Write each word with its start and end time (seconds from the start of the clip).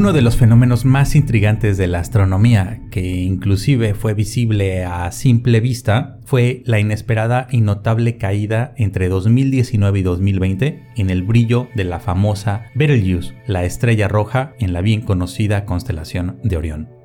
Uno 0.00 0.14
de 0.14 0.22
los 0.22 0.38
fenómenos 0.38 0.86
más 0.86 1.14
intrigantes 1.14 1.76
de 1.76 1.86
la 1.86 1.98
astronomía, 1.98 2.80
que 2.90 3.02
inclusive 3.02 3.92
fue 3.92 4.14
visible 4.14 4.82
a 4.82 5.12
simple 5.12 5.60
vista, 5.60 6.16
fue 6.24 6.62
la 6.64 6.80
inesperada 6.80 7.48
y 7.50 7.60
notable 7.60 8.16
caída 8.16 8.72
entre 8.78 9.10
2019 9.10 9.98
y 9.98 10.02
2020 10.02 10.82
en 10.96 11.10
el 11.10 11.22
brillo 11.22 11.68
de 11.74 11.84
la 11.84 12.00
famosa 12.00 12.64
Betelgeuse, 12.74 13.34
la 13.46 13.64
estrella 13.64 14.08
roja 14.08 14.54
en 14.58 14.72
la 14.72 14.80
bien 14.80 15.02
conocida 15.02 15.66
constelación 15.66 16.38
de 16.44 16.56
Orión. 16.56 16.99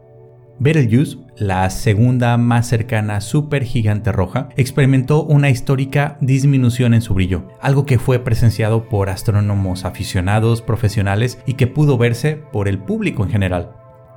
Betelgeuse, 0.58 1.18
la 1.38 1.70
segunda 1.70 2.38
más 2.38 2.68
cercana 2.68 3.20
supergigante 3.20 4.14
roja, 4.14 4.48
experimentó 4.55 5.23
una 5.23 5.50
histórica 5.50 6.18
disminución 6.22 6.94
en 6.94 7.02
su 7.02 7.14
brillo, 7.14 7.50
algo 7.59 7.86
que 7.86 8.00
fue 8.00 8.20
presenciado 8.20 8.88
por 8.88 9.09
astrónomos 9.09 9.84
aficionados, 9.84 10.62
profesionales 10.62 11.40
y 11.45 11.55
que 11.55 11.68
pudo 11.68 11.98
verse 11.98 12.38
por 12.38 12.70
el 12.70 12.80
público 12.80 13.23
en 13.23 13.31
general. 13.31 13.73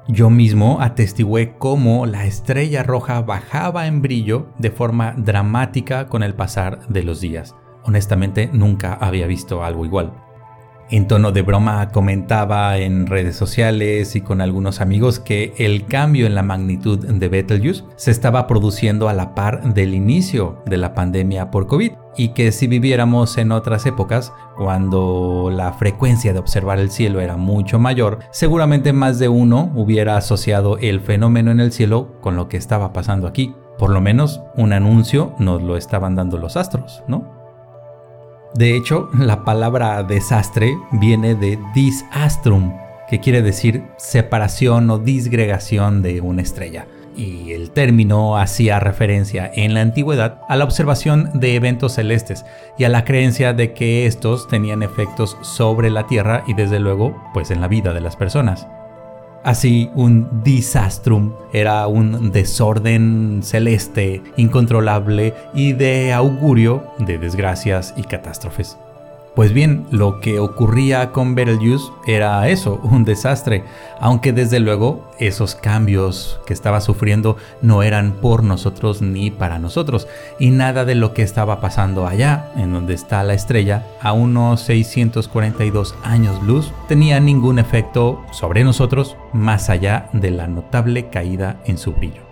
Yo 0.07 0.31
mismo 0.31 0.81
atestigué 0.81 1.55
cómo 1.59 2.07
la 2.07 2.25
estrella 2.25 2.85
roja 2.85 3.21
bajaba 3.21 3.89
en 3.89 4.01
brillo 4.01 4.49
de 4.59 4.71
forma 4.71 5.15
dramática 5.19 6.07
con 6.07 6.23
el 6.23 6.35
pasar 6.35 6.87
de 6.89 7.03
los 7.03 7.21
días. 7.21 7.57
Honestamente 7.83 8.49
nunca 8.53 8.95
había 8.95 9.27
visto 9.27 9.65
algo 9.65 9.85
igual. 9.85 10.28
En 10.91 11.07
tono 11.07 11.33
de 11.33 11.43
broma 11.43 11.91
comentaba 11.91 12.79
en 12.79 13.07
redes 13.07 13.37
sociales 13.37 14.17
y 14.17 14.23
con 14.23 14.41
algunos 14.41 14.81
amigos 14.81 15.21
que 15.21 15.53
el 15.59 15.85
cambio 15.85 16.27
en 16.27 16.35
la 16.35 16.43
magnitud 16.43 17.07
de 17.07 17.29
Betelgeuse 17.29 17.85
se 17.97 18.11
estaba 18.11 18.47
produciendo 18.47 19.11
a 19.11 19.13
la 19.13 19.35
par 19.35 19.75
del 19.75 19.95
inicio 19.95 20.63
de 20.65 20.79
la 20.79 20.95
pandemia 20.95 21.51
por 21.51 21.67
COVID 21.67 21.93
y 22.17 22.29
que 22.31 22.53
si 22.53 22.69
viviéramos 22.69 23.37
en 23.37 23.53
otras 23.53 23.85
épocas, 23.85 24.33
cuando 24.57 25.51
la 25.55 25.75
frecuencia 25.75 26.33
de 26.33 26.39
observar 26.39 26.79
el 26.79 26.91
cielo 26.91 27.21
era 27.21 27.37
mucho 27.37 27.79
mayor, 27.79 28.21
seguramente 28.31 28.95
más 28.95 29.19
de 29.19 29.29
uno 29.29 29.71
hubiera 29.75 30.17
asociado 30.17 30.79
el 30.79 31.01
fenómeno 31.01 31.51
en 31.51 31.61
el 31.61 31.71
cielo 31.71 32.19
con 32.23 32.35
lo 32.35 32.49
que 32.49 32.57
estaba 32.57 32.95
pasando 32.95 33.27
aquí. 33.27 33.55
Por 33.79 33.91
lo 33.91 34.01
menos 34.01 34.41
un 34.57 34.73
anuncio 34.73 35.35
nos 35.39 35.63
lo 35.63 35.77
estaban 35.77 36.17
dando 36.17 36.39
los 36.39 36.57
astros, 36.57 37.05
¿no? 37.07 37.38
De 38.59 38.75
hecho, 38.75 39.09
la 39.17 39.45
palabra 39.45 40.03
desastre 40.03 40.77
viene 40.91 41.37
de 41.37 41.61
disastrum, 41.77 42.77
que 43.09 43.21
quiere 43.21 43.41
decir 43.41 43.85
separación 43.99 44.91
o 44.91 44.99
disgregación 44.99 46.03
de 46.03 46.21
una 46.21 46.43
estrella. 46.43 46.89
Y 47.17 47.53
el 47.53 47.71
término 47.71 48.37
hacía 48.37 48.81
referencia 48.81 49.49
en 49.55 49.75
la 49.75 49.83
antigüedad 49.83 50.41
a 50.49 50.57
la 50.57 50.65
observación 50.65 51.31
de 51.35 51.55
eventos 51.55 51.95
celestes 51.95 52.45
y 52.77 52.83
a 52.83 52.89
la 52.89 53.05
creencia 53.05 53.53
de 53.53 53.75
que 53.75 54.07
estos 54.07 54.49
tenían 54.49 54.83
efectos 54.83 55.37
sobre 55.41 55.89
la 55.89 56.09
Tierra 56.09 56.43
y 56.49 56.55
desde 56.55 56.81
luego 56.81 57.17
pues 57.33 57.53
en 57.53 57.61
la 57.61 57.69
vida 57.69 57.93
de 57.93 58.01
las 58.01 58.17
personas. 58.17 58.67
Así, 59.45 59.91
un 59.95 60.43
disastrum 60.43 61.33
era 61.53 61.87
un 61.87 62.33
desorden 62.33 63.41
celeste, 63.43 64.23
incontrolable 64.37 65.33
y 65.55 65.73
de 65.73 66.13
augurio 66.13 66.83
de 66.99 67.19
desgracias 67.19 67.95
y 67.97 68.03
catástrofes. 68.03 68.77
Pues 69.39 69.53
bien, 69.53 69.87
lo 69.93 70.19
que 70.19 70.41
ocurría 70.41 71.13
con 71.13 71.37
Betelgeuse 71.37 71.93
era 72.09 72.49
eso, 72.49 72.81
un 72.83 73.05
desastre, 73.05 73.63
aunque 74.01 74.33
desde 74.33 74.59
luego 74.59 75.13
esos 75.21 75.55
cambios 75.55 76.41
que 76.45 76.53
estaba 76.53 76.81
sufriendo 76.81 77.37
no 77.63 77.85
eran 77.85 78.15
por 78.15 78.43
nosotros 78.43 79.01
ni 79.01 79.31
para 79.31 79.61
nosotros, 79.61 80.09
y 80.41 80.51
nada 80.51 80.85
de 80.85 80.97
lo 80.97 81.15
que 81.15 81.23
estaba 81.23 81.61
pasando 81.61 82.09
allá, 82.09 82.51
en 82.57 82.73
donde 82.73 82.95
está 82.95 83.23
la 83.23 83.35
estrella, 83.35 83.87
a 84.01 84.13
unos 84.13 84.63
642 84.63 85.95
años 86.03 86.43
luz, 86.43 86.73
tenía 86.89 87.21
ningún 87.21 87.61
efecto 87.61 88.21
sobre 88.33 88.65
nosotros 88.65 89.17
más 89.33 89.71
allá 89.71 90.09
de 90.15 90.33
la 90.33 90.49
notable 90.49 91.11
caída 91.11 91.61
en 91.65 91.79
su 91.79 91.93
brillo. 91.93 92.23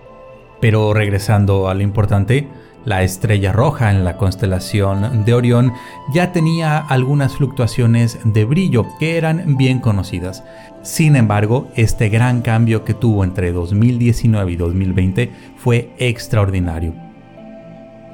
Pero 0.61 0.93
regresando 0.93 1.69
a 1.69 1.75
lo 1.75 1.83
importante, 1.83 2.49
la 2.87 3.03
estrella 3.03 3.53
roja 3.53 3.91
en 3.91 4.05
la 4.05 4.17
constelación 4.17 5.25
de 5.27 5.35
Orión 5.35 5.75
ya 6.15 6.33
tenía 6.33 6.79
algunas 6.79 7.37
fluctuaciones 7.37 8.19
de 8.25 8.45
brillo 8.47 8.87
que 8.99 9.19
eran 9.19 9.57
bien 9.59 9.81
conocidas. 9.81 10.45
Sin 10.83 11.17
embargo, 11.17 11.69
este 11.75 12.09
gran 12.09 12.41
cambio 12.41 12.85
que 12.85 12.95
tuvo 12.95 13.25
entre 13.25 13.53
2019 13.53 14.53
y 14.53 14.57
2020 14.57 15.33
fue 15.57 15.91
extraordinario. 15.99 16.95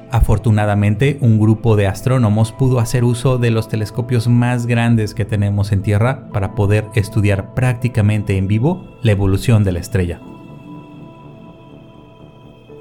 Afortunadamente, 0.09 1.17
un 1.21 1.39
grupo 1.39 1.75
de 1.75 1.87
astrónomos 1.87 2.51
pudo 2.51 2.79
hacer 2.79 3.03
uso 3.03 3.37
de 3.37 3.51
los 3.51 3.67
telescopios 3.67 4.27
más 4.27 4.65
grandes 4.65 5.13
que 5.13 5.25
tenemos 5.25 5.71
en 5.71 5.81
Tierra 5.81 6.29
para 6.31 6.55
poder 6.55 6.85
estudiar 6.95 7.53
prácticamente 7.53 8.37
en 8.37 8.47
vivo 8.47 8.97
la 9.01 9.11
evolución 9.11 9.63
de 9.63 9.71
la 9.71 9.79
estrella. 9.79 10.19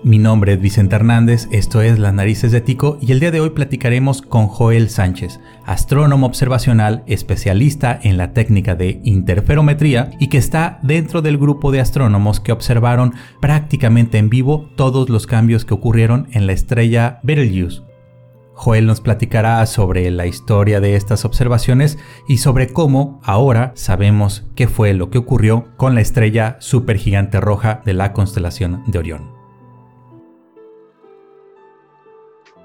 Mi 0.05 0.19
nombre 0.19 0.55
es 0.55 0.61
Vicente 0.61 0.97
Hernández, 0.97 1.47
esto 1.53 1.81
es 1.81 2.01
Las 2.01 2.13
Narices 2.13 2.51
de 2.51 2.61
Tico 2.61 2.99
y 3.01 3.13
el 3.13 3.21
día 3.21 3.31
de 3.31 3.39
hoy 3.39 3.51
platicaremos 3.51 4.21
con 4.21 4.49
Joel 4.49 4.91
Sánchez, 4.91 5.39
astrónomo 5.65 6.27
observacional 6.27 7.05
especialista 7.07 8.01
en 8.03 8.17
la 8.17 8.33
técnica 8.33 8.75
de 8.75 9.01
interferometría 9.05 10.11
y 10.19 10.27
que 10.27 10.39
está 10.39 10.81
dentro 10.83 11.23
del 11.23 11.39
grupo 11.39 11.71
de 11.71 11.79
astrónomos 11.79 12.41
que 12.41 12.51
observaron 12.51 13.15
prácticamente 13.41 14.19
en 14.19 14.29
vivo 14.29 14.69
todos 14.75 15.09
los 15.09 15.29
cambios 15.29 15.65
que 15.65 15.75
ocurrieron 15.75 16.27
en 16.33 16.49
la 16.49 16.53
estrella 16.53 17.21
Betelgeuse. 17.23 17.83
Joel 18.55 18.87
nos 18.87 19.01
platicará 19.01 19.65
sobre 19.67 20.11
la 20.11 20.27
historia 20.27 20.81
de 20.81 20.97
estas 20.97 21.25
observaciones 21.25 21.97
y 22.27 22.39
sobre 22.39 22.73
cómo 22.73 23.21
ahora 23.23 23.71
sabemos 23.77 24.51
qué 24.57 24.67
fue 24.67 24.95
lo 24.95 25.11
que 25.11 25.19
ocurrió 25.19 25.69
con 25.77 25.95
la 25.95 26.01
estrella 26.01 26.57
supergigante 26.59 27.41
roja 27.41 27.83
de 27.85 27.95
la 27.95 28.13
constelación 28.13 28.83
de 28.89 28.99
Orión. 28.99 29.42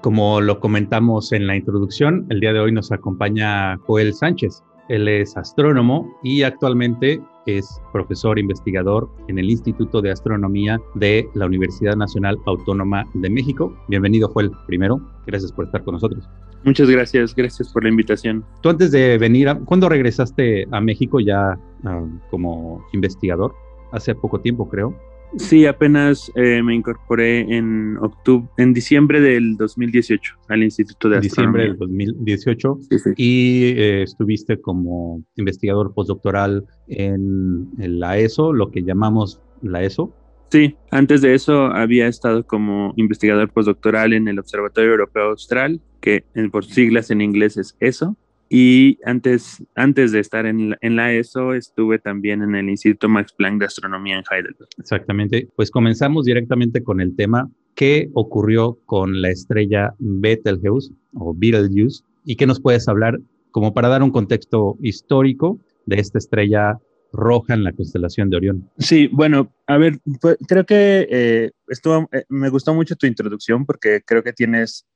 Como 0.00 0.40
lo 0.40 0.60
comentamos 0.60 1.32
en 1.32 1.48
la 1.48 1.56
introducción, 1.56 2.24
el 2.30 2.38
día 2.38 2.52
de 2.52 2.60
hoy 2.60 2.70
nos 2.70 2.92
acompaña 2.92 3.76
Joel 3.78 4.14
Sánchez. 4.14 4.62
Él 4.88 5.08
es 5.08 5.36
astrónomo 5.36 6.16
y 6.22 6.44
actualmente 6.44 7.20
es 7.46 7.80
profesor 7.92 8.38
investigador 8.38 9.10
en 9.26 9.40
el 9.40 9.50
Instituto 9.50 10.00
de 10.00 10.12
Astronomía 10.12 10.80
de 10.94 11.28
la 11.34 11.46
Universidad 11.46 11.96
Nacional 11.96 12.38
Autónoma 12.46 13.06
de 13.14 13.28
México. 13.28 13.76
Bienvenido, 13.88 14.28
Joel. 14.28 14.52
Primero, 14.68 15.00
gracias 15.26 15.50
por 15.50 15.64
estar 15.64 15.82
con 15.82 15.94
nosotros. 15.94 16.28
Muchas 16.62 16.88
gracias, 16.88 17.34
gracias 17.34 17.72
por 17.72 17.82
la 17.82 17.90
invitación. 17.90 18.44
Tú 18.62 18.68
antes 18.68 18.92
de 18.92 19.18
venir, 19.18 19.48
¿cuándo 19.64 19.88
regresaste 19.88 20.68
a 20.70 20.80
México 20.80 21.18
ya 21.18 21.58
ah, 21.84 22.06
como 22.30 22.86
investigador? 22.92 23.52
Hace 23.90 24.14
poco 24.14 24.40
tiempo, 24.40 24.68
creo. 24.68 24.94
Sí, 25.36 25.66
apenas 25.66 26.32
eh, 26.34 26.62
me 26.62 26.74
incorporé 26.74 27.40
en 27.40 27.96
octubre, 27.98 28.48
en 28.56 28.72
diciembre 28.72 29.20
del 29.20 29.56
2018 29.56 30.34
al 30.48 30.62
Instituto 30.62 31.08
de 31.08 31.18
Astronomía. 31.18 31.64
Diciembre 31.66 32.04
del 32.04 32.14
2018. 32.14 32.78
Sí, 32.90 32.98
sí. 32.98 33.10
Y 33.16 33.62
eh, 33.76 34.02
estuviste 34.02 34.60
como 34.60 35.22
investigador 35.36 35.92
postdoctoral 35.94 36.64
en, 36.88 37.68
en, 37.78 38.00
la 38.00 38.18
ESO, 38.18 38.52
lo 38.52 38.70
que 38.70 38.82
llamamos 38.82 39.40
la 39.62 39.82
ESO. 39.82 40.14
Sí, 40.50 40.76
antes 40.90 41.20
de 41.20 41.34
eso 41.34 41.66
había 41.66 42.08
estado 42.08 42.46
como 42.46 42.94
investigador 42.96 43.50
postdoctoral 43.50 44.14
en 44.14 44.28
el 44.28 44.38
Observatorio 44.38 44.92
Europeo 44.92 45.30
Austral, 45.30 45.80
que 46.00 46.24
por 46.50 46.64
siglas 46.64 47.10
en 47.10 47.20
inglés 47.20 47.58
es 47.58 47.76
ESO. 47.80 48.16
Y 48.50 48.98
antes, 49.04 49.62
antes 49.74 50.12
de 50.12 50.20
estar 50.20 50.46
en 50.46 50.70
la, 50.70 50.78
en 50.80 50.96
la, 50.96 51.12
ESO, 51.12 51.54
estuve 51.54 51.98
también 51.98 52.42
en 52.42 52.54
el 52.54 52.68
Instituto 52.68 53.08
Max 53.08 53.32
Planck 53.32 53.60
de 53.60 53.66
Astronomía 53.66 54.16
en 54.16 54.24
Heidelberg. 54.30 54.68
Exactamente. 54.78 55.48
Pues 55.56 55.70
comenzamos 55.70 56.24
directamente 56.24 56.82
con 56.82 57.00
el 57.00 57.14
tema. 57.14 57.50
¿Qué 57.74 58.10
ocurrió 58.14 58.78
con 58.86 59.20
la 59.20 59.30
estrella 59.30 59.94
Betelgeuse 59.98 60.92
o 61.14 61.34
Betelgeuse? 61.34 62.02
¿Y 62.24 62.36
qué 62.36 62.46
nos 62.46 62.60
puedes 62.60 62.88
hablar 62.88 63.20
como 63.50 63.74
para 63.74 63.88
dar 63.88 64.02
un 64.02 64.10
contexto 64.10 64.76
histórico 64.82 65.58
de 65.86 66.00
esta 66.00 66.18
estrella 66.18 66.78
roja 67.12 67.54
en 67.54 67.64
la 67.64 67.72
constelación 67.72 68.30
de 68.30 68.36
Orión? 68.36 68.70
Sí, 68.78 69.08
bueno, 69.12 69.52
a 69.66 69.78
ver, 69.78 69.98
pues, 70.20 70.36
creo 70.46 70.64
que 70.64 71.06
eh, 71.10 71.50
estuvo, 71.68 72.08
eh, 72.12 72.24
me 72.28 72.48
gustó 72.48 72.74
mucho 72.74 72.96
tu 72.96 73.06
introducción 73.06 73.64
porque 73.64 74.02
creo 74.04 74.22
que 74.22 74.32
tienes 74.32 74.86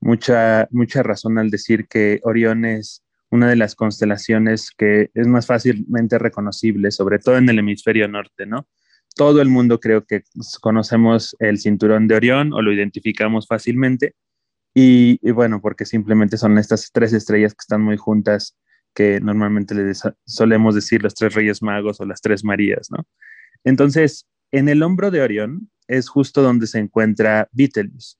mucha, 0.00 0.68
mucha 0.70 1.02
razón 1.02 1.38
al 1.38 1.50
decir 1.50 1.86
que 1.88 2.20
Orión 2.24 2.64
es 2.64 3.02
una 3.30 3.48
de 3.48 3.56
las 3.56 3.74
constelaciones 3.74 4.70
que 4.76 5.10
es 5.14 5.26
más 5.26 5.46
fácilmente 5.46 6.18
reconocible, 6.18 6.90
sobre 6.90 7.18
todo 7.18 7.36
en 7.36 7.48
el 7.48 7.58
hemisferio 7.60 8.08
norte, 8.08 8.46
¿no? 8.46 8.66
Todo 9.14 9.40
el 9.40 9.48
mundo 9.48 9.78
creo 9.78 10.04
que 10.04 10.22
conocemos 10.60 11.36
el 11.38 11.58
cinturón 11.58 12.08
de 12.08 12.16
Orión 12.16 12.52
o 12.52 12.62
lo 12.62 12.72
identificamos 12.72 13.46
fácilmente. 13.46 14.14
Y, 14.72 15.18
bueno, 15.32 15.60
porque 15.60 15.84
simplemente 15.84 16.36
son 16.36 16.56
estas 16.56 16.90
tres 16.92 17.12
estrellas 17.12 17.52
que 17.54 17.60
están 17.60 17.82
muy 17.82 17.96
juntas, 17.96 18.56
que 18.94 19.20
normalmente 19.20 19.74
le 19.74 19.92
solemos 20.24 20.74
decir 20.74 21.02
los 21.02 21.14
tres 21.14 21.34
reyes 21.34 21.60
magos 21.60 22.00
o 22.00 22.04
las 22.04 22.20
tres 22.20 22.44
Marías, 22.44 22.88
¿no? 22.90 23.04
Entonces, 23.64 24.26
en 24.52 24.68
el 24.68 24.82
hombro 24.82 25.10
de 25.10 25.22
Orión 25.22 25.70
es 25.88 26.08
justo 26.08 26.42
donde 26.42 26.66
se 26.66 26.78
encuentra 26.78 27.48
Betelgeuse. 27.52 28.16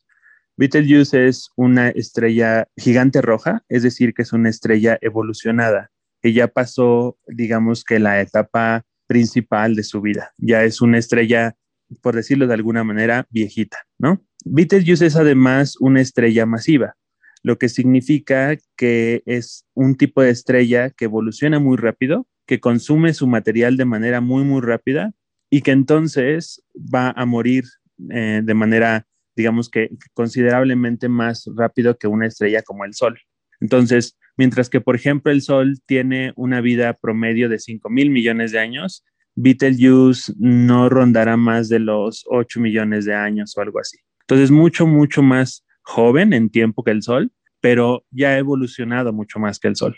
Betelgeuse 0.60 1.26
es 1.26 1.48
una 1.56 1.88
estrella 1.88 2.68
gigante 2.76 3.22
roja, 3.22 3.64
es 3.70 3.82
decir, 3.82 4.12
que 4.12 4.20
es 4.20 4.34
una 4.34 4.50
estrella 4.50 4.98
evolucionada, 5.00 5.90
que 6.20 6.34
ya 6.34 6.48
pasó, 6.48 7.18
digamos 7.26 7.82
que 7.82 7.98
la 7.98 8.20
etapa 8.20 8.84
principal 9.06 9.74
de 9.74 9.84
su 9.84 10.02
vida. 10.02 10.34
Ya 10.36 10.62
es 10.64 10.82
una 10.82 10.98
estrella, 10.98 11.56
por 12.02 12.14
decirlo 12.14 12.46
de 12.46 12.52
alguna 12.52 12.84
manera, 12.84 13.26
viejita, 13.30 13.78
¿no? 13.98 14.22
Betelgeuse 14.44 15.06
es 15.06 15.16
además 15.16 15.78
una 15.80 16.02
estrella 16.02 16.44
masiva, 16.44 16.94
lo 17.42 17.56
que 17.56 17.70
significa 17.70 18.58
que 18.76 19.22
es 19.24 19.64
un 19.72 19.96
tipo 19.96 20.20
de 20.20 20.28
estrella 20.28 20.90
que 20.90 21.06
evoluciona 21.06 21.58
muy 21.58 21.78
rápido, 21.78 22.26
que 22.46 22.60
consume 22.60 23.14
su 23.14 23.26
material 23.26 23.78
de 23.78 23.86
manera 23.86 24.20
muy, 24.20 24.44
muy 24.44 24.60
rápida 24.60 25.14
y 25.48 25.62
que 25.62 25.70
entonces 25.70 26.62
va 26.76 27.12
a 27.12 27.24
morir 27.24 27.64
eh, 28.10 28.42
de 28.44 28.54
manera, 28.54 29.06
digamos 29.40 29.69
que 29.69 29.90
considerablemente 30.14 31.08
más 31.08 31.48
rápido 31.56 31.96
que 31.96 32.06
una 32.06 32.26
estrella 32.26 32.62
como 32.62 32.84
el 32.84 32.94
Sol. 32.94 33.19
Entonces, 33.60 34.16
mientras 34.37 34.70
que, 34.70 34.81
por 34.81 34.96
ejemplo, 34.96 35.32
el 35.32 35.42
Sol 35.42 35.78
tiene 35.87 36.32
una 36.37 36.60
vida 36.60 36.94
promedio 36.94 37.48
de 37.48 37.58
5 37.58 37.90
mil 37.90 38.10
millones 38.10 38.52
de 38.52 38.58
años, 38.58 39.04
Betelgeuse 39.34 40.34
no 40.38 40.88
rondará 40.88 41.37
más 41.37 41.69
de 41.69 41.78
los 41.78 42.25
8 42.28 42.60
millones 42.60 43.04
de 43.04 43.14
años 43.14 43.56
o 43.56 43.60
algo 43.60 43.81
así. 43.81 43.98
Entonces, 44.22 44.50
mucho, 44.50 44.87
mucho 44.87 45.22
más 45.22 45.64
joven 45.82 46.32
en 46.32 46.50
tiempo 46.50 46.84
que 46.84 46.90
el 46.90 47.02
Sol, 47.02 47.32
pero 47.60 48.04
ya 48.10 48.31
ha 48.31 48.38
evolucionado 48.38 49.12
mucho 49.12 49.38
más 49.38 49.58
que 49.58 49.69
el 49.69 49.76
Sol. 49.76 49.96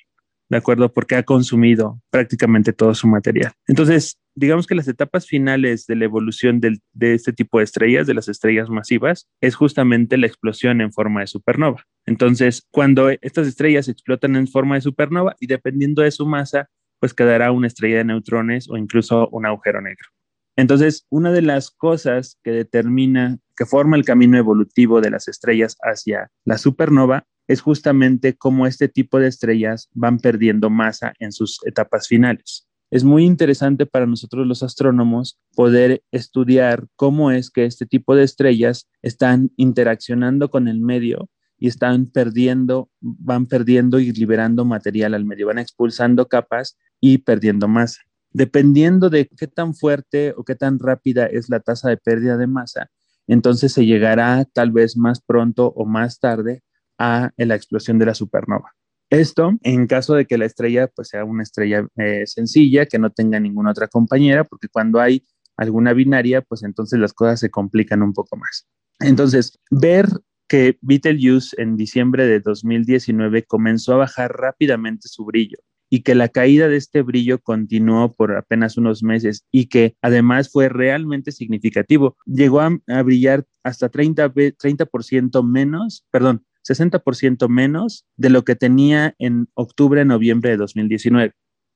¿de 0.52 0.58
acuerdo? 0.58 0.92
Porque 0.92 1.16
ha 1.16 1.22
consumido 1.22 1.98
prácticamente 2.10 2.74
todo 2.74 2.94
su 2.94 3.08
material. 3.08 3.52
Entonces, 3.66 4.18
digamos 4.34 4.66
que 4.66 4.74
las 4.74 4.88
etapas 4.88 5.26
finales 5.26 5.86
de 5.86 5.96
la 5.96 6.04
evolución 6.04 6.60
de 6.60 6.80
este 7.14 7.32
tipo 7.32 7.58
de 7.58 7.64
estrellas, 7.64 8.06
de 8.06 8.14
las 8.14 8.28
estrellas 8.28 8.68
masivas, 8.70 9.28
es 9.40 9.54
justamente 9.54 10.16
la 10.16 10.26
explosión 10.26 10.80
en 10.80 10.92
forma 10.92 11.20
de 11.20 11.26
supernova. 11.26 11.84
Entonces, 12.06 12.66
cuando 12.70 13.10
estas 13.10 13.46
estrellas 13.46 13.88
explotan 13.88 14.36
en 14.36 14.48
forma 14.48 14.76
de 14.76 14.80
supernova 14.80 15.36
y 15.40 15.46
dependiendo 15.46 16.02
de 16.02 16.10
su 16.10 16.26
masa, 16.26 16.68
pues 17.00 17.14
quedará 17.14 17.52
una 17.52 17.66
estrella 17.66 17.98
de 17.98 18.04
neutrones 18.04 18.68
o 18.70 18.76
incluso 18.76 19.28
un 19.30 19.46
agujero 19.46 19.80
negro. 19.80 20.08
Entonces, 20.56 21.06
una 21.08 21.32
de 21.32 21.42
las 21.42 21.70
cosas 21.70 22.38
que 22.44 22.52
determina, 22.52 23.38
que 23.56 23.66
forma 23.66 23.96
el 23.96 24.04
camino 24.04 24.36
evolutivo 24.36 25.00
de 25.00 25.10
las 25.10 25.26
estrellas 25.26 25.76
hacia 25.82 26.30
la 26.44 26.58
supernova 26.58 27.24
es 27.48 27.60
justamente 27.60 28.36
cómo 28.36 28.66
este 28.66 28.88
tipo 28.88 29.18
de 29.18 29.28
estrellas 29.28 29.88
van 29.92 30.18
perdiendo 30.18 30.70
masa 30.70 31.14
en 31.18 31.32
sus 31.32 31.58
etapas 31.64 32.06
finales. 32.06 32.68
Es 32.92 33.04
muy 33.04 33.24
interesante 33.24 33.86
para 33.86 34.04
nosotros 34.04 34.46
los 34.46 34.62
astrónomos 34.62 35.40
poder 35.56 36.02
estudiar 36.12 36.88
cómo 36.94 37.30
es 37.30 37.50
que 37.50 37.64
este 37.64 37.86
tipo 37.86 38.14
de 38.14 38.22
estrellas 38.22 38.86
están 39.00 39.50
interaccionando 39.56 40.50
con 40.50 40.68
el 40.68 40.78
medio 40.78 41.30
y 41.58 41.68
están 41.68 42.04
perdiendo, 42.04 42.90
van 43.00 43.46
perdiendo 43.46 43.98
y 43.98 44.12
liberando 44.12 44.66
material 44.66 45.14
al 45.14 45.24
medio, 45.24 45.46
van 45.46 45.58
expulsando 45.58 46.28
capas 46.28 46.76
y 47.00 47.16
perdiendo 47.16 47.66
masa. 47.66 48.02
Dependiendo 48.30 49.08
de 49.08 49.26
qué 49.26 49.46
tan 49.46 49.74
fuerte 49.74 50.34
o 50.36 50.44
qué 50.44 50.54
tan 50.54 50.78
rápida 50.78 51.24
es 51.24 51.48
la 51.48 51.60
tasa 51.60 51.88
de 51.88 51.96
pérdida 51.96 52.36
de 52.36 52.46
masa, 52.46 52.90
entonces 53.26 53.72
se 53.72 53.86
llegará 53.86 54.44
tal 54.52 54.70
vez 54.70 54.98
más 54.98 55.22
pronto 55.22 55.68
o 55.68 55.86
más 55.86 56.20
tarde 56.20 56.62
a 56.98 57.30
la 57.38 57.54
explosión 57.54 57.98
de 57.98 58.04
la 58.04 58.14
supernova. 58.14 58.74
Esto 59.12 59.52
en 59.62 59.86
caso 59.86 60.14
de 60.14 60.24
que 60.24 60.38
la 60.38 60.46
estrella 60.46 60.86
pues, 60.88 61.08
sea 61.08 61.26
una 61.26 61.42
estrella 61.42 61.86
eh, 61.96 62.22
sencilla, 62.26 62.86
que 62.86 62.98
no 62.98 63.10
tenga 63.10 63.38
ninguna 63.38 63.72
otra 63.72 63.86
compañera, 63.86 64.42
porque 64.44 64.68
cuando 64.68 65.00
hay 65.00 65.22
alguna 65.58 65.92
binaria, 65.92 66.40
pues 66.40 66.62
entonces 66.62 66.98
las 66.98 67.12
cosas 67.12 67.38
se 67.38 67.50
complican 67.50 68.02
un 68.02 68.14
poco 68.14 68.38
más. 68.38 68.66
Entonces, 69.00 69.58
ver 69.70 70.08
que 70.48 70.78
Betelgeuse 70.80 71.54
en 71.60 71.76
diciembre 71.76 72.26
de 72.26 72.40
2019 72.40 73.42
comenzó 73.42 73.92
a 73.92 73.98
bajar 73.98 74.32
rápidamente 74.32 75.08
su 75.08 75.26
brillo 75.26 75.58
y 75.90 76.00
que 76.00 76.14
la 76.14 76.30
caída 76.30 76.68
de 76.68 76.78
este 76.78 77.02
brillo 77.02 77.38
continuó 77.38 78.14
por 78.14 78.34
apenas 78.34 78.78
unos 78.78 79.02
meses 79.02 79.44
y 79.50 79.66
que 79.66 79.94
además 80.00 80.50
fue 80.50 80.70
realmente 80.70 81.32
significativo. 81.32 82.16
Llegó 82.24 82.62
a, 82.62 83.02
brillar 83.02 83.44
hasta 83.62 83.90
30%, 83.90 84.56
30 84.58 85.42
menos, 85.42 86.06
perdón, 86.10 86.46
60% 86.68 87.48
menos 87.48 88.06
de 88.16 88.30
lo 88.30 88.42
que 88.42 88.56
tenía 88.56 89.14
en 89.18 89.48
octubre, 89.54 90.04
noviembre 90.04 90.50
de 90.50 90.56
2019. 90.56 91.32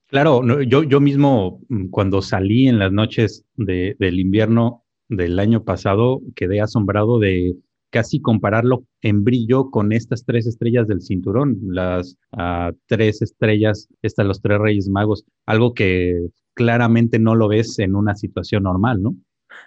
Claro, 0.09 0.63
yo, 0.63 0.85
yo 0.85 1.01
mismo 1.01 1.61
mm, 1.69 1.89
cuando 1.89 2.23
salí 2.23 2.69
en 2.69 2.79
las 2.79 2.93
noches 2.93 3.45
del 3.57 4.21
invierno 4.21 4.85
del 5.09 5.39
año 5.39 5.65
pasado 5.65 6.21
quedé 6.35 6.61
asombrado 6.61 7.19
de 7.19 7.57
casi 7.91 8.21
compararlo 8.21 8.85
en 9.01 9.25
brillo 9.25 9.71
con 9.71 9.93
estas 9.93 10.25
tres 10.25 10.47
estrellas 10.47 10.87
del 10.87 11.01
cinturón, 11.01 11.59
las 11.63 12.19
ah, 12.33 12.73
tres 12.87 13.23
estrellas, 13.23 13.89
estas 14.03 14.27
los 14.27 14.43
tres 14.43 14.59
reyes 14.59 14.89
magos, 14.89 15.25
algo 15.47 15.75
que 15.75 16.29
claramente 16.55 17.19
no 17.19 17.35
lo 17.35 17.49
ves 17.49 17.79
en 17.79 17.95
una 17.95 18.15
situación 18.15 18.65
normal, 18.65 19.03
¿no? 19.03 19.17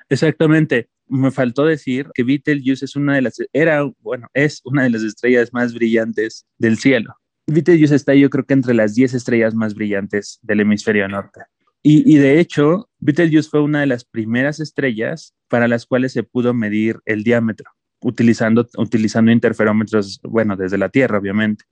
Exactamente 0.10 0.89
me 1.10 1.32
faltó 1.32 1.66
decir 1.66 2.10
que 2.14 2.24
Betelgeuse 2.24 2.86
es 2.86 2.96
una 2.96 3.16
de 3.16 3.24
las, 3.24 3.38
era, 3.52 3.84
bueno, 4.00 4.28
es 4.34 4.62
una 4.64 4.84
de 4.84 4.92
las 4.92 5.04
estrellas 5.04 5.50
más 5.52 5.74
brillantes 5.74 6.46
del 6.58 6.78
cielo. 6.78 7.16
Betelgeuse 7.48 7.96
está 7.96 8.14
yo 8.14 8.30
creo 8.30 8.46
que 8.46 8.54
entre 8.54 8.74
las 8.74 8.96
10 8.96 9.16
estrellas 9.16 9.56
más 9.56 9.74
brillantes 9.74 10.40
del 10.42 10.62
hemisferio 10.62 11.08
norte. 11.08 11.42
Y, 11.82 12.14
y, 12.14 12.18
de 12.18 12.40
hecho, 12.40 12.90
Betelgeuse 13.00 13.50
fue 13.50 13.62
una 13.62 13.80
de 13.80 13.88
las 13.88 14.04
primeras 14.04 14.60
estrellas 14.60 15.34
para 15.48 15.68
las 15.68 15.86
cuales 15.86 16.12
se 16.12 16.24
pudo 16.24 16.54
medir 16.54 17.00
el 17.06 17.24
diámetro, 17.24 17.72
utilizando, 18.02 18.68
utilizando 18.78 19.32
interferómetros, 19.32 20.20
bueno, 20.24 20.58
desde 20.58 20.78
la 20.78 20.90
Tierra, 20.90 21.18
obviamente. 21.18 21.66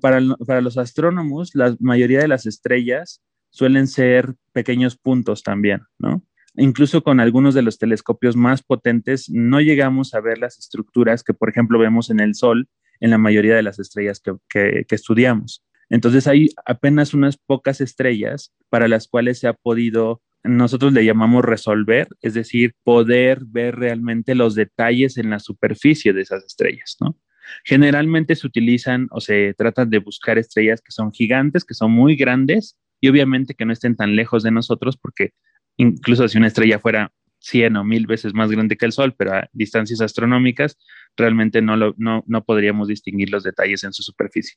Para, 0.00 0.20
para 0.46 0.60
los 0.60 0.78
astrónomos, 0.78 1.54
la 1.54 1.74
mayoría 1.80 2.20
de 2.20 2.28
las 2.28 2.46
estrellas 2.46 3.22
suelen 3.50 3.88
ser 3.88 4.34
pequeños 4.52 4.96
puntos 4.96 5.42
también, 5.42 5.82
¿no? 5.98 6.22
Incluso 6.56 7.02
con 7.02 7.20
algunos 7.20 7.54
de 7.54 7.62
los 7.62 7.78
telescopios 7.78 8.36
más 8.36 8.62
potentes, 8.62 9.30
no 9.30 9.60
llegamos 9.60 10.14
a 10.14 10.20
ver 10.20 10.38
las 10.38 10.58
estructuras 10.58 11.22
que, 11.22 11.34
por 11.34 11.48
ejemplo, 11.48 11.78
vemos 11.78 12.10
en 12.10 12.20
el 12.20 12.34
Sol 12.34 12.68
en 13.00 13.10
la 13.10 13.18
mayoría 13.18 13.56
de 13.56 13.62
las 13.62 13.78
estrellas 13.78 14.22
que, 14.48 14.84
estudiamos. 14.90 15.64
Entonces 15.88 16.26
hay 16.26 16.48
apenas 16.66 17.14
unas 17.14 17.36
pocas 17.36 17.80
estrellas 17.80 18.52
para 18.68 18.86
las 18.86 19.08
cuales 19.08 19.40
se 19.40 19.48
ha 19.48 19.54
podido, 19.54 20.22
nosotros 20.44 20.92
le 20.92 21.04
llamamos 21.04 21.44
resolver, 21.44 22.08
es 22.20 22.34
decir, 22.34 22.74
poder 22.84 23.40
ver 23.46 23.76
realmente 23.76 24.34
los 24.34 24.54
detalles 24.54 25.16
en 25.16 25.30
la 25.30 25.40
superficie 25.40 26.12
de 26.12 26.22
esas 26.22 26.44
estrellas, 26.44 26.96
¿no? 27.00 27.16
Generalmente 27.64 28.36
se 28.36 28.46
utilizan 28.46 29.08
o 29.10 29.20
se 29.20 29.54
tratan 29.54 29.90
de 29.90 29.98
buscar 29.98 30.38
estrellas 30.38 30.80
que 30.80 30.92
son 30.92 31.10
gigantes, 31.10 31.64
que 31.64 31.74
son 31.74 31.90
muy 31.90 32.14
grandes 32.14 32.78
y 33.00 33.08
obviamente 33.08 33.54
que 33.54 33.64
no 33.64 33.72
estén 33.72 33.96
tan 33.96 34.14
lejos 34.14 34.44
de 34.44 34.52
nosotros 34.52 34.96
porque 34.96 35.32
incluso 35.76 36.28
si 36.28 36.38
una 36.38 36.48
estrella 36.48 36.78
fuera 36.78 37.12
100 37.40 37.76
o 37.76 37.84
1000 37.84 38.06
veces 38.06 38.34
más 38.34 38.50
grande 38.50 38.76
que 38.76 38.86
el 38.86 38.92
Sol, 38.92 39.14
pero 39.16 39.34
a 39.34 39.48
distancias 39.52 40.00
astronómicas, 40.00 40.78
realmente 41.16 41.62
no, 41.62 41.76
lo, 41.76 41.94
no, 41.96 42.22
no 42.26 42.44
podríamos 42.44 42.88
distinguir 42.88 43.30
los 43.30 43.42
detalles 43.42 43.82
en 43.84 43.92
su 43.92 44.02
superficie. 44.02 44.56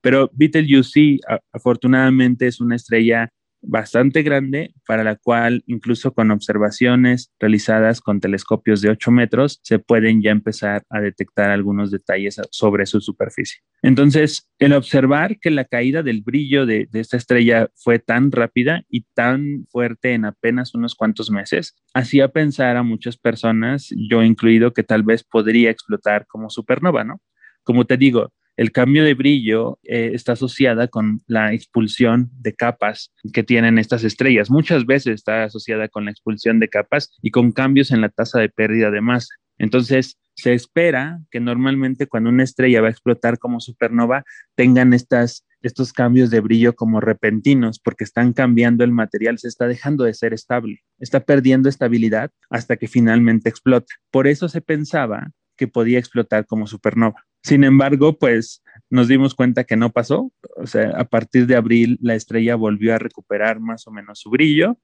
Pero 0.00 0.30
Betelgeuse 0.34 0.90
sí, 0.90 1.20
afortunadamente 1.52 2.46
es 2.46 2.60
una 2.60 2.76
estrella 2.76 3.32
bastante 3.62 4.22
grande 4.22 4.74
para 4.86 5.04
la 5.04 5.16
cual 5.16 5.62
incluso 5.66 6.12
con 6.12 6.30
observaciones 6.30 7.32
realizadas 7.38 8.00
con 8.00 8.20
telescopios 8.20 8.80
de 8.80 8.90
8 8.90 9.10
metros 9.10 9.60
se 9.62 9.78
pueden 9.78 10.22
ya 10.22 10.30
empezar 10.30 10.84
a 10.90 11.00
detectar 11.00 11.50
algunos 11.50 11.90
detalles 11.90 12.40
sobre 12.50 12.86
su 12.86 13.00
superficie. 13.00 13.60
Entonces, 13.82 14.50
el 14.58 14.72
observar 14.72 15.38
que 15.38 15.50
la 15.50 15.64
caída 15.64 16.02
del 16.02 16.22
brillo 16.22 16.66
de, 16.66 16.88
esta 16.92 17.16
estrella 17.16 17.70
fue 17.74 17.98
tan 17.98 18.32
rápida 18.32 18.82
y 18.88 19.02
tan 19.14 19.66
fuerte 19.70 20.12
en 20.12 20.24
apenas 20.24 20.74
unos 20.74 20.94
cuantos 20.94 21.30
meses, 21.30 21.76
hacía 21.94 22.28
pensar 22.28 22.76
a 22.76 22.82
muchas 22.82 23.16
personas, 23.16 23.88
yo 24.08 24.22
incluido, 24.22 24.72
que 24.72 24.82
tal 24.82 25.02
vez 25.02 25.24
podría 25.24 25.70
explotar 25.70 26.26
como 26.26 26.50
supernova, 26.50 27.04
¿no? 27.04 27.20
Como 27.62 27.84
te 27.84 27.96
digo, 27.96 28.32
el 28.58 28.72
cambio 28.72 29.04
de 29.04 29.14
brillo 29.14 29.78
eh, 29.84 30.10
está 30.14 30.32
asociada 30.32 30.88
con 30.88 31.22
la 31.28 31.54
expulsión 31.54 32.28
de 32.40 32.54
capas 32.54 33.14
que 33.32 33.44
tienen 33.44 33.78
estas 33.78 34.02
estrellas. 34.02 34.50
Muchas 34.50 34.84
veces 34.84 35.14
está 35.14 35.44
asociada 35.44 35.86
con 35.86 36.04
la 36.04 36.10
expulsión 36.10 36.58
de 36.58 36.68
capas 36.68 37.16
y 37.22 37.30
con 37.30 37.52
cambios 37.52 37.92
en 37.92 38.00
la 38.00 38.08
tasa 38.08 38.40
de 38.40 38.48
pérdida 38.48 38.90
de 38.90 39.00
masa. 39.00 39.32
Entonces, 39.58 40.18
se 40.34 40.54
espera 40.54 41.20
que 41.30 41.38
normalmente 41.38 42.08
cuando 42.08 42.30
una 42.30 42.42
estrella 42.42 42.80
va 42.80 42.88
a 42.88 42.90
explotar 42.90 43.38
como 43.38 43.60
supernova 43.60 44.24
tengan 44.56 44.92
estas, 44.92 45.46
estos 45.62 45.92
cambios 45.92 46.28
de 46.30 46.40
brillo 46.40 46.74
como 46.74 47.00
repentinos 47.00 47.78
porque 47.78 48.02
están 48.02 48.32
cambiando 48.32 48.82
el 48.82 48.90
material, 48.90 49.38
se 49.38 49.46
está 49.46 49.68
dejando 49.68 50.02
de 50.02 50.14
ser 50.14 50.34
estable, 50.34 50.80
está 50.98 51.20
perdiendo 51.20 51.68
estabilidad 51.68 52.32
hasta 52.50 52.76
que 52.76 52.88
finalmente 52.88 53.48
explota. 53.48 53.94
Por 54.10 54.26
eso 54.26 54.48
se 54.48 54.60
pensaba 54.60 55.30
que 55.58 55.68
podía 55.68 55.98
explotar 55.98 56.46
como 56.46 56.66
supernova. 56.66 57.26
Sin 57.42 57.64
embargo, 57.64 58.18
pues 58.18 58.62
nos 58.88 59.08
dimos 59.08 59.34
cuenta 59.34 59.64
que 59.64 59.76
no 59.76 59.90
pasó. 59.90 60.32
O 60.56 60.66
sea, 60.66 60.90
a 60.96 61.04
partir 61.04 61.46
de 61.46 61.56
abril 61.56 61.98
la 62.00 62.14
estrella 62.14 62.54
volvió 62.54 62.94
a 62.94 62.98
recuperar 62.98 63.60
más 63.60 63.86
o 63.86 63.90
menos 63.90 64.20
su 64.20 64.30
brillo 64.30 64.78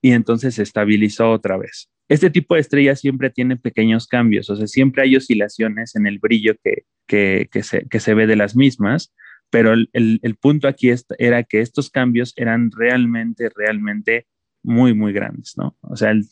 y 0.00 0.12
entonces 0.12 0.54
se 0.54 0.62
estabilizó 0.62 1.32
otra 1.32 1.56
vez. 1.56 1.90
Este 2.08 2.30
tipo 2.30 2.54
de 2.54 2.60
estrella 2.60 2.94
siempre 2.96 3.30
tiene 3.30 3.56
pequeños 3.56 4.06
cambios, 4.06 4.48
o 4.48 4.56
sea, 4.56 4.66
siempre 4.66 5.02
hay 5.02 5.16
oscilaciones 5.16 5.94
en 5.94 6.06
el 6.06 6.18
brillo 6.18 6.54
que, 6.62 6.84
que, 7.06 7.62
se, 7.62 7.86
que 7.86 8.00
se, 8.00 8.14
ve 8.14 8.26
de 8.26 8.36
las 8.36 8.56
mismas, 8.56 9.12
pero 9.50 9.74
el, 9.74 10.36
punto 10.40 10.68
aquí 10.68 10.90
era 11.18 11.42
que 11.42 11.60
estos 11.60 11.90
cambios 11.90 12.32
eran 12.36 12.70
realmente, 12.70 13.50
realmente 13.54 14.26
muy, 14.62 14.94
muy 14.94 15.12
grandes, 15.12 15.54
¿no? 15.56 15.76
O 15.82 15.96
sea, 15.96 16.10
el. 16.10 16.24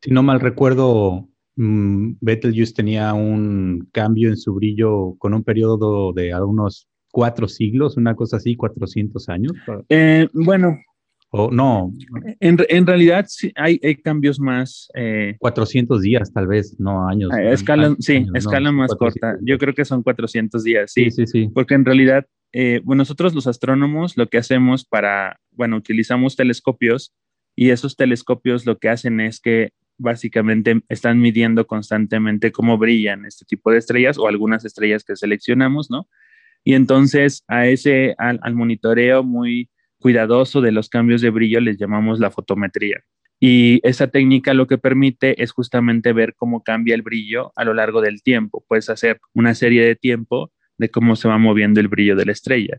Si 0.00 0.10
no 0.10 0.24
mal 0.24 0.40
recuerdo, 0.40 1.28
mm, 1.56 2.14
Betelgeuse 2.20 2.74
tenía 2.74 3.14
un 3.14 3.88
cambio 3.92 4.28
en 4.28 4.36
su 4.36 4.54
brillo 4.54 5.14
con 5.18 5.34
un 5.34 5.42
periodo 5.42 6.12
de 6.12 6.34
unos 6.34 6.88
cuatro 7.10 7.46
siglos, 7.46 7.96
una 7.96 8.14
cosa 8.16 8.38
así, 8.38 8.56
400 8.56 9.28
años. 9.28 9.52
Eh, 9.88 10.28
bueno, 10.32 10.78
o 11.34 11.50
no. 11.50 11.94
En, 12.40 12.58
en 12.68 12.86
realidad 12.86 13.24
sí, 13.26 13.50
hay, 13.54 13.80
hay, 13.82 13.96
cambios 13.96 14.38
más. 14.38 14.88
Eh, 14.94 15.36
400 15.38 16.02
días, 16.02 16.30
tal 16.30 16.46
vez, 16.46 16.76
no 16.78 17.08
años. 17.08 17.30
escala, 17.50 17.96
sí, 18.00 18.26
escala 18.34 18.70
más 18.70 18.94
corta. 18.94 19.38
Yo 19.40 19.56
creo 19.56 19.74
que 19.74 19.86
son 19.86 20.02
400 20.02 20.62
días, 20.62 20.92
sí. 20.92 21.10
Sí, 21.10 21.26
sí, 21.26 21.48
Porque 21.54 21.72
en 21.74 21.86
realidad, 21.86 22.26
eh, 22.52 22.82
nosotros 22.84 23.34
los 23.34 23.46
astrónomos 23.46 24.18
lo 24.18 24.26
que 24.28 24.36
hacemos 24.36 24.84
para, 24.84 25.40
bueno, 25.52 25.76
utilizamos 25.76 26.36
telescopios 26.36 27.14
y 27.56 27.70
esos 27.70 27.96
telescopios 27.96 28.66
lo 28.66 28.76
que 28.76 28.90
hacen 28.90 29.18
es 29.20 29.40
que 29.40 29.70
básicamente 30.02 30.82
están 30.88 31.20
midiendo 31.20 31.66
constantemente 31.66 32.52
cómo 32.52 32.76
brillan 32.76 33.24
este 33.24 33.44
tipo 33.44 33.70
de 33.70 33.78
estrellas 33.78 34.18
o 34.18 34.28
algunas 34.28 34.64
estrellas 34.64 35.04
que 35.04 35.16
seleccionamos, 35.16 35.90
¿no? 35.90 36.08
Y 36.64 36.74
entonces 36.74 37.44
a 37.48 37.66
ese, 37.66 38.14
al, 38.18 38.38
al 38.42 38.54
monitoreo 38.54 39.22
muy 39.22 39.70
cuidadoso 39.98 40.60
de 40.60 40.72
los 40.72 40.88
cambios 40.88 41.22
de 41.22 41.30
brillo 41.30 41.60
les 41.60 41.78
llamamos 41.78 42.20
la 42.20 42.30
fotometría. 42.30 43.02
Y 43.40 43.80
esa 43.82 44.06
técnica 44.06 44.54
lo 44.54 44.68
que 44.68 44.78
permite 44.78 45.42
es 45.42 45.50
justamente 45.50 46.12
ver 46.12 46.34
cómo 46.36 46.62
cambia 46.62 46.94
el 46.94 47.02
brillo 47.02 47.52
a 47.56 47.64
lo 47.64 47.74
largo 47.74 48.00
del 48.00 48.22
tiempo. 48.22 48.64
Puedes 48.68 48.88
hacer 48.88 49.18
una 49.34 49.54
serie 49.54 49.84
de 49.84 49.96
tiempo 49.96 50.52
de 50.78 50.90
cómo 50.90 51.16
se 51.16 51.26
va 51.26 51.38
moviendo 51.38 51.80
el 51.80 51.88
brillo 51.88 52.14
de 52.14 52.26
la 52.26 52.32
estrella. 52.32 52.78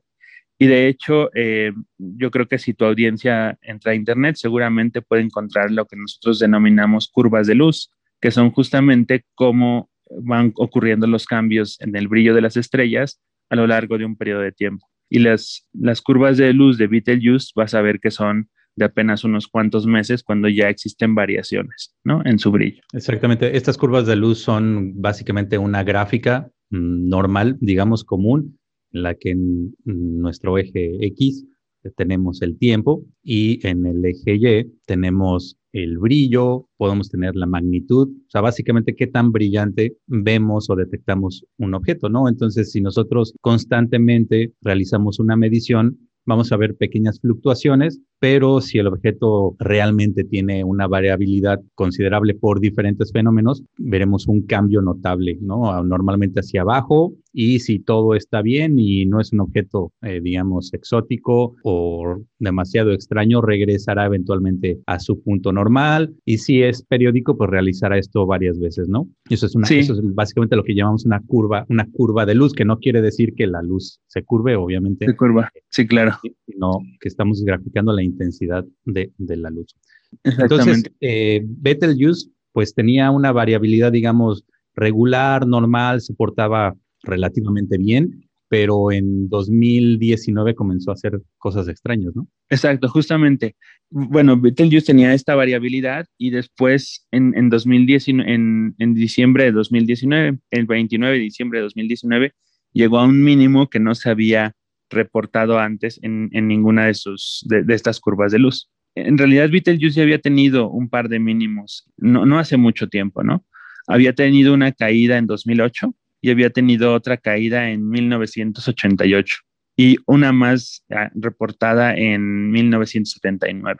Y 0.60 0.68
de 0.68 0.88
hecho, 0.88 1.30
eh, 1.36 1.74
yo 1.98 2.32
creo 2.32 2.48
que 2.48 2.60
si 2.60 2.74
tu 2.74 2.86
audiencia 2.86 3.58
entra 3.62 3.92
a 3.92 3.96
Internet, 3.96 4.36
seguramente 4.38 5.02
puede 5.02 5.24
encontrar 5.24 5.72
lo 5.72 5.86
que 5.86 5.98
nosotros 5.98 6.40
denominamos 6.40 7.10
curvas 7.10 7.48
de 7.48 7.56
luz, 7.56 7.92
que 8.22 8.32
son 8.32 8.52
justamente 8.52 9.26
cómo 9.36 9.90
van 10.22 10.54
ocurriendo 10.56 11.08
los 11.08 11.26
cambios 11.26 11.80
en 11.82 11.96
el 11.96 12.08
brillo 12.08 12.34
de 12.36 12.42
las 12.42 12.56
estrellas 12.56 13.20
a 13.50 13.56
lo 13.56 13.68
largo 13.68 13.98
de 13.98 14.06
un 14.06 14.16
periodo 14.16 14.42
de 14.42 14.52
tiempo 14.52 14.88
y 15.14 15.20
las, 15.20 15.68
las 15.74 16.02
curvas 16.02 16.38
de 16.38 16.54
luz 16.54 16.80
de 16.80 16.88
Betelgeuse 16.88 17.52
vas 17.56 17.76
a 17.76 17.82
ver 17.82 18.00
que 18.00 18.10
son 18.10 18.50
de 18.76 18.86
apenas 18.86 19.24
unos 19.24 19.48
cuantos 19.48 19.86
meses 19.86 20.24
cuando 20.24 20.50
ya 20.50 20.70
existen 20.70 21.14
variaciones 21.14 21.94
¿no? 22.04 22.24
en 22.26 22.40
su 22.40 22.50
brillo. 22.50 22.82
Exactamente. 22.94 23.56
Estas 23.56 23.78
curvas 23.78 24.08
de 24.08 24.16
luz 24.16 24.40
son 24.40 25.00
básicamente 25.00 25.60
una 25.60 25.84
gráfica 25.84 26.50
mm, 26.72 27.10
normal, 27.10 27.58
digamos 27.62 28.04
común, 28.04 28.58
en 28.94 29.04
la 29.04 29.16
que 29.16 29.32
en 29.32 29.76
nuestro 29.84 30.58
eje 30.58 31.06
X 31.08 31.46
tenemos 31.92 32.42
el 32.42 32.58
tiempo 32.58 33.04
y 33.24 33.66
en 33.68 33.86
el 33.86 34.04
eje 34.06 34.36
Y 34.36 34.72
tenemos 34.86 35.58
el 35.74 35.98
brillo, 35.98 36.68
podemos 36.78 37.10
tener 37.10 37.36
la 37.36 37.48
magnitud, 37.48 38.08
o 38.08 38.30
sea, 38.30 38.42
básicamente 38.42 38.96
qué 38.96 39.08
tan 39.08 39.32
brillante 39.32 39.98
vemos 40.06 40.70
o 40.70 40.76
detectamos 40.76 41.46
un 41.58 41.74
objeto, 41.74 42.10
¿no? 42.10 42.30
Entonces, 42.30 42.72
si 42.72 42.80
nosotros 42.80 43.34
constantemente 43.42 44.54
realizamos 44.62 45.20
una 45.20 45.36
medición, 45.36 45.98
vamos 46.26 46.52
a 46.52 46.58
ver 46.58 46.78
pequeñas 46.78 47.20
fluctuaciones, 47.20 48.00
pero 48.20 48.62
si 48.62 48.78
el 48.78 48.88
objeto 48.88 49.56
realmente 49.60 50.24
tiene 50.24 50.64
una 50.64 50.88
variabilidad 50.88 51.60
considerable 51.74 52.36
por 52.36 52.60
diferentes 52.60 53.12
fenómenos, 53.12 53.64
veremos 53.78 54.28
un 54.28 54.46
cambio 54.46 54.82
notable, 54.82 55.40
¿no? 55.42 55.84
Normalmente 55.84 56.40
hacia 56.40 56.62
abajo 56.62 57.16
y 57.34 57.60
si 57.60 57.80
todo 57.80 58.14
está 58.14 58.42
bien 58.42 58.78
y 58.78 59.06
no 59.06 59.20
es 59.20 59.34
un 59.34 59.42
objeto, 59.42 59.92
eh, 60.04 60.22
digamos, 60.22 60.74
exótico 60.74 61.56
o 61.64 62.22
demasiado 62.40 62.92
extraño, 62.92 63.42
regresará 63.42 64.06
eventualmente 64.06 64.80
a 64.86 65.00
su 65.00 65.22
punto 65.22 65.52
normal 65.52 66.14
y 66.26 66.38
si 66.38 66.62
es 66.62 66.84
periódico, 66.84 67.36
pues 67.36 67.50
realizará 67.50 67.98
esto 67.98 68.26
varias 68.28 68.60
veces, 68.60 68.88
¿no? 68.88 69.10
Eso 69.30 69.48
es, 69.48 69.56
una, 69.56 69.68
eso 69.68 69.94
es 69.94 70.02
básicamente 70.14 70.56
lo 70.56 70.64
que 70.64 70.76
llamamos 70.76 71.06
una 71.06 71.22
curva, 71.22 71.66
una 71.70 71.90
curva 71.92 72.26
de 72.26 72.36
luz, 72.36 72.54
que 72.54 72.66
no 72.66 72.78
quiere 72.78 73.02
decir 73.02 73.34
que 73.34 73.48
la 73.48 73.64
luz 73.64 74.00
se 74.08 74.24
curve, 74.24 74.56
obviamente. 74.56 75.06
Se 75.06 75.16
curva, 75.16 75.50
sí, 75.70 75.88
claro. 75.88 76.14
Sino 76.46 76.80
que 77.00 77.08
estamos 77.08 77.44
graficando 77.44 77.94
la 77.94 78.04
intensidad 78.04 78.64
de, 78.86 79.12
de 79.18 79.38
la 79.38 79.50
luz. 79.50 79.76
Entonces, 80.24 80.84
eh, 81.02 81.42
Betelgeuse, 81.44 82.30
pues 82.52 82.76
tenía 82.76 83.10
una 83.10 83.32
variabilidad, 83.32 83.92
digamos, 83.92 84.46
regular, 84.76 85.48
normal, 85.48 86.02
se 86.02 86.14
portaba 86.14 86.76
relativamente 87.04 87.78
bien, 87.78 88.30
pero 88.50 88.92
en 88.92 89.30
2019 89.30 90.54
comenzó 90.56 90.92
a 90.92 90.94
hacer 90.94 91.20
cosas 91.38 91.68
extrañas, 91.68 92.16
¿no? 92.16 92.28
Exacto, 92.50 92.88
justamente. 92.88 93.56
Bueno, 93.90 94.40
Betelgeuse 94.40 94.86
tenía 94.86 95.14
esta 95.14 95.36
variabilidad 95.36 96.06
y 96.18 96.30
después 96.30 97.08
en, 97.12 97.34
en, 97.36 97.50
2019, 97.50 98.32
en, 98.32 98.76
en 98.78 98.94
diciembre 98.94 99.46
de 99.46 99.54
2019, 99.54 100.38
el 100.52 100.66
29 100.66 101.18
de 101.18 101.24
diciembre 101.24 101.60
de 101.60 101.64
2019, 101.64 102.34
llegó 102.74 103.00
a 103.00 103.06
un 103.06 103.24
mínimo 103.24 103.70
que 103.70 103.80
no 103.80 103.96
se 103.96 104.10
había 104.10 104.54
reportado 104.90 105.60
antes 105.60 106.00
en, 106.04 106.30
en 106.32 106.48
ninguna 106.48 106.86
de, 106.86 106.94
sus, 106.94 107.44
de, 107.48 107.64
estas 107.74 108.00
curvas 108.00 108.32
de 108.32 108.40
luz. 108.40 108.70
En 108.96 109.18
realidad, 109.18 109.50
Betelgeuse 109.50 110.02
había 110.02 110.20
tenido 110.20 110.70
un 110.70 110.90
par 110.90 111.10
de 111.10 111.20
mínimos, 111.20 111.90
no, 111.98 112.26
no 112.26 112.38
hace 112.38 112.58
mucho 112.58 112.88
tiempo, 112.88 113.24
¿no? 113.24 113.46
Había 113.88 114.14
tenido 114.14 114.54
una 114.54 114.72
caída 114.72 115.18
en 115.18 115.26
2008 115.26 115.96
y 116.24 116.32
había 116.32 116.50
tenido 116.50 116.94
otra 116.94 117.18
caída 117.18 117.70
en 117.70 117.90
1988 117.90 119.36
y 119.76 119.98
una 120.06 120.32
más 120.32 120.86
ah, 120.90 121.12
reportada 121.14 121.94
en 121.96 122.50
1979, 122.50 123.78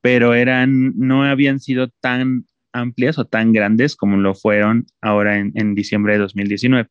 pero 0.00 0.32
eran, 0.32 0.94
no 0.96 1.22
habían 1.22 1.60
sido 1.60 1.88
tan 2.00 2.46
amplias 2.72 3.18
o 3.18 3.26
tan 3.26 3.52
grandes 3.52 3.94
como 3.94 4.16
lo 4.16 4.34
fueron 4.34 4.86
ahora 5.02 5.38
en, 5.38 5.74
diciembre 5.74 6.14
de 6.14 6.20
2019. 6.20 6.88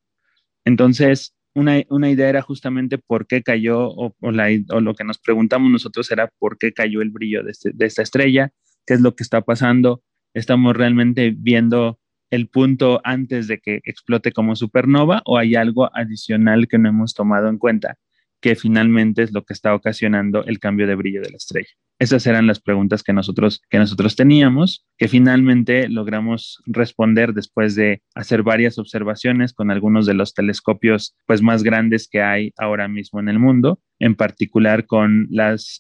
Entonces, 0.66 1.34
una, 1.56 1.82
una, 1.90 2.12
idea 2.12 2.30
era 2.30 2.44
justamente 2.44 3.00
por 3.00 3.26
qué 3.26 3.42
cayó, 3.42 3.90
o, 3.90 4.14
lo 4.22 4.94
que 4.94 5.04
nos 5.04 5.18
preguntamos 5.18 5.72
nosotros 5.72 6.12
era 6.12 6.30
por 6.38 6.60
qué 6.60 6.74
cayó 6.74 7.02
el 7.02 7.10
brillo 7.10 7.44
de, 7.44 7.50
este, 7.50 7.72
de 7.74 7.88
esta 7.88 8.04
estrella, 8.04 8.52
qué 8.86 8.94
es 8.94 9.02
lo 9.02 9.16
que 9.16 9.24
está 9.24 9.42
pasando. 9.42 10.04
Estamos 10.36 10.78
realmente 10.78 11.34
viendo 11.36 12.00
el 12.32 12.48
punto 12.48 13.02
antes 13.04 13.48
de 13.48 13.60
que 13.60 13.82
explote 13.84 14.32
como 14.32 14.56
supernova 14.56 15.22
o 15.26 15.38
hay 15.38 15.56
algo 15.56 15.96
adicional 15.96 16.68
que 16.68 16.80
no 16.80 16.90
hemos 16.90 17.14
tomado 17.14 17.50
en 17.50 17.58
cuenta, 17.58 17.98
que 18.42 18.56
finalmente 18.56 19.22
es 19.22 19.32
lo 19.32 19.44
que 19.44 19.54
está 19.54 19.76
ocasionando 19.76 20.44
el 20.46 20.60
cambio 20.60 20.88
de 20.88 20.96
brillo 20.96 21.22
de 21.22 21.30
la 21.30 21.38
estrella. 21.38 21.70
Esas 22.00 22.26
eran 22.26 22.48
las 22.48 22.60
preguntas 22.60 23.04
que 23.04 23.14
nosotros, 23.14 23.62
que 23.70 23.78
nosotros 23.78 24.16
teníamos, 24.16 24.88
que 24.98 25.08
finalmente 25.08 25.88
logramos 25.88 26.64
responder 26.66 27.34
después 27.34 27.76
de 27.76 28.02
hacer 28.16 28.42
varias 28.42 28.80
observaciones 28.80 29.54
con 29.54 29.70
algunos 29.70 30.08
de 30.08 30.16
los 30.16 30.34
telescopios 30.34 31.16
pues, 31.28 31.44
más 31.44 31.62
grandes 31.62 32.08
que 32.08 32.24
hay 32.24 32.54
ahora 32.58 32.88
mismo 32.88 33.20
en 33.20 33.30
el 33.30 33.38
mundo, 33.38 33.80
en 34.00 34.16
particular 34.16 34.88
con 34.88 35.28
los 35.30 35.80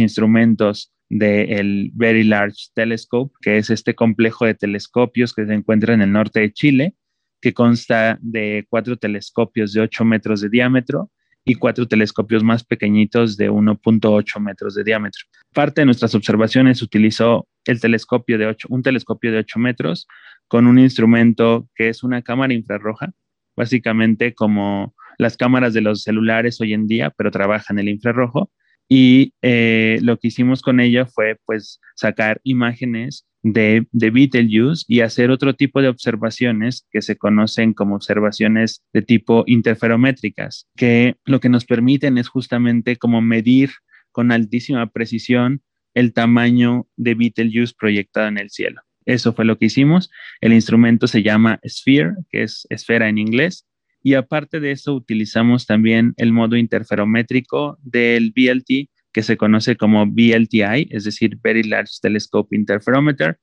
instrumentos 0.00 0.92
del 1.10 1.90
Very 1.92 2.24
Large 2.24 2.68
Telescope, 2.72 3.34
que 3.42 3.58
es 3.58 3.68
este 3.68 3.94
complejo 3.94 4.46
de 4.46 4.54
telescopios 4.54 5.34
que 5.34 5.44
se 5.44 5.52
encuentra 5.52 5.92
en 5.92 6.00
el 6.00 6.12
norte 6.12 6.40
de 6.40 6.52
Chile, 6.52 6.94
que 7.42 7.52
consta 7.52 8.18
de 8.22 8.66
cuatro 8.70 8.96
telescopios 8.96 9.72
de 9.72 9.80
8 9.82 10.04
metros 10.04 10.40
de 10.40 10.48
diámetro 10.48 11.10
y 11.44 11.54
cuatro 11.54 11.88
telescopios 11.88 12.44
más 12.44 12.64
pequeñitos 12.64 13.36
de 13.36 13.50
1.8 13.50 14.40
metros 14.40 14.74
de 14.74 14.84
diámetro. 14.84 15.24
Parte 15.52 15.80
de 15.80 15.86
nuestras 15.86 16.14
observaciones 16.14 16.80
utilizó 16.80 17.48
el 17.64 17.80
telescopio 17.80 18.38
de 18.38 18.46
8, 18.46 18.68
un 18.70 18.82
telescopio 18.82 19.32
de 19.32 19.38
8 19.38 19.58
metros 19.58 20.06
con 20.48 20.66
un 20.66 20.78
instrumento 20.78 21.68
que 21.74 21.88
es 21.88 22.04
una 22.04 22.22
cámara 22.22 22.54
infrarroja, 22.54 23.12
básicamente 23.56 24.34
como 24.34 24.94
las 25.18 25.36
cámaras 25.36 25.74
de 25.74 25.80
los 25.80 26.02
celulares 26.02 26.60
hoy 26.60 26.72
en 26.72 26.86
día, 26.86 27.10
pero 27.10 27.30
trabaja 27.30 27.72
en 27.72 27.80
el 27.80 27.88
infrarrojo 27.88 28.50
y 28.92 29.34
eh, 29.40 30.00
lo 30.02 30.18
que 30.18 30.28
hicimos 30.28 30.62
con 30.62 30.80
ella 30.80 31.06
fue 31.06 31.38
pues 31.46 31.80
sacar 31.94 32.40
imágenes 32.42 33.24
de, 33.42 33.86
de 33.92 34.10
Betelgeuse 34.10 34.84
y 34.88 35.00
hacer 35.00 35.30
otro 35.30 35.54
tipo 35.54 35.80
de 35.80 35.86
observaciones 35.86 36.88
que 36.90 37.00
se 37.00 37.16
conocen 37.16 37.72
como 37.72 37.94
observaciones 37.94 38.82
de 38.92 39.02
tipo 39.02 39.44
interferométricas, 39.46 40.68
que 40.76 41.14
lo 41.24 41.38
que 41.38 41.48
nos 41.48 41.66
permiten 41.66 42.18
es 42.18 42.28
justamente 42.28 42.96
como 42.96 43.22
medir 43.22 43.70
con 44.10 44.32
altísima 44.32 44.90
precisión 44.90 45.62
el 45.94 46.12
tamaño 46.12 46.88
de 46.96 47.14
Betelgeuse 47.14 47.74
proyectado 47.78 48.26
en 48.26 48.38
el 48.38 48.50
cielo. 48.50 48.82
Eso 49.04 49.32
fue 49.32 49.44
lo 49.44 49.56
que 49.56 49.66
hicimos. 49.66 50.10
El 50.40 50.52
instrumento 50.52 51.06
se 51.06 51.22
llama 51.22 51.60
Sphere, 51.66 52.14
que 52.28 52.42
es 52.42 52.66
esfera 52.70 53.08
en 53.08 53.18
inglés, 53.18 53.66
y 54.02 54.14
aparte 54.14 54.60
de 54.60 54.72
eso, 54.72 54.94
utilizamos 54.94 55.66
también 55.66 56.14
el 56.16 56.32
modo 56.32 56.56
interferométrico 56.56 57.78
del 57.82 58.32
BLT, 58.34 58.90
que 59.12 59.22
se 59.22 59.36
conoce 59.36 59.76
como 59.76 60.06
BLTI, 60.06 60.88
es 60.90 61.04
decir, 61.04 61.38
Very 61.42 61.64
Large 61.64 61.94
Telescope 62.00 62.56
Interferometer. 62.56 63.38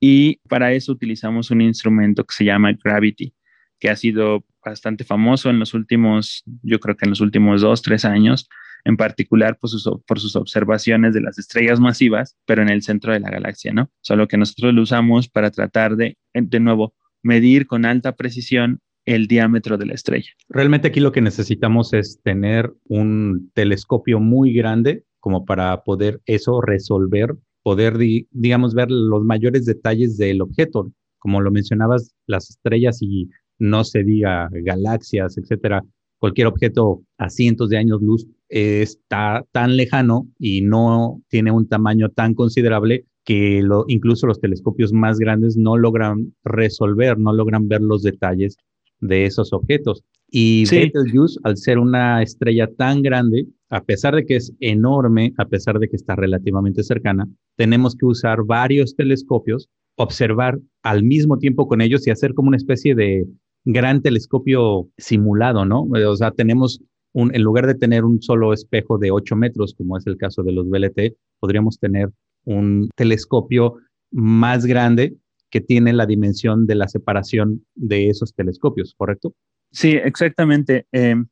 Y 0.00 0.40
para 0.48 0.72
eso 0.72 0.92
utilizamos 0.92 1.50
un 1.50 1.60
instrumento 1.60 2.24
que 2.24 2.34
se 2.34 2.44
llama 2.44 2.72
Gravity, 2.72 3.32
que 3.78 3.88
ha 3.88 3.96
sido 3.96 4.44
bastante 4.64 5.04
famoso 5.04 5.48
en 5.48 5.58
los 5.58 5.74
últimos, 5.74 6.42
yo 6.62 6.80
creo 6.80 6.96
que 6.96 7.04
en 7.04 7.10
los 7.10 7.20
últimos 7.20 7.62
dos, 7.62 7.82
tres 7.82 8.04
años, 8.04 8.48
en 8.84 8.96
particular 8.96 9.58
por 9.58 9.70
sus, 9.70 9.88
por 10.06 10.20
sus 10.20 10.34
observaciones 10.36 11.14
de 11.14 11.20
las 11.20 11.38
estrellas 11.38 11.78
masivas, 11.78 12.36
pero 12.46 12.62
en 12.62 12.68
el 12.68 12.82
centro 12.82 13.12
de 13.12 13.20
la 13.20 13.30
galaxia, 13.30 13.72
¿no? 13.72 13.90
Solo 14.00 14.26
que 14.26 14.36
nosotros 14.36 14.74
lo 14.74 14.82
usamos 14.82 15.28
para 15.28 15.50
tratar 15.50 15.96
de, 15.96 16.18
de 16.34 16.60
nuevo, 16.60 16.94
medir 17.22 17.66
con 17.66 17.84
alta 17.84 18.16
precisión 18.16 18.80
el 19.04 19.26
diámetro 19.26 19.78
de 19.78 19.86
la 19.86 19.94
estrella. 19.94 20.30
Realmente 20.48 20.88
aquí 20.88 21.00
lo 21.00 21.12
que 21.12 21.20
necesitamos 21.20 21.92
es 21.92 22.20
tener 22.22 22.72
un 22.88 23.50
telescopio 23.54 24.20
muy 24.20 24.52
grande 24.52 25.04
como 25.20 25.44
para 25.44 25.82
poder 25.82 26.20
eso 26.26 26.60
resolver, 26.60 27.34
poder, 27.62 27.96
digamos, 28.30 28.74
ver 28.74 28.90
los 28.90 29.24
mayores 29.24 29.66
detalles 29.66 30.16
del 30.16 30.42
objeto. 30.42 30.92
Como 31.18 31.40
lo 31.40 31.50
mencionabas, 31.50 32.14
las 32.26 32.50
estrellas 32.50 32.98
y 33.00 33.28
no 33.58 33.84
se 33.84 34.02
diga 34.02 34.48
galaxias, 34.52 35.38
etcétera, 35.38 35.84
cualquier 36.18 36.48
objeto 36.48 37.02
a 37.18 37.30
cientos 37.30 37.68
de 37.68 37.78
años 37.78 38.00
luz 38.02 38.26
está 38.48 39.44
tan 39.52 39.76
lejano 39.76 40.26
y 40.38 40.62
no 40.62 41.22
tiene 41.28 41.50
un 41.52 41.68
tamaño 41.68 42.10
tan 42.10 42.34
considerable 42.34 43.06
que 43.24 43.62
incluso 43.86 44.26
los 44.26 44.40
telescopios 44.40 44.92
más 44.92 45.18
grandes 45.18 45.56
no 45.56 45.76
logran 45.76 46.34
resolver, 46.44 47.18
no 47.18 47.32
logran 47.32 47.68
ver 47.68 47.80
los 47.80 48.02
detalles 48.02 48.56
de 49.02 49.26
esos 49.26 49.52
objetos. 49.52 50.02
Y 50.30 50.64
Betelgeuse, 50.70 51.38
al 51.42 51.58
ser 51.58 51.78
una 51.78 52.22
estrella 52.22 52.66
tan 52.78 53.02
grande, 53.02 53.46
a 53.68 53.82
pesar 53.82 54.14
de 54.14 54.24
que 54.24 54.36
es 54.36 54.54
enorme, 54.60 55.34
a 55.36 55.44
pesar 55.44 55.78
de 55.78 55.88
que 55.88 55.96
está 55.96 56.16
relativamente 56.16 56.82
cercana, 56.82 57.28
tenemos 57.56 57.94
que 57.94 58.06
usar 58.06 58.44
varios 58.44 58.96
telescopios, 58.96 59.68
observar 59.96 60.58
al 60.82 61.02
mismo 61.02 61.36
tiempo 61.36 61.68
con 61.68 61.82
ellos 61.82 62.06
y 62.06 62.10
hacer 62.10 62.32
como 62.32 62.48
una 62.48 62.56
especie 62.56 62.94
de 62.94 63.26
gran 63.64 64.00
telescopio 64.00 64.88
simulado, 64.96 65.66
¿no? 65.66 65.82
O 65.82 66.16
sea, 66.16 66.30
tenemos 66.30 66.80
un, 67.12 67.34
en 67.34 67.42
lugar 67.42 67.66
de 67.66 67.74
tener 67.74 68.04
un 68.04 68.22
solo 68.22 68.54
espejo 68.54 68.96
de 68.96 69.10
8 69.10 69.36
metros, 69.36 69.74
como 69.76 69.98
es 69.98 70.06
el 70.06 70.16
caso 70.16 70.42
de 70.42 70.52
los 70.52 70.68
VLT, 70.68 71.14
podríamos 71.40 71.78
tener 71.78 72.08
un 72.44 72.88
telescopio 72.96 73.76
más 74.10 74.64
grande 74.64 75.14
que 75.52 75.60
tiene 75.60 75.92
la 75.92 76.06
dimensión 76.06 76.66
de 76.66 76.74
la 76.74 76.88
separación 76.88 77.64
de 77.74 78.08
esos 78.08 78.34
telescopios, 78.34 78.94
¿correcto? 78.96 79.36
Sí, 79.70 79.90
exactamente. 79.90 80.86
Em, 80.92 81.26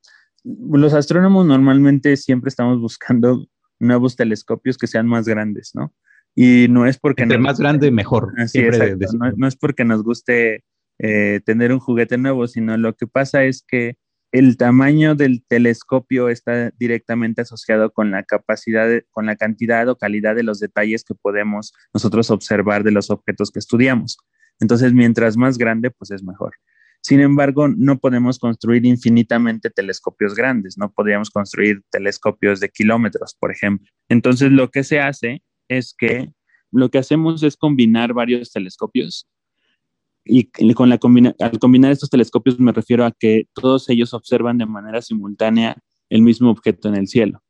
los 0.45 0.93
astrónomos 0.93 1.47
normalmente 1.47 2.17
siempre 2.19 2.49
estamos 2.51 2.79
buscando 2.79 3.47
nuevos 3.81 4.17
telescopios 4.17 4.77
que 4.77 4.87
sean 4.87 5.07
más 5.07 5.27
grandes, 5.27 5.73
¿no? 5.75 5.95
Y 6.37 6.67
no 6.69 6.87
es 6.87 6.99
porque... 6.99 7.23
Entre 7.23 7.39
más 7.39 7.59
grande, 7.59 7.91
mejor. 7.91 8.35
no, 9.37 9.49
es 9.49 9.57
porque 9.57 9.85
nos 9.87 10.05
guste 10.05 10.65
eh, 10.99 11.41
tener 11.45 11.73
un 11.73 11.81
juguete 11.81 12.19
nuevo, 12.19 12.47
sino 12.47 12.77
lo 12.77 12.95
que 12.95 13.07
pasa 13.07 13.45
es 13.45 13.65
que 13.67 13.97
el 14.33 14.57
tamaño 14.57 15.15
del 15.15 15.43
telescopio 15.47 16.29
está 16.29 16.71
directamente 16.79 17.43
asociado 17.43 17.93
con 17.93 18.11
la 18.11 18.23
capacidad, 18.23 18.89
con 19.11 19.27
la 19.27 19.37
cantidad 19.37 19.89
o 19.89 19.97
calidad 19.97 20.37
de 20.37 20.45
los 20.45 20.61
detalles 20.61 21.05
que 21.05 21.15
podemos 21.15 21.73
nosotros 21.93 22.31
observar 22.31 22.85
de 22.85 22.93
los 22.93 23.11
objetos 23.11 23.51
que 23.51 23.59
estudiamos. 23.59 24.19
Entonces, 24.61 24.93
mientras 24.93 25.37
más 25.37 25.59
grande, 25.59 25.91
pues 25.91 26.11
es 26.11 26.23
mejor. 26.23 26.55
Sin 27.03 27.21
embargo, 27.21 27.67
no 27.67 27.99
podemos 27.99 28.39
construir 28.39 28.85
infinitamente 28.85 29.71
telescopios 29.71 30.35
grandes, 30.35 30.77
no 30.77 30.93
podríamos 30.93 31.31
construir 31.31 31.83
telescopios 31.91 32.61
de 32.61 32.69
kilómetros, 32.69 33.35
por 33.39 33.51
ejemplo. 33.51 33.91
Entonces, 34.09 34.53
lo 34.53 34.71
que 34.71 34.85
se 34.85 35.01
hace 35.01 35.43
es 35.69 35.95
que 35.97 36.31
lo 36.71 36.91
que 36.91 36.99
hacemos 36.99 37.43
es 37.43 37.57
combinar 37.57 38.13
varios 38.13 38.53
telescopios 38.53 39.29
y 40.39 40.75
con 40.75 40.89
la 40.89 40.99
al 41.41 41.59
combinar 41.59 41.93
estos 41.93 42.11
telescopios 42.11 42.59
me 42.61 42.73
refiero 42.73 43.05
a 43.05 43.13
que 43.13 43.45
todos 43.55 43.89
ellos 43.89 44.15
observan 44.15 44.59
de 44.59 44.67
manera 44.67 45.03
simultánea 45.03 45.77
el 46.09 46.23
mismo 46.23 46.51
objeto 46.51 46.89
en 46.89 46.97
el 46.97 47.09
cielo. 47.09 47.43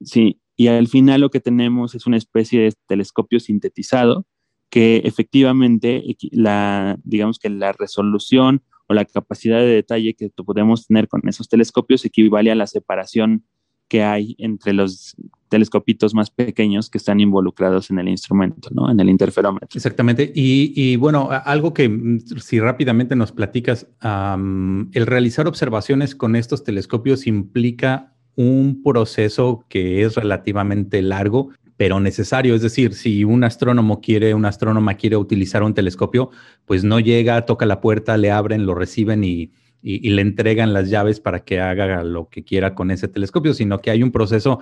Sí, 0.00 0.40
y 0.56 0.68
al 0.68 0.88
final 0.88 1.20
lo 1.20 1.30
que 1.30 1.40
tenemos 1.40 1.94
es 1.94 2.06
una 2.06 2.16
especie 2.16 2.60
de 2.60 2.72
telescopio 2.86 3.40
sintetizado 3.40 4.26
que 4.70 4.98
efectivamente 5.04 6.02
la 6.32 6.98
digamos 7.04 7.38
que 7.38 7.50
la 7.50 7.72
resolución 7.72 8.62
o 8.88 8.94
la 8.94 9.04
capacidad 9.04 9.58
de 9.58 9.66
detalle 9.66 10.14
que 10.14 10.30
podemos 10.30 10.86
tener 10.86 11.08
con 11.08 11.22
esos 11.28 11.48
telescopios 11.48 12.04
equivale 12.04 12.50
a 12.50 12.54
la 12.54 12.66
separación 12.66 13.44
que 13.88 14.02
hay 14.02 14.34
entre 14.38 14.72
los 14.72 15.16
telescopitos 15.48 16.14
más 16.14 16.30
pequeños 16.30 16.90
que 16.90 16.98
están 16.98 17.20
involucrados 17.20 17.90
en 17.90 17.98
el 17.98 18.08
instrumento, 18.08 18.68
¿no? 18.72 18.90
En 18.90 18.98
el 18.98 19.08
interferómetro. 19.08 19.68
Exactamente. 19.74 20.32
Y, 20.34 20.96
bueno, 20.96 21.28
algo 21.30 21.72
que 21.72 21.88
mm, 21.88 22.20
si 22.38 22.60
rápidamente 22.60 23.16
nos 23.16 23.32
platicas, 23.32 23.86
el 24.02 25.06
realizar 25.06 25.46
observaciones 25.46 26.14
con 26.14 26.36
estos 26.36 26.64
telescopios 26.64 27.26
implica 27.26 28.12
un 28.34 28.82
proceso 28.82 29.64
que 29.68 30.02
es 30.02 30.14
relativamente 30.14 31.00
largo, 31.00 31.50
pero 31.76 32.00
necesario. 32.00 32.54
Es 32.54 32.62
decir, 32.62 32.94
si 32.94 33.24
un 33.24 33.44
astrónomo 33.44 34.00
quiere, 34.00 34.34
una 34.34 34.48
astrónoma 34.48 34.94
quiere 34.94 35.16
utilizar 35.16 35.62
un 35.62 35.74
telescopio, 35.74 36.30
pues 36.64 36.84
no 36.84 37.00
llega, 37.00 37.46
toca 37.46 37.66
la 37.66 37.80
puerta, 37.80 38.16
le 38.16 38.30
abren, 38.30 38.66
lo 38.66 38.74
reciben 38.74 39.24
y 39.24 39.52
y, 39.86 40.10
le 40.10 40.22
entregan 40.22 40.72
las 40.72 40.90
llaves 40.90 41.20
para 41.20 41.44
que 41.44 41.60
haga 41.60 42.02
lo 42.02 42.28
que 42.28 42.42
quiera 42.42 42.74
con 42.74 42.90
ese 42.90 43.06
telescopio, 43.06 43.54
sino 43.54 43.78
que 43.78 43.92
hay 43.92 44.02
un 44.02 44.10
proceso 44.10 44.58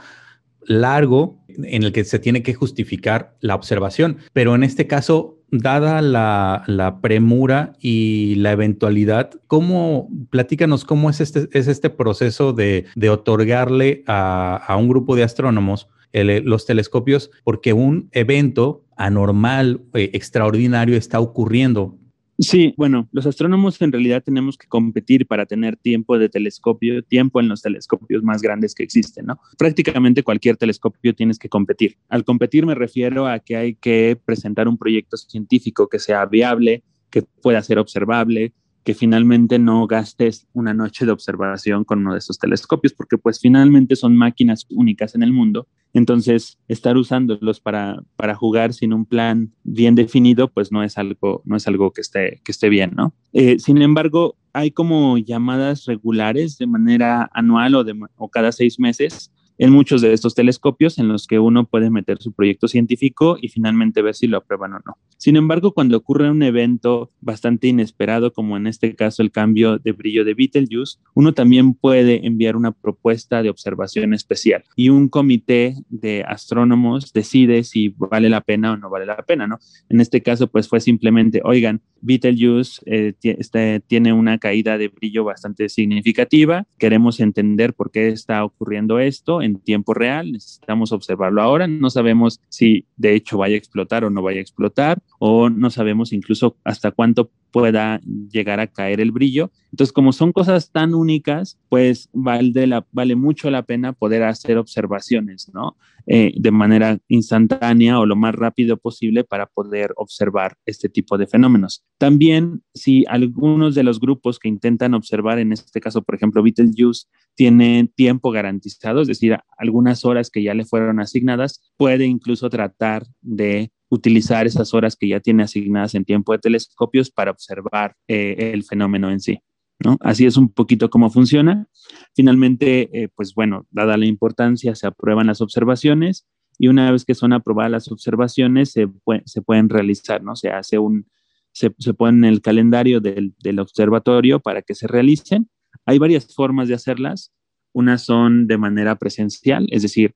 largo 0.66 1.38
en 1.48 1.82
el 1.82 1.92
que 1.92 2.04
se 2.04 2.18
tiene 2.18 2.42
que 2.42 2.52
justificar 2.52 3.34
la 3.40 3.54
observación. 3.54 4.18
Pero 4.34 4.54
en 4.54 4.62
este 4.62 4.86
caso, 4.86 5.38
dada 5.50 6.02
la, 6.02 6.98
premura 7.00 7.72
y 7.80 8.34
la 8.36 8.52
eventualidad, 8.52 9.30
¿cómo, 9.46 10.08
platícanos 10.28 10.84
cómo 10.84 11.08
es 11.08 11.22
este, 11.22 11.48
es 11.52 11.68
este 11.68 11.88
proceso 11.88 12.52
de, 12.52 12.86
otorgarle 13.10 14.04
a, 14.06 14.76
un 14.78 14.88
grupo 14.88 15.16
de 15.16 15.22
astrónomos 15.22 15.88
los 16.12 16.66
telescopios 16.66 17.30
porque 17.42 17.72
un 17.72 18.08
evento 18.12 18.84
anormal, 18.96 19.80
eh, 19.94 20.10
extraordinario 20.12 20.96
está 20.96 21.18
ocurriendo. 21.18 21.98
Sí, 22.38 22.74
bueno, 22.76 23.08
los 23.12 23.26
astrónomos 23.26 23.80
en 23.80 23.92
realidad 23.92 24.22
tenemos 24.24 24.58
que 24.58 24.66
competir 24.66 25.26
para 25.26 25.46
tener 25.46 25.76
tiempo 25.76 26.18
de 26.18 26.28
telescopio, 26.28 27.02
tiempo 27.04 27.38
en 27.38 27.48
los 27.48 27.62
telescopios 27.62 28.24
más 28.24 28.42
grandes 28.42 28.74
que 28.74 28.82
existen, 28.82 29.26
¿no? 29.26 29.38
Prácticamente 29.56 30.24
cualquier 30.24 30.56
telescopio 30.56 31.14
tienes 31.14 31.38
que 31.38 31.48
competir. 31.48 31.96
Al 32.08 32.24
competir 32.24 32.66
me 32.66 32.74
refiero 32.74 33.28
a 33.28 33.38
que 33.38 33.56
hay 33.56 33.74
que 33.76 34.18
presentar 34.24 34.66
un 34.66 34.78
proyecto 34.78 35.16
científico 35.16 35.88
que 35.88 36.00
sea 36.00 36.26
viable, 36.26 36.82
que 37.08 37.22
pueda 37.22 37.62
ser 37.62 37.78
observable, 37.78 38.52
que 38.84 38.94
finalmente 38.94 39.58
no 39.58 39.86
gastes 39.86 40.46
una 40.52 40.74
noche 40.74 41.06
de 41.06 41.12
observación 41.12 41.84
con 41.84 42.00
uno 42.00 42.12
de 42.12 42.18
esos 42.18 42.38
telescopios, 42.38 42.92
porque 42.92 43.18
pues 43.18 43.40
finalmente 43.40 43.96
son 43.96 44.16
máquinas 44.16 44.66
únicas 44.70 45.14
en 45.14 45.22
el 45.22 45.32
mundo. 45.32 45.66
Entonces, 45.94 46.58
estar 46.68 46.96
usándolos 46.96 47.60
para, 47.60 48.02
para 48.16 48.34
jugar 48.34 48.74
sin 48.74 48.92
un 48.92 49.06
plan 49.06 49.52
bien 49.62 49.94
definido, 49.94 50.48
pues 50.48 50.70
no 50.70 50.82
es 50.82 50.98
algo, 50.98 51.42
no 51.44 51.56
es 51.56 51.66
algo 51.66 51.92
que, 51.92 52.02
esté, 52.02 52.40
que 52.44 52.52
esté 52.52 52.68
bien, 52.68 52.92
¿no? 52.94 53.14
Eh, 53.32 53.58
sin 53.58 53.80
embargo, 53.80 54.36
hay 54.52 54.70
como 54.70 55.18
llamadas 55.18 55.86
regulares 55.86 56.58
de 56.58 56.66
manera 56.66 57.30
anual 57.32 57.74
o, 57.76 57.84
de, 57.84 57.98
o 58.16 58.28
cada 58.28 58.52
seis 58.52 58.78
meses 58.78 59.32
en 59.58 59.70
muchos 59.70 60.02
de 60.02 60.12
estos 60.12 60.34
telescopios 60.34 60.98
en 60.98 61.08
los 61.08 61.26
que 61.26 61.38
uno 61.38 61.66
puede 61.66 61.90
meter 61.90 62.20
su 62.20 62.32
proyecto 62.32 62.68
científico 62.68 63.36
y 63.40 63.48
finalmente 63.48 64.02
ver 64.02 64.14
si 64.14 64.26
lo 64.26 64.38
aprueban 64.38 64.74
o 64.74 64.78
no. 64.84 64.96
Sin 65.16 65.36
embargo, 65.36 65.72
cuando 65.72 65.96
ocurre 65.96 66.30
un 66.30 66.42
evento 66.42 67.10
bastante 67.20 67.68
inesperado, 67.68 68.32
como 68.32 68.56
en 68.56 68.66
este 68.66 68.94
caso 68.94 69.22
el 69.22 69.30
cambio 69.30 69.78
de 69.78 69.92
brillo 69.92 70.24
de 70.24 70.34
Betelgeuse, 70.34 70.98
uno 71.14 71.32
también 71.32 71.74
puede 71.74 72.26
enviar 72.26 72.56
una 72.56 72.72
propuesta 72.72 73.42
de 73.42 73.50
observación 73.50 74.12
especial 74.12 74.64
y 74.76 74.88
un 74.88 75.08
comité 75.08 75.74
de 75.88 76.24
astrónomos 76.26 77.12
decide 77.12 77.64
si 77.64 77.94
vale 77.96 78.28
la 78.28 78.40
pena 78.40 78.72
o 78.72 78.76
no 78.76 78.90
vale 78.90 79.06
la 79.06 79.16
pena, 79.16 79.46
¿no? 79.46 79.58
En 79.88 80.00
este 80.00 80.22
caso, 80.22 80.48
pues 80.48 80.68
fue 80.68 80.80
simplemente, 80.80 81.40
oigan, 81.44 81.80
Betelgeuse 82.00 82.82
eh, 82.86 83.14
este, 83.22 83.80
tiene 83.80 84.12
una 84.12 84.38
caída 84.38 84.76
de 84.76 84.88
brillo 84.88 85.24
bastante 85.24 85.68
significativa, 85.68 86.66
queremos 86.78 87.20
entender 87.20 87.72
por 87.72 87.90
qué 87.90 88.08
está 88.08 88.44
ocurriendo 88.44 88.98
esto 88.98 89.40
en 89.44 89.60
tiempo 89.60 89.94
real, 89.94 90.32
necesitamos 90.32 90.92
observarlo 90.92 91.42
ahora, 91.42 91.66
no 91.66 91.90
sabemos 91.90 92.40
si 92.48 92.86
de 92.96 93.14
hecho 93.14 93.38
vaya 93.38 93.54
a 93.54 93.58
explotar 93.58 94.04
o 94.04 94.10
no 94.10 94.22
vaya 94.22 94.38
a 94.38 94.42
explotar, 94.42 95.02
o 95.18 95.50
no 95.50 95.70
sabemos 95.70 96.12
incluso 96.12 96.56
hasta 96.64 96.90
cuánto 96.90 97.30
pueda 97.50 98.00
llegar 98.30 98.58
a 98.58 98.66
caer 98.66 99.00
el 99.00 99.12
brillo. 99.12 99.52
Entonces, 99.70 99.92
como 99.92 100.12
son 100.12 100.32
cosas 100.32 100.72
tan 100.72 100.94
únicas, 100.94 101.58
pues 101.68 102.08
vale, 102.12 102.66
la, 102.66 102.84
mucho 103.16 103.50
la 103.50 103.62
pena 103.62 103.92
poder 103.92 104.24
hacer 104.24 104.58
observaciones, 104.58 105.52
¿no? 105.54 105.76
Eh, 106.06 106.34
de 106.36 106.50
manera 106.50 106.98
instantánea 107.08 107.98
o 107.98 108.04
lo 108.04 108.14
más 108.14 108.34
rápido 108.34 108.76
posible 108.76 109.24
para 109.24 109.46
poder 109.46 109.94
observar 109.96 110.58
este 110.66 110.90
tipo 110.90 111.16
de 111.16 111.26
fenómenos. 111.26 111.82
También, 111.96 112.62
si 112.74 113.04
algunos 113.08 113.74
de 113.74 113.84
los 113.84 114.00
grupos 114.00 114.38
que 114.38 114.48
intentan 114.48 114.92
observar, 114.92 115.38
en 115.38 115.52
este 115.52 115.80
caso, 115.80 116.02
por 116.02 116.14
ejemplo, 116.14 116.42
Betelgeuse, 116.42 117.06
tiene 117.34 117.90
tiempo 117.94 118.30
garantizado, 118.32 119.00
es 119.00 119.08
decir, 119.08 119.38
algunas 119.56 120.04
horas 120.04 120.30
que 120.30 120.42
ya 120.42 120.52
le 120.52 120.66
fueron 120.66 121.00
asignadas, 121.00 121.72
puede 121.78 122.04
incluso 122.04 122.50
tratar 122.50 123.06
de 123.22 123.72
utilizar 123.88 124.46
esas 124.46 124.74
horas 124.74 124.96
que 124.96 125.08
ya 125.08 125.20
tiene 125.20 125.44
asignadas 125.44 125.94
en 125.94 126.04
tiempo 126.04 126.32
de 126.32 126.38
telescopios 126.38 127.10
para 127.10 127.30
observar 127.30 127.96
eh, 128.08 128.50
el 128.52 128.64
fenómeno 128.64 129.10
en 129.10 129.20
sí. 129.20 129.40
¿No? 129.78 129.96
Así 130.00 130.26
es 130.26 130.36
un 130.36 130.48
poquito 130.48 130.90
cómo 130.90 131.10
funciona. 131.10 131.66
Finalmente, 132.14 133.02
eh, 133.02 133.08
pues 133.14 133.34
bueno, 133.34 133.66
dada 133.70 133.96
la 133.96 134.06
importancia, 134.06 134.74
se 134.74 134.86
aprueban 134.86 135.26
las 135.26 135.40
observaciones 135.40 136.26
y 136.58 136.68
una 136.68 136.90
vez 136.90 137.04
que 137.04 137.14
son 137.14 137.32
aprobadas 137.32 137.72
las 137.72 137.90
observaciones, 137.90 138.72
se, 138.72 138.88
se 139.24 139.42
pueden 139.42 139.68
realizar, 139.68 140.22
¿no? 140.22 140.36
Se 140.36 140.50
hace 140.50 140.78
un, 140.78 141.06
se, 141.52 141.70
pone 141.94 142.18
en 142.18 142.32
el 142.32 142.42
calendario 142.42 143.00
del, 143.00 143.34
del 143.42 143.60
observatorio 143.60 144.40
para 144.40 144.62
que 144.62 144.74
se 144.74 144.86
realicen. 144.86 145.48
Hay 145.86 145.98
varias 145.98 146.34
formas 146.34 146.68
de 146.68 146.74
hacerlas. 146.74 147.32
Unas 147.72 148.04
son 148.04 148.46
de 148.46 148.58
manera 148.58 148.96
presencial, 148.96 149.66
es 149.70 149.82
decir, 149.82 150.14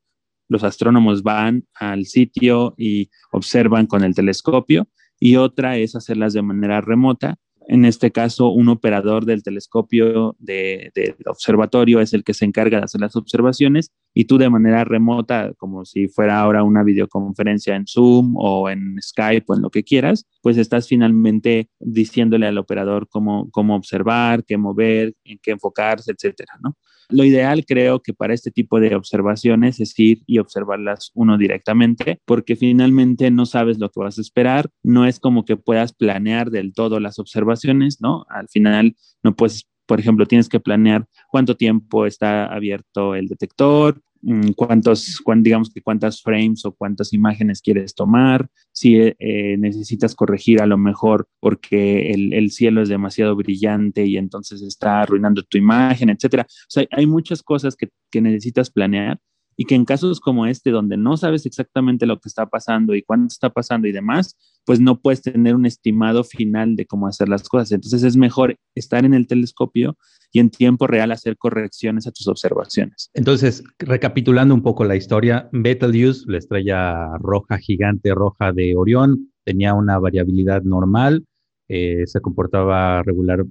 los 0.49 0.65
astrónomos 0.65 1.23
van 1.23 1.67
al 1.75 2.07
sitio 2.07 2.75
y 2.79 3.11
observan 3.33 3.87
con 3.87 4.03
el 4.03 4.15
telescopio, 4.15 4.89
y 5.21 5.37
otra 5.37 5.77
es 5.77 5.95
hacerlas 5.95 6.33
de 6.33 6.43
manera 6.43 6.81
remota, 6.81 7.37
en 7.69 7.85
este 7.85 8.11
caso, 8.11 8.49
un 8.49 8.71
operador 8.71 9.27
del 9.27 9.43
telescopio 9.43 10.35
del 10.39 10.91
observatorio 11.27 12.01
es 12.01 12.15
el 12.15 12.25
que 12.25 12.33
se 12.33 12.47
encarga 12.47 12.79
de 12.79 12.85
hacer 12.85 13.03
las 13.03 13.15
observaciones 13.15 13.93
y 14.19 14.25
tú 14.25 14.37
de 14.37 14.51
manera 14.51 14.83
remota, 14.83 15.53
como 15.59 15.85
si 15.85 16.09
fuera 16.09 16.41
ahora 16.41 16.65
una 16.65 16.83
videoconferencia 16.83 17.77
en 17.77 17.87
Zoom 17.87 18.35
o 18.37 18.69
en 18.69 18.97
Skype 19.01 19.45
o 19.47 19.55
en 19.55 19.63
lo 19.63 19.71
que 19.71 19.85
quieras, 19.85 20.27
pues 20.43 20.57
estás 20.57 20.89
finalmente 20.89 21.71
diciéndole 21.79 22.49
al 22.49 22.59
operador 22.59 23.07
cómo, 23.09 23.49
cómo 23.53 23.77
observar, 23.77 24.45
qué 24.45 24.57
mover, 24.57 25.15
en 25.23 25.39
qué 25.41 25.53
enfocarse, 25.53 26.11
etcétera, 26.11 26.55
¿no? 26.61 26.77
Lo 27.11 27.23
ideal 27.23 27.65
creo 27.65 28.03
que 28.03 28.13
para 28.13 28.35
este 28.35 28.51
tipo 28.51 28.81
de 28.81 28.97
observaciones 28.97 29.79
es 29.79 29.97
ir 30.01 30.25
y 30.27 30.41
observarlas 30.41 31.13
uno 31.15 31.39
directamente, 31.39 32.19
porque 32.25 32.57
finalmente 32.57 33.31
no 33.31 33.47
sabes 33.47 33.79
lo 33.79 33.89
que 33.89 34.01
vas 34.01 34.19
a 34.19 34.23
esperar, 34.23 34.69
no 34.83 35.07
es 35.07 35.21
como 35.21 35.45
que 35.45 35.57
puedas 35.57 35.93
planear 35.93 36.51
del 36.51 36.75
todo 36.75 36.99
las 36.99 37.21
observaciones, 37.21 38.01
¿no? 38.01 38.27
Al 38.31 38.49
final 38.49 38.97
no 39.23 39.37
puedes 39.37 39.69
por 39.89 40.01
ejemplo, 40.01 40.27
tienes 40.27 40.51
que 40.51 40.61
planear 40.61 41.07
cuánto 41.31 41.57
tiempo 41.57 42.05
está 42.05 42.45
abierto 42.45 43.15
el 43.15 43.27
detector, 43.27 44.03
Mm, 44.23 44.51
cuántos, 44.57 45.23
digamos 45.37 45.71
que 45.71 45.81
cuántas 45.81 46.23
frames 46.23 46.65
o 46.65 46.73
cuántas 46.73 47.13
imágenes 47.13 47.63
quieres 47.63 47.95
tomar, 47.95 48.49
si 48.73 48.97
eh, 48.97 49.57
necesitas 49.59 50.15
corregir 50.15 50.61
a 50.61 50.67
lo 50.67 50.77
mejor 50.77 51.29
porque 51.41 52.11
el, 52.11 52.51
cielo 52.51 52.83
es 52.83 52.89
demasiado 52.89 53.37
brillante 53.37 54.05
y 54.07 54.17
entonces 54.17 54.63
está 54.63 55.03
arruinando 55.03 55.43
tu 55.43 55.59
imagen, 55.59 56.11
etcétera. 56.11 56.47
O 56.49 56.71
sea, 56.71 56.85
hay 56.91 57.07
muchas 57.07 57.43
cosas 57.43 57.77
que, 57.77 57.91
que 58.11 58.21
necesitas 58.21 58.71
planear 58.71 59.21
y 59.61 59.65
que 59.65 59.75
en 59.75 59.85
casos 59.85 60.21
como 60.21 60.47
este, 60.47 60.71
donde 60.71 60.97
no 60.97 61.17
sabes 61.17 61.45
exactamente 61.45 62.07
lo 62.07 62.21
que 62.21 62.29
está 62.29 62.47
pasando 62.47 62.95
y 62.95 63.03
cuándo 63.03 63.27
está 63.27 63.51
pasando 63.51 63.89
y 63.89 63.93
demás, 63.93 64.37
pues 64.65 64.79
no 64.79 65.01
puedes 65.01 65.21
tener 65.21 65.57
un 65.57 65.67
estimado 65.67 66.23
final 66.23 66.77
de 66.77 66.87
cómo 66.87 67.09
hacer 67.09 67.29
las 67.29 67.49
cosas. 67.49 67.73
Entonces 67.73 68.05
es 68.05 68.17
mejor 68.17 68.57
estar 68.77 69.05
en 69.05 69.15
el 69.15 69.27
telescopio 69.27 69.99
y 70.31 70.39
en 70.39 70.51
tiempo 70.51 70.87
real 70.87 71.11
hacer 71.11 71.37
correcciones 71.37 72.07
a 72.07 72.13
tus 72.13 72.29
observaciones. 72.29 73.11
Entonces, 73.15 73.65
recapitulando 73.81 74.55
un 74.55 74.63
poco 74.63 74.85
la 74.85 74.95
historia, 74.95 75.49
Betelgeuse, 75.51 76.25
la 76.29 76.39
estrella 76.39 77.17
roja 77.19 77.59
gigante 77.59 78.15
roja 78.15 78.53
de 78.53 78.77
Orión, 78.77 79.33
tenía 79.45 79.75
una 79.75 79.99
variabilidad 79.99 80.63
normal, 80.63 81.25
eh, 81.67 82.07
se 82.07 82.21
comportaba 82.21 83.03
regular 83.03 83.45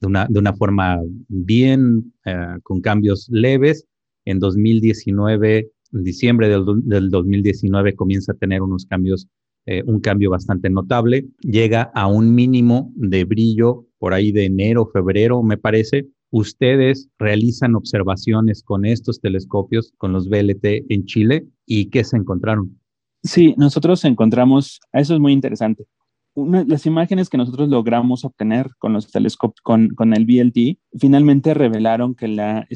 de 0.00 0.06
una, 0.06 0.26
de 0.28 0.38
una 0.38 0.54
forma 0.54 1.00
bien, 1.26 2.14
eh, 2.24 2.58
con 2.62 2.80
cambios 2.80 3.28
leves, 3.28 3.88
en 4.30 4.38
2019, 4.38 5.70
en 5.92 6.04
diciembre 6.04 6.48
del, 6.48 7.10
2019, 7.10 7.94
comienza 7.94 8.32
a 8.32 8.36
tener 8.36 8.62
unos 8.62 8.84
cambios, 8.86 9.26
eh, 9.66 9.82
un 9.86 10.00
cambio 10.00 10.30
bastante 10.30 10.68
notable. 10.70 11.26
Llega 11.40 11.90
a 11.94 12.06
un 12.06 12.34
mínimo 12.34 12.92
de 12.96 13.24
brillo 13.24 13.86
por 13.98 14.12
ahí 14.12 14.30
de 14.32 14.44
enero, 14.44 14.90
febrero, 14.92 15.42
me 15.42 15.56
parece. 15.56 16.06
Ustedes 16.30 17.08
realizan 17.18 17.74
observaciones 17.74 18.62
con 18.62 18.84
estos 18.84 19.20
telescopios, 19.20 19.92
con 19.96 20.12
los 20.12 20.28
VLT 20.28 20.84
en 20.90 21.06
Chile, 21.06 21.46
¿y 21.64 21.86
qué 21.86 22.04
se 22.04 22.18
encontraron? 22.18 22.78
Sí, 23.22 23.54
nosotros 23.56 24.04
encontramos, 24.04 24.78
eso 24.92 25.14
es 25.14 25.20
muy 25.20 25.32
interesante 25.32 25.86
las 26.34 26.86
imágenes 26.86 27.28
que 27.28 27.36
nosotros 27.36 27.68
logramos 27.68 28.24
obtener 28.24 28.70
con 28.78 28.92
los 28.92 29.10
telescopios, 29.10 29.60
con, 29.62 29.88
con, 29.90 30.14
el 30.14 30.24
VLT, 30.24 30.78
finalmente 30.98 31.54
revelaron 31.54 32.14
que 32.14 32.28
la, 32.28 32.66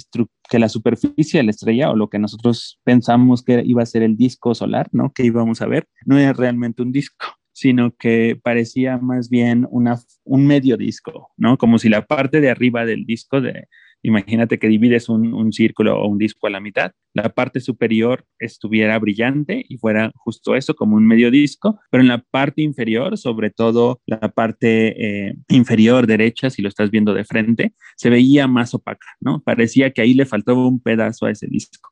que 0.49 0.59
la 0.59 0.69
superficie 0.69 1.39
de 1.39 1.45
la 1.45 1.51
estrella, 1.51 1.91
o 1.91 1.97
lo 1.97 2.09
que 2.09 2.19
nosotros 2.19 2.81
pensamos 2.85 3.43
que 3.43 3.63
iba 3.65 3.83
a 3.83 3.87
ser 3.87 4.03
el 4.03 4.17
disco 4.17 4.55
solar, 4.55 4.89
¿no? 4.93 5.13
Que 5.13 5.25
íbamos 5.25 5.63
a 5.63 5.67
ver, 5.67 5.89
no 6.05 6.19
era 6.19 6.33
realmente 6.33 6.83
un 6.83 6.93
disco, 6.93 7.27
sino 7.53 7.95
que 7.95 8.39
parecía 8.43 8.99
más 8.99 9.29
bien 9.29 9.67
una, 9.71 9.99
un 10.25 10.47
medio 10.47 10.77
disco, 10.77 11.31
¿no? 11.37 11.57
Como 11.57 11.79
si 11.79 11.89
la 11.89 12.07
parte 12.07 12.41
de 12.41 12.51
arriba 12.51 12.85
del 12.85 13.05
disco 13.05 13.41
de, 13.41 13.69
Imagínate 14.03 14.59
que 14.59 14.69
divides 14.69 15.09
un, 15.09 15.53
círculo 15.53 16.01
o 16.01 16.09
un 16.09 16.19
disco 16.19 16.47
a 16.47 16.51
la 16.51 16.61
mitad, 16.61 16.93
la 17.15 17.29
parte 17.29 17.61
superior 17.61 18.25
estuviera 18.39 18.99
brillante 18.99 19.65
y 19.69 19.79
fuera 19.79 20.13
justo 20.17 20.57
eso, 20.57 20.75
como 20.75 20.97
un 20.97 21.07
medio 21.07 21.31
disco, 21.31 21.79
pero 21.91 22.03
en 22.03 22.09
la 22.09 22.19
parte 22.19 22.63
inferior, 22.63 23.17
sobre 23.17 23.51
todo 23.51 24.01
la 24.07 24.21
parte 24.33 25.29
eh, 25.29 25.35
inferior 25.49 26.07
derecha, 26.07 26.51
si 26.51 26.63
lo 26.63 26.69
estás 26.69 26.91
viendo 26.91 27.15
de 27.15 27.25
frente, 27.25 27.75
se 27.97 28.11
veía 28.11 28.49
más 28.49 28.75
opaca, 28.75 29.07
¿no? 29.21 29.41
Parecía 29.43 29.93
que 29.93 30.03
ahí 30.03 30.15
le 30.15 30.27
faltaba 30.27 30.67
un 30.67 30.81
pedazo 30.81 31.27
a 31.27 31.31
ese 31.31 31.47
disco. 31.47 31.91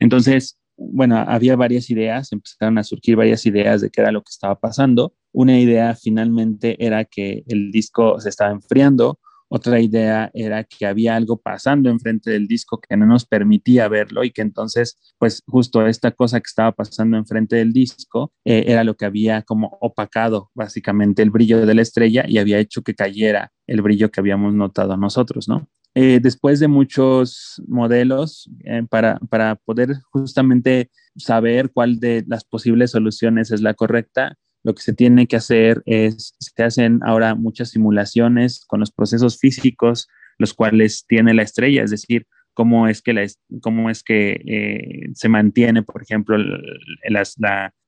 Entonces, 0.00 0.58
bueno, 0.76 1.16
había 1.18 1.56
varias 1.56 1.90
ideas, 1.90 2.32
empezaron 2.32 2.78
a 2.78 2.84
surgir 2.84 3.16
varias 3.16 3.46
ideas 3.46 3.80
de 3.80 3.90
qué 3.90 4.00
era 4.00 4.12
lo 4.12 4.22
que 4.22 4.30
estaba 4.30 4.58
pasando. 4.58 5.14
Una 5.32 5.58
idea 5.58 5.94
finalmente 5.94 6.84
era 6.84 7.04
que 7.04 7.44
el 7.46 7.70
disco 7.70 8.18
se 8.20 8.28
estaba 8.28 8.52
enfriando, 8.52 9.18
otra 9.54 9.80
idea 9.80 10.30
era 10.32 10.64
que 10.64 10.86
había 10.86 11.14
algo 11.14 11.36
pasando 11.36 11.90
enfrente 11.90 12.30
del 12.30 12.46
disco 12.46 12.80
que 12.80 12.96
no 12.96 13.04
nos 13.04 13.26
permitía 13.26 13.86
verlo 13.86 14.24
y 14.24 14.30
que 14.30 14.40
entonces, 14.40 14.98
pues 15.18 15.42
justo 15.46 15.86
esta 15.86 16.10
cosa 16.10 16.40
que 16.40 16.46
estaba 16.46 16.72
pasando 16.72 17.18
enfrente 17.18 17.56
del 17.56 17.74
disco 17.74 18.32
eh, 18.46 18.64
era 18.66 18.82
lo 18.82 18.96
que 18.96 19.04
había 19.04 19.42
como 19.42 19.76
opacado 19.82 20.50
básicamente 20.54 21.22
el 21.22 21.30
brillo 21.30 21.66
de 21.66 21.74
la 21.74 21.82
estrella 21.82 22.24
y 22.26 22.38
había 22.38 22.60
hecho 22.60 22.80
que 22.80 22.94
cayera 22.94 23.52
el 23.66 23.82
brillo 23.82 24.10
que 24.10 24.20
habíamos 24.20 24.54
notado 24.54 24.96
nosotros, 24.96 25.48
¿no? 25.48 25.68
Eh, 25.94 26.20
después 26.22 26.58
de 26.58 26.68
muchos 26.68 27.60
modelos 27.68 28.48
eh, 28.64 28.82
para, 28.88 29.18
para 29.28 29.56
poder 29.56 29.96
justamente 30.10 30.90
saber 31.16 31.70
cuál 31.70 32.00
de 32.00 32.24
las 32.26 32.44
posibles 32.44 32.92
soluciones 32.92 33.50
es 33.50 33.60
la 33.60 33.74
correcta, 33.74 34.38
lo 34.64 34.74
que 34.74 34.82
se 34.82 34.92
tiene 34.92 35.26
que 35.26 35.36
hacer 35.36 35.82
es, 35.86 36.34
se 36.38 36.62
hacen 36.62 37.00
ahora 37.02 37.34
muchas 37.34 37.70
simulaciones 37.70 38.64
con 38.66 38.80
los 38.80 38.92
procesos 38.92 39.38
físicos, 39.38 40.08
los 40.38 40.54
cuales 40.54 41.04
tiene 41.06 41.34
la 41.34 41.42
estrella, 41.42 41.82
es 41.82 41.90
decir, 41.90 42.26
cómo 42.54 42.88
es 42.88 43.02
que, 43.02 43.12
la, 43.12 43.26
cómo 43.60 43.90
es 43.90 44.02
que 44.02 44.42
eh, 44.46 45.10
se 45.14 45.28
mantiene, 45.28 45.82
por 45.82 46.02
ejemplo, 46.02 46.36
la, 46.38 47.24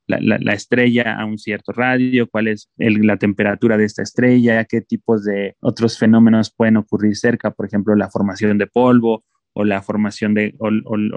la, 0.06 0.52
estrella 0.52 1.16
a 1.18 1.24
un 1.24 1.38
cierto 1.38 1.72
radio, 1.72 2.28
cuál 2.28 2.48
es 2.48 2.70
la 2.76 3.16
temperatura 3.16 3.76
de 3.76 3.84
esta 3.84 4.02
estrella, 4.02 4.64
qué 4.64 4.80
tipos 4.80 5.24
de 5.24 5.56
otros 5.60 5.98
fenómenos 5.98 6.52
pueden 6.54 6.76
ocurrir 6.76 7.16
cerca, 7.16 7.50
por 7.50 7.66
ejemplo, 7.66 7.94
la 7.94 8.10
formación 8.10 8.58
de 8.58 8.66
polvo 8.66 9.24
o 9.54 9.64
la 9.64 9.82
formación 9.82 10.34
de, 10.34 10.54
o, 10.58 10.70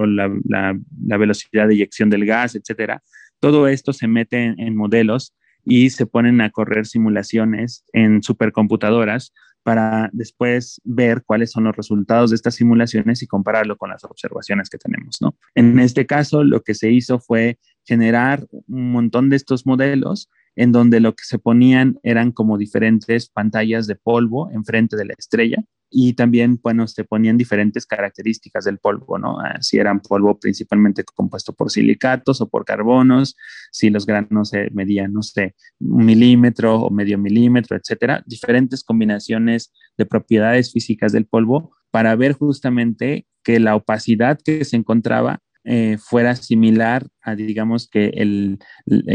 la, 0.05 1.17
velocidad 1.17 1.67
de 1.67 1.73
eyección 1.73 2.09
del 2.09 2.25
gas, 2.25 2.55
etcétera. 2.55 3.01
Todo 3.39 3.67
esto 3.67 3.93
se 3.93 4.07
mete 4.07 4.55
en 4.57 4.75
modelos 4.75 5.35
y 5.67 5.89
se 5.89 6.05
ponen 6.05 6.41
a 6.41 6.49
correr 6.49 6.85
simulaciones 6.85 7.83
en 7.91 8.23
supercomputadoras 8.23 9.33
para 9.63 10.09
después 10.13 10.79
ver 10.85 11.23
cuáles 11.25 11.51
son 11.51 11.65
los 11.65 11.75
resultados 11.75 12.29
de 12.29 12.37
estas 12.37 12.55
simulaciones 12.55 13.21
y 13.21 13.27
compararlo 13.27 13.75
con 13.75 13.89
las 13.89 14.05
observaciones 14.05 14.69
que 14.69 14.77
tenemos, 14.77 15.17
¿no? 15.21 15.35
En 15.55 15.77
este 15.79 16.05
caso, 16.05 16.45
lo 16.45 16.61
que 16.61 16.73
se 16.73 16.89
hizo 16.89 17.19
fue 17.19 17.59
generar 17.83 18.47
un 18.67 18.91
montón 18.91 19.29
de 19.29 19.35
estos 19.35 19.65
modelos 19.65 20.29
en 20.55 20.71
donde 20.71 21.01
lo 21.01 21.15
que 21.15 21.25
se 21.25 21.37
ponían 21.37 21.99
eran 22.01 22.31
como 22.31 22.57
diferentes 22.57 23.27
pantallas 23.27 23.87
de 23.87 23.95
polvo 23.95 24.49
enfrente 24.51 24.95
de 24.95 25.05
la 25.05 25.15
estrella 25.17 25.63
y 25.89 26.13
también, 26.13 26.59
bueno, 26.61 26.87
se 26.87 27.03
ponían 27.03 27.37
diferentes 27.37 27.85
características 27.85 28.65
del 28.65 28.77
polvo, 28.77 29.17
¿no? 29.17 29.39
Ah, 29.39 29.57
si 29.61 29.77
eran 29.77 30.01
polvo 30.01 30.37
principalmente 30.39 31.03
compuesto 31.03 31.53
por 31.53 31.71
silicatos 31.71 32.41
o 32.41 32.49
por 32.49 32.65
carbonos, 32.65 33.35
si 33.71 33.89
los 33.89 34.05
granos 34.05 34.49
se 34.49 34.69
medían, 34.71 35.13
no 35.13 35.23
sé, 35.23 35.55
un 35.79 36.05
milímetro 36.05 36.75
o 36.75 36.89
medio 36.89 37.17
milímetro, 37.17 37.77
etcétera, 37.77 38.23
diferentes 38.25 38.83
combinaciones 38.83 39.73
de 39.97 40.05
propiedades 40.05 40.71
físicas 40.71 41.11
del 41.11 41.25
polvo 41.25 41.71
para 41.91 42.15
ver 42.15 42.33
justamente 42.33 43.25
que 43.43 43.59
la 43.59 43.75
opacidad 43.75 44.39
que 44.43 44.65
se 44.65 44.75
encontraba 44.75 45.39
eh, 45.69 45.97
fuera 45.97 46.35
similar 46.35 47.07
a, 47.21 47.35
digamos, 47.35 47.89
que 47.89 48.07
el, 48.07 48.59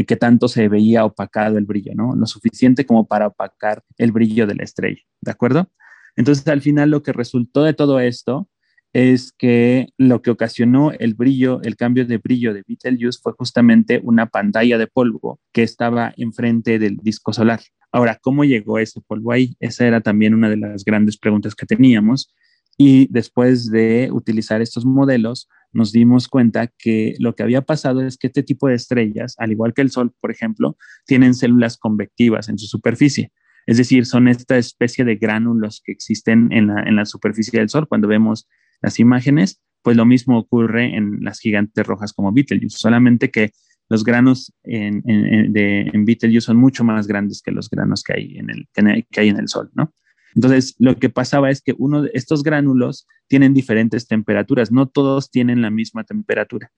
que 0.06 0.16
tanto 0.16 0.48
se 0.48 0.68
veía 0.68 1.04
opacado 1.04 1.56
el 1.56 1.64
brillo, 1.64 1.92
¿no? 1.94 2.14
Lo 2.14 2.26
suficiente 2.26 2.84
como 2.84 3.06
para 3.06 3.28
opacar 3.28 3.82
el 3.96 4.12
brillo 4.12 4.46
de 4.46 4.54
la 4.54 4.64
estrella, 4.64 5.00
¿de 5.22 5.30
acuerdo? 5.30 5.70
Entonces, 6.16 6.46
al 6.48 6.60
final, 6.60 6.90
lo 6.90 7.02
que 7.02 7.12
resultó 7.12 7.62
de 7.62 7.74
todo 7.74 8.00
esto 8.00 8.48
es 8.92 9.32
que 9.32 9.88
lo 9.96 10.20
que 10.20 10.30
ocasionó 10.30 10.92
el 10.92 11.14
brillo, 11.14 11.62
el 11.62 11.76
cambio 11.76 12.04
de 12.04 12.18
brillo 12.18 12.52
de 12.52 12.62
Betelgeuse 12.66 13.20
fue 13.22 13.32
justamente 13.32 14.00
una 14.04 14.26
pantalla 14.26 14.76
de 14.76 14.86
polvo 14.86 15.40
que 15.52 15.62
estaba 15.62 16.12
enfrente 16.16 16.78
del 16.78 16.98
disco 16.98 17.32
solar. 17.32 17.60
Ahora, 17.90 18.18
¿cómo 18.20 18.44
llegó 18.44 18.78
ese 18.78 19.00
polvo 19.00 19.32
ahí? 19.32 19.56
Esa 19.60 19.86
era 19.86 20.00
también 20.00 20.34
una 20.34 20.50
de 20.50 20.58
las 20.58 20.84
grandes 20.84 21.16
preguntas 21.16 21.54
que 21.54 21.66
teníamos. 21.66 22.34
Y 22.78 23.06
después 23.10 23.70
de 23.70 24.08
utilizar 24.12 24.62
estos 24.62 24.84
modelos, 24.84 25.48
nos 25.72 25.92
dimos 25.92 26.28
cuenta 26.28 26.70
que 26.78 27.14
lo 27.18 27.34
que 27.34 27.42
había 27.42 27.62
pasado 27.62 28.02
es 28.02 28.16
que 28.16 28.26
este 28.28 28.42
tipo 28.42 28.68
de 28.68 28.74
estrellas, 28.74 29.34
al 29.38 29.52
igual 29.52 29.74
que 29.74 29.82
el 29.82 29.90
Sol, 29.90 30.12
por 30.20 30.30
ejemplo, 30.30 30.76
tienen 31.06 31.34
células 31.34 31.76
convectivas 31.76 32.48
en 32.48 32.58
su 32.58 32.66
superficie. 32.66 33.30
Es 33.66 33.76
decir, 33.76 34.06
son 34.06 34.28
esta 34.28 34.56
especie 34.58 35.04
de 35.04 35.16
gránulos 35.16 35.82
que 35.84 35.92
existen 35.92 36.52
en 36.52 36.66
la, 36.96 37.04
superficie 37.06 37.58
del 37.58 37.68
Sol. 37.68 37.86
Cuando 37.88 38.08
vemos 38.08 38.48
las 38.80 38.98
imágenes, 38.98 39.60
pues 39.82 39.96
lo 39.96 40.04
mismo 40.04 40.38
ocurre 40.38 40.96
en 40.96 41.18
las 41.22 41.40
gigantes 41.40 41.86
rojas 41.86 42.12
como 42.12 42.32
Betelgeuse, 42.32 42.78
solamente 42.78 43.30
que 43.30 43.52
los 43.88 44.04
granos 44.04 44.52
en, 44.62 45.02
en, 45.06 46.04
Betelgeuse 46.04 46.46
son 46.46 46.56
mucho 46.56 46.82
más 46.82 47.06
grandes 47.06 47.42
que 47.42 47.50
los 47.50 47.68
granos 47.68 48.02
que 48.02 48.14
hay 48.14 48.38
en 48.38 48.50
el, 48.50 49.06
que 49.10 49.20
hay 49.20 49.28
en 49.28 49.38
el 49.38 49.48
Sol, 49.48 49.70
¿no? 49.74 49.92
Entonces, 50.34 50.74
lo 50.78 50.96
que 50.96 51.10
pasaba 51.10 51.50
es 51.50 51.60
que 51.60 51.74
uno 51.76 52.02
de 52.02 52.10
estos 52.14 52.42
gránulos 52.42 53.06
tienen 53.28 53.52
diferentes 53.52 54.06
temperaturas, 54.06 54.72
no 54.72 54.88
todos 54.88 55.30
tienen 55.30 55.60
la 55.60 55.70
misma 55.70 56.04
temperatura. 56.04 56.72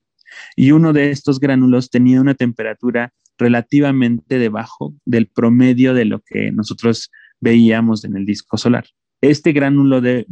Y 0.55 0.71
uno 0.71 0.93
de 0.93 1.11
estos 1.11 1.39
gránulos 1.39 1.89
tenía 1.89 2.19
una 2.19 2.33
temperatura 2.33 3.13
relativamente 3.37 4.39
debajo 4.39 4.95
del 5.05 5.27
promedio 5.27 5.93
de 5.93 6.05
lo 6.05 6.21
que 6.21 6.51
nosotros 6.51 7.11
veíamos 7.39 8.05
en 8.05 8.15
el 8.15 8.25
disco 8.25 8.57
solar. 8.57 8.85
Este 9.21 9.53
gránulo 9.53 10.01
de, 10.01 10.25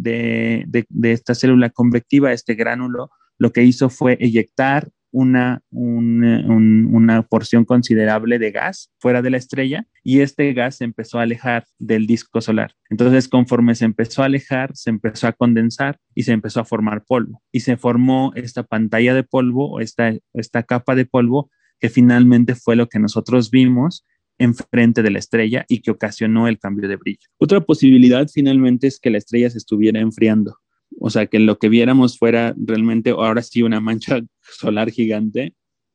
esta 1.04 1.36
célula 1.36 1.70
convectiva, 1.70 2.32
este 2.32 2.56
gránulo, 2.56 3.10
lo 3.38 3.52
que 3.52 3.64
hizo 3.64 3.90
fue 3.90 4.18
eyectar 4.20 4.90
una, 5.12 5.62
una 5.70 7.22
porción 7.22 7.66
considerable 7.66 8.40
de 8.40 8.52
gas 8.52 8.92
fuera 9.00 9.22
de 9.22 9.30
la 9.30 9.38
estrella 9.38 9.86
y 10.04 10.22
este 10.22 10.52
gas 10.54 10.78
se 10.78 10.86
empezó 10.86 11.20
a 11.20 11.24
alejar 11.24 11.66
del 11.78 12.08
disco 12.08 12.42
solar. 12.42 12.74
Entonces, 12.90 13.28
conforme 13.28 13.76
se 13.76 13.86
empezó 13.86 14.24
a 14.24 14.26
alejar, 14.26 14.76
se 14.76 14.90
empezó 14.90 15.28
a 15.28 15.34
condensar 15.34 16.00
y 16.16 16.24
se 16.24 16.32
empezó 16.32 16.62
a 16.62 16.66
formar 16.66 17.04
polvo. 17.04 17.44
Y 17.52 17.60
se 17.60 17.78
formó 17.78 18.32
esta 18.36 18.64
pantalla 18.64 19.14
de 19.14 19.24
polvo 19.24 19.80
esta, 19.80 20.14
esta 20.34 20.64
capa 20.64 20.96
de 20.96 21.06
polvo 21.06 21.52
que 21.84 21.90
finalmente 21.90 22.56
fue 22.56 22.78
lo 22.78 22.88
que 22.88 22.98
nosotros 22.98 23.52
vimos 23.52 24.06
enfrente 24.38 25.04
de 25.04 25.12
la 25.12 25.20
estrella 25.20 25.66
y 25.68 25.82
que 25.82 25.92
ocasionó 25.92 26.48
el 26.48 26.58
cambio 26.58 26.88
de 26.88 26.96
brillo. 26.96 27.28
Otra 27.38 27.60
posibilidad 27.60 28.26
finalmente 28.34 28.88
es 28.88 29.02
que 29.02 29.10
la 29.10 29.18
estrella 29.18 29.50
se 29.50 29.58
estuviera 29.58 30.00
enfriando 30.00 30.56
o 31.00 31.10
sea, 31.10 31.28
que 31.28 31.40
lo 31.40 31.58
que 31.58 31.70
viéramos 31.70 32.18
fuera 32.18 32.54
realmente 32.58 33.12
ahora 33.12 33.42
sí 33.42 33.62
una 33.62 33.80
mancha 33.80 34.22
solar 34.42 34.92
gigante, 34.92 35.54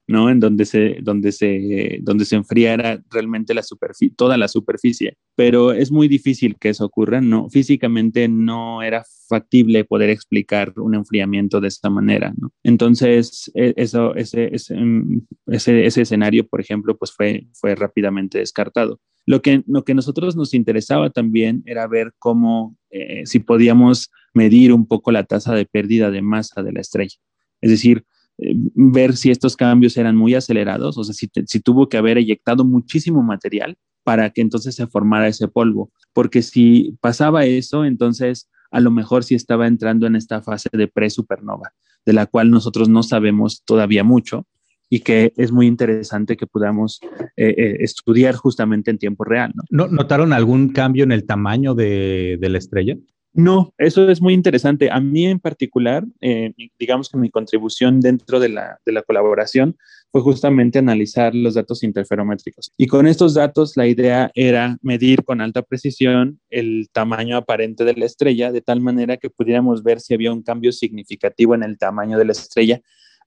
¿no? 0.09 0.31
En 0.31 0.41
donde 0.41 0.65
se, 0.65 0.97
donde 1.03 1.33
se, 1.33 1.99
donde 2.03 2.25
se 2.25 2.35
enfriara 2.35 3.01
realmente 3.11 3.53
la 3.53 3.63
superficie, 3.63 4.15
toda 4.17 4.39
la 4.39 4.49
superficie. 4.49 5.19
Pero 5.37 5.73
es 5.73 5.93
muy 5.93 6.09
difícil 6.09 6.57
que 6.59 6.71
eso 6.71 6.87
ocurra, 6.87 7.21
¿no? 7.21 7.51
Físicamente 7.51 8.27
no 8.27 8.83
era 8.83 9.05
factible 9.29 9.85
poder 9.85 10.09
explicar 10.09 10.73
un 10.77 10.95
enfriamiento 10.95 11.61
de 11.61 11.69
esta 11.69 11.91
manera, 11.91 12.33
¿no? 12.39 12.53
Entonces, 12.65 13.53
e, 13.55 13.75
eso, 13.77 14.15
ese, 14.17 14.49
ese, 14.55 14.75
mm, 14.75 15.27
ese, 15.49 15.85
ese 15.87 16.03
escenario, 16.03 16.49
por 16.49 16.63
ejemplo, 16.63 16.97
pues 16.97 17.13
fue, 17.13 17.47
fue 17.53 17.75
rápidamente 17.75 18.39
descartado. 18.39 19.01
Lo 19.27 19.43
que, 19.43 19.63
lo 19.67 19.85
que 19.85 19.95
nosotros 19.95 20.37
nos 20.37 20.55
interesaba 20.55 21.11
también 21.11 21.63
era 21.67 21.87
ver 21.87 22.15
cómo, 22.19 22.79
eh, 22.89 23.27
si 23.27 23.41
podíamos 23.41 24.11
medir 24.33 24.73
un 24.73 24.87
poco 24.87 25.13
la 25.13 25.25
tasa 25.25 25.55
de 25.55 25.67
pérdida 25.67 26.11
de 26.11 26.23
masa 26.23 26.63
de 26.63 26.73
la 26.73 26.81
estrella. 26.81 27.17
Es 27.61 27.71
decir, 27.71 28.05
eh, 28.39 28.55
ver 28.75 29.17
si 29.17 29.31
estos 29.31 29.57
cambios 29.57 29.97
eran 29.97 30.17
muy 30.17 30.35
acelerados, 30.35 30.99
o 30.99 31.05
sea, 31.05 31.15
si, 31.15 31.31
si 31.47 31.61
tuvo 31.61 31.89
que 31.89 31.97
haber 31.97 32.19
eyectado 32.19 32.65
muchísimo 32.65 33.23
material 33.23 33.77
para 34.05 34.31
que 34.31 34.41
entonces 34.41 34.75
se 34.75 34.87
formara 34.87 35.29
ese 35.29 35.49
polvo. 35.49 35.91
Porque 36.13 36.43
si 36.43 36.97
pasaba 37.01 37.45
eso, 37.45 37.85
entonces 37.85 38.49
a 38.71 38.81
lo 38.81 38.91
mejor 38.91 39.25
sí 39.25 39.35
estaba 39.35 39.67
entrando 39.67 40.07
en 40.07 40.17
esta 40.17 40.43
fase 40.43 40.69
de 40.73 40.89
pre-supernova, 40.89 41.73
de 42.05 42.13
la 42.13 42.27
cual 42.27 42.51
nosotros 42.51 42.89
no 42.89 43.03
sabemos 43.03 43.63
todavía 43.65 44.05
mucho, 44.05 44.47
y 44.91 45.01
que 45.01 45.33
es 45.37 45.53
muy 45.53 45.67
interesante 45.67 46.37
que 46.37 46.47
podamos 46.47 47.01
eh, 47.37 47.55
eh, 47.57 47.77
estudiar 47.81 48.35
justamente 48.35 48.91
en 48.91 48.99
tiempo 48.99 49.25
real. 49.25 49.53
¿no? 49.71 49.89
¿Notaron 49.89 50.33
algún 50.33 50.71
cambio 50.71 51.05
en 51.05 51.13
el 51.13 51.27
tamaño 51.27 51.75
de, 51.75 52.39
la 52.41 52.59
estrella? 52.59 52.97
No, 53.35 53.73
eso 53.79 54.09
es 54.09 54.21
muy 54.21 54.35
interesante. 54.35 54.91
A 54.91 55.01
mí 55.01 55.27
en 55.27 55.39
particular, 55.39 56.05
eh, 56.21 56.53
digamos 56.79 57.09
que 57.09 57.19
mi 57.19 57.31
contribución 57.31 58.01
dentro 58.01 58.41
de 58.41 58.49
la, 58.49 58.81
de 58.85 58.93
la, 58.93 59.03
colaboración 59.03 59.77
fue 60.11 60.23
justamente 60.23 60.79
analizar 60.79 61.35
los 61.35 61.55
datos 61.55 61.83
interferométricos. 61.83 62.73
Y 62.77 62.87
con 62.87 63.07
estos 63.07 63.35
datos 63.35 63.77
la 63.77 63.87
idea 63.87 64.31
era 64.35 64.79
medir 64.83 65.25
con 65.25 65.41
alta 65.41 65.63
precisión 65.63 66.41
el 66.51 66.89
tamaño 66.91 67.37
aparente 67.37 67.85
de 67.85 67.95
la 67.95 68.07
estrella, 68.07 68.51
de 68.51 68.63
tal 68.63 68.81
manera 68.81 69.19
que 69.19 69.31
pudiéramos 69.31 69.83
ver 69.83 70.01
si 70.01 70.15
había 70.15 70.33
un 70.33 70.43
cambio 70.43 70.73
significativo 70.73 71.55
en 71.55 71.63
el 71.63 71.79
tamaño 71.79 72.19
de 72.19 72.25
la 72.25 72.33
estrella 72.33 72.81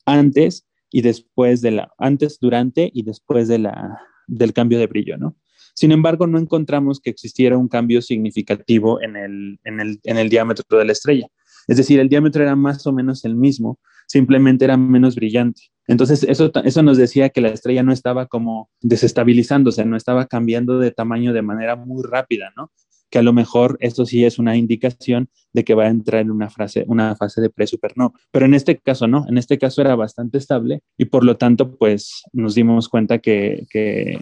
antes 0.05 0.65
y 0.89 1.03
después 1.03 1.61
de 1.61 1.71
la, 1.71 1.91
antes, 1.97 2.39
durante 2.39 2.89
y 2.93 3.03
después 3.03 3.47
de 3.47 3.59
la, 3.59 3.99
del 4.27 4.51
cambio 4.53 4.79
de 4.79 4.87
brillo, 4.87 5.17
¿no? 5.17 5.35
Sin 5.73 5.91
embargo, 5.91 6.27
no 6.27 6.37
encontramos 6.37 6.99
que 6.99 7.09
existiera 7.09 7.57
un 7.57 7.67
cambio 7.67 8.01
significativo 8.01 9.01
en 9.01 9.15
el, 9.15 9.59
en 9.63 9.79
el, 9.79 9.99
en 10.03 10.17
el 10.17 10.29
diámetro 10.29 10.77
de 10.77 10.85
la 10.85 10.91
estrella. 10.91 11.27
Es 11.67 11.77
decir, 11.77 11.99
el 11.99 12.09
diámetro 12.09 12.43
era 12.43 12.55
más 12.55 12.85
o 12.87 12.93
menos 12.93 13.23
el 13.25 13.35
mismo, 13.35 13.79
simplemente 14.07 14.65
era 14.65 14.77
menos 14.77 15.15
brillante. 15.15 15.61
Entonces, 15.87 16.23
eso, 16.23 16.51
eso 16.63 16.83
nos 16.83 16.97
decía 16.97 17.29
que 17.29 17.41
la 17.41 17.49
estrella 17.49 17.83
no 17.83 17.93
estaba 17.93 18.27
como 18.27 18.69
desestabilizándose, 18.81 19.85
no 19.85 19.97
estaba 19.97 20.27
cambiando 20.27 20.79
de 20.79 20.91
tamaño 20.91 21.33
de 21.33 21.41
manera 21.41 21.75
muy 21.75 22.03
rápida, 22.03 22.51
¿no? 22.55 22.71
que 23.11 23.19
a 23.19 23.21
lo 23.21 23.33
mejor 23.33 23.77
esto 23.81 24.05
sí 24.05 24.25
es 24.25 24.39
una 24.39 24.55
indicación 24.55 25.29
de 25.53 25.63
que 25.63 25.75
va 25.75 25.83
a 25.83 25.89
entrar 25.89 26.21
en 26.21 26.31
una, 26.31 26.49
fase, 26.49 26.85
una 26.87 27.15
fase 27.15 27.41
de 27.41 27.49
pre-supernova. 27.49 28.17
Pero 28.31 28.45
en 28.45 28.53
este 28.53 28.77
caso 28.79 29.05
no, 29.05 29.25
en 29.27 29.37
este 29.37 29.59
caso 29.59 29.81
era 29.81 29.95
bastante 29.95 30.37
estable 30.37 30.81
y 30.97 31.05
por 31.05 31.25
lo 31.25 31.35
tanto 31.35 31.75
pues 31.75 32.23
nos 32.31 32.55
dimos 32.55 32.87
cuenta 32.87 33.19
que, 33.19 33.67
que, 33.69 34.17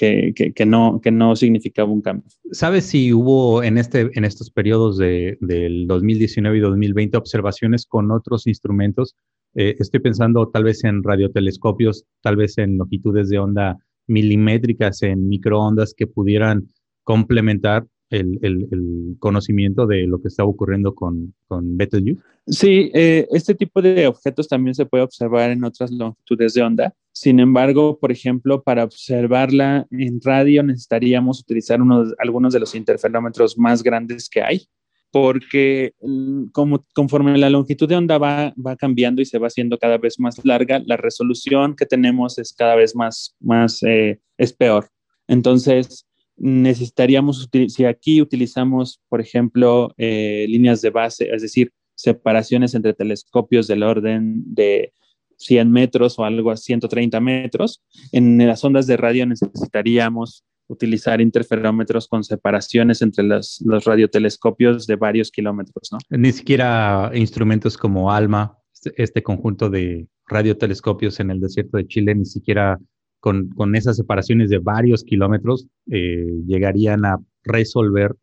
que, 0.00 0.66
no, 0.66 1.00
que 1.02 1.10
no 1.10 1.36
significaba 1.36 1.90
un 1.90 2.00
cambio. 2.00 2.24
¿Sabes 2.52 2.86
si 2.86 3.12
hubo 3.12 3.62
en, 3.62 3.76
este, 3.76 4.10
en 4.14 4.24
estos 4.24 4.50
periodos 4.50 4.96
de, 4.96 5.36
del 5.40 5.86
2019 5.86 6.56
y 6.56 6.60
2020 6.60 7.18
observaciones 7.18 7.84
con 7.84 8.10
otros 8.10 8.46
instrumentos? 8.46 9.14
Eh, 9.54 9.76
estoy 9.78 10.00
pensando 10.00 10.48
tal 10.48 10.64
vez 10.64 10.84
en 10.84 11.02
radiotelescopios, 11.02 12.04
tal 12.22 12.36
vez 12.36 12.56
en 12.56 12.78
longitudes 12.78 13.28
de 13.28 13.38
onda 13.38 13.76
milimétricas, 14.06 15.02
en 15.02 15.28
microondas 15.28 15.92
que 15.94 16.06
pudieran 16.06 16.68
complementar 17.04 17.86
el, 18.08 19.16
conocimiento 19.18 19.86
de 19.86 20.06
lo 20.06 20.20
que 20.20 20.28
está 20.28 20.44
ocurriendo 20.44 20.94
con, 20.94 21.34
con 21.46 21.76
Betelgeuse? 21.76 22.22
Sí, 22.46 22.90
eh, 22.94 23.28
este 23.30 23.54
tipo 23.54 23.82
de 23.82 24.06
objetos 24.06 24.48
también 24.48 24.74
se 24.74 24.86
puede 24.86 25.04
observar 25.04 25.50
en 25.50 25.62
otras 25.62 25.90
longitudes 25.90 26.54
de 26.54 26.62
onda. 26.62 26.94
Sin 27.20 27.38
embargo, 27.38 27.98
por 27.98 28.10
ejemplo, 28.10 28.62
para 28.62 28.82
observarla 28.82 29.86
en 29.90 30.22
radio 30.22 30.62
necesitaríamos 30.62 31.40
utilizar 31.40 31.82
unos, 31.82 32.14
algunos 32.18 32.54
de 32.54 32.60
los 32.60 32.74
interferómetros 32.74 33.58
más 33.58 33.82
grandes 33.82 34.30
que 34.30 34.40
hay, 34.42 34.62
porque 35.10 35.92
mm, 36.00 36.46
como, 36.46 36.86
conforme 36.94 37.36
la 37.36 37.50
longitud 37.50 37.86
de 37.86 37.96
onda 37.96 38.16
va, 38.16 38.54
va 38.56 38.74
cambiando 38.74 39.20
y 39.20 39.26
se 39.26 39.36
va 39.36 39.48
haciendo 39.48 39.76
cada 39.76 39.98
vez 39.98 40.18
más 40.18 40.42
larga, 40.46 40.80
la 40.86 40.96
resolución 40.96 41.76
que 41.76 41.84
tenemos 41.84 42.38
es 42.38 42.54
cada 42.54 42.74
vez 42.74 42.96
más, 42.96 43.36
más 43.38 43.82
eh, 43.82 44.18
es 44.38 44.54
peor. 44.54 44.88
Entonces, 45.28 46.06
necesitaríamos, 46.38 47.50
si 47.68 47.84
aquí 47.84 48.22
utilizamos, 48.22 48.98
por 49.10 49.20
ejemplo, 49.20 49.92
eh, 49.98 50.46
líneas 50.48 50.80
de 50.80 50.88
base, 50.88 51.28
es 51.30 51.42
decir, 51.42 51.70
separaciones 51.96 52.74
entre 52.74 52.94
telescopios 52.94 53.66
del 53.66 53.82
orden 53.82 54.42
de 54.54 54.94
100 55.40 55.70
metros 55.70 56.18
o 56.18 56.24
algo 56.24 56.50
a 56.50 56.56
130 56.56 57.20
metros, 57.20 57.82
en 58.12 58.38
las 58.46 58.62
ondas 58.64 58.86
de 58.86 58.96
radio 58.96 59.26
necesitaríamos 59.26 60.44
utilizar 60.68 61.20
interferómetros 61.20 62.06
con 62.06 62.22
separaciones 62.22 63.02
entre 63.02 63.24
los, 63.24 63.60
los 63.64 63.84
radiotelescopios 63.84 64.86
de 64.86 64.96
varios 64.96 65.30
kilómetros, 65.30 65.90
¿no? 65.90 65.98
Ni 66.16 66.30
siquiera 66.30 67.10
instrumentos 67.14 67.76
como 67.76 68.12
ALMA, 68.12 68.56
este, 68.72 68.92
este 69.02 69.22
conjunto 69.22 69.68
de 69.68 70.06
radiotelescopios 70.28 71.18
en 71.18 71.30
el 71.30 71.40
desierto 71.40 71.76
de 71.76 71.88
Chile, 71.88 72.14
ni 72.14 72.24
siquiera 72.24 72.78
con, 73.18 73.48
con 73.50 73.74
esas 73.74 73.96
separaciones 73.96 74.48
de 74.48 74.58
varios 74.58 75.02
kilómetros, 75.02 75.66
eh, 75.90 76.26
llegarían 76.46 77.04
a 77.04 77.18
resolver, 77.42 78.14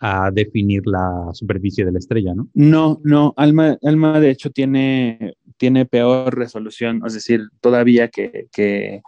a 0.00 0.30
definir 0.30 0.82
la 0.86 1.30
superficie 1.32 1.84
de 1.84 1.92
la 1.92 1.98
estrella, 1.98 2.34
¿no? 2.34 2.48
No, 2.54 3.00
no, 3.02 3.34
Alma, 3.36 3.78
Alma 3.82 4.20
de 4.20 4.30
hecho 4.30 4.50
tiene, 4.50 5.34
tiene 5.56 5.86
peor 5.86 6.36
resolución, 6.36 7.02
es 7.06 7.14
decir, 7.14 7.48
todavía 7.60 8.08
que, 8.08 8.48
que 8.52 9.02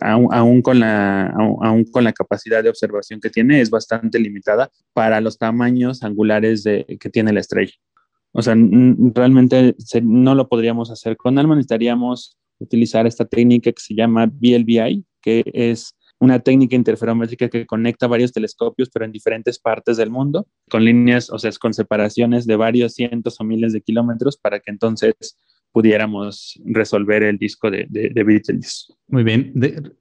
aún, 0.00 0.62
con 0.62 0.80
la, 0.80 1.26
aún, 1.26 1.84
con 1.84 2.04
la 2.04 2.12
capacidad 2.12 2.62
de 2.62 2.68
observación 2.68 3.20
que 3.20 3.30
tiene, 3.30 3.60
es 3.60 3.70
bastante 3.70 4.18
limitada 4.18 4.70
para 4.92 5.20
los 5.20 5.38
tamaños 5.38 6.02
angulares 6.02 6.64
de, 6.64 6.84
que 7.00 7.10
tiene 7.10 7.32
la 7.32 7.40
estrella. 7.40 7.74
O 8.32 8.42
sea, 8.42 8.56
realmente 8.56 9.76
no 10.02 10.34
lo 10.34 10.48
podríamos 10.48 10.90
hacer 10.90 11.16
con 11.16 11.38
ALMA, 11.38 11.54
necesitaríamos 11.54 12.36
utilizar 12.58 13.06
esta 13.06 13.24
técnica 13.24 13.70
que 13.70 13.80
se 13.80 13.94
llama 13.94 14.26
BLBI, 14.26 15.04
que 15.22 15.44
es 15.52 15.94
una 16.18 16.40
técnica 16.40 16.74
interferométrica 16.74 17.48
que 17.48 17.66
conecta 17.66 18.06
varios 18.06 18.32
telescopios, 18.32 18.90
pero 18.92 19.04
en 19.04 19.12
diferentes 19.12 19.58
partes 19.58 19.96
del 19.96 20.10
mundo, 20.10 20.46
con 20.70 20.84
líneas, 20.84 21.30
o 21.30 21.38
sea, 21.38 21.50
con 21.60 21.74
separaciones 21.74 22.46
de 22.46 22.56
varios 22.56 22.94
cientos 22.94 23.40
o 23.40 23.44
miles 23.44 23.72
de 23.72 23.82
kilómetros, 23.82 24.36
para 24.36 24.60
que 24.60 24.70
entonces 24.70 25.38
pudiéramos 25.74 26.56
resolver 26.66 27.24
el 27.24 27.36
disco 27.36 27.68
de, 27.68 27.88
de, 27.90 28.22
Beatles. 28.22 28.94
Muy 29.08 29.24
bien. 29.24 29.52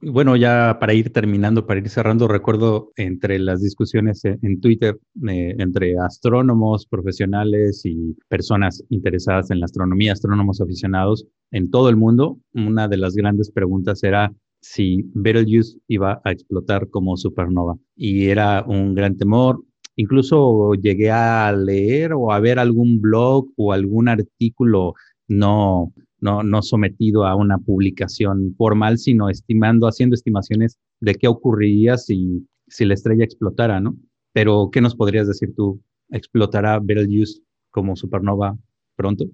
bueno, 0.02 0.36
ya 0.36 0.78
para 0.80 0.94
ir 0.94 1.12
terminando, 1.12 1.66
para 1.66 1.80
ir 1.80 1.90
cerrando, 1.90 2.28
recuerdo 2.28 2.92
entre 2.96 3.40
las 3.40 3.60
discusiones 3.60 4.24
en, 4.24 4.62
Twitter 4.62 5.00
eh, 5.28 5.56
entre 5.58 5.98
astrónomos 5.98 6.86
profesionales 6.86 7.82
y 7.86 8.16
personas 8.30 8.84
interesadas 8.90 9.50
en 9.50 9.62
la 9.62 9.66
astronomía, 9.66 10.14
astrónomos 10.14 10.62
aficionados 10.62 11.26
en 11.50 11.72
todo 11.72 11.90
el 11.90 11.96
mundo, 11.96 12.38
una 12.54 12.88
de 12.88 12.98
las 12.98 13.16
grandes 13.16 13.50
preguntas 13.50 14.04
era 14.04 14.32
si 14.62 15.10
Betelgeuse 15.16 15.80
iba 15.88 16.22
a 16.24 16.32
explotar 16.32 16.88
como 16.92 17.18
supernova. 17.18 17.78
Y 17.96 18.28
era 18.28 18.64
un 18.68 18.94
gran 18.94 19.18
temor. 19.18 19.64
Incluso 19.96 20.76
llegué 20.76 21.10
a 21.10 21.52
leer 21.52 22.14
o 22.14 22.32
a 22.32 22.40
ver 22.40 22.60
algún 22.60 23.02
blog 23.02 23.48
o 23.58 23.74
algún 23.74 24.08
artículo 24.08 24.94
no, 25.38 25.94
no, 26.20 26.44
no 26.44 26.62
sometido 26.62 27.26
a 27.26 27.36
una 27.36 27.58
publicación 27.58 28.56
formal, 28.58 28.98
sino 28.98 29.30
estimando, 29.30 29.88
haciendo 29.88 30.16
estimaciones 30.16 30.78
de 31.02 31.16
qué 31.16 31.28
ocurriría 31.28 31.98
si, 31.98 32.48
si 32.68 32.86
la 32.86 32.94
estrella 32.94 33.26
explotara, 33.26 33.80
¿no? 33.80 33.96
Pero, 34.34 34.70
¿qué 34.72 34.82
nos 34.82 34.96
podrías 34.96 35.28
decir 35.28 35.54
tú? 35.56 35.82
¿Explotará 36.10 36.80
Betelgeuse 36.80 37.42
como 37.72 37.96
supernova 37.96 38.58
pronto? 38.96 39.26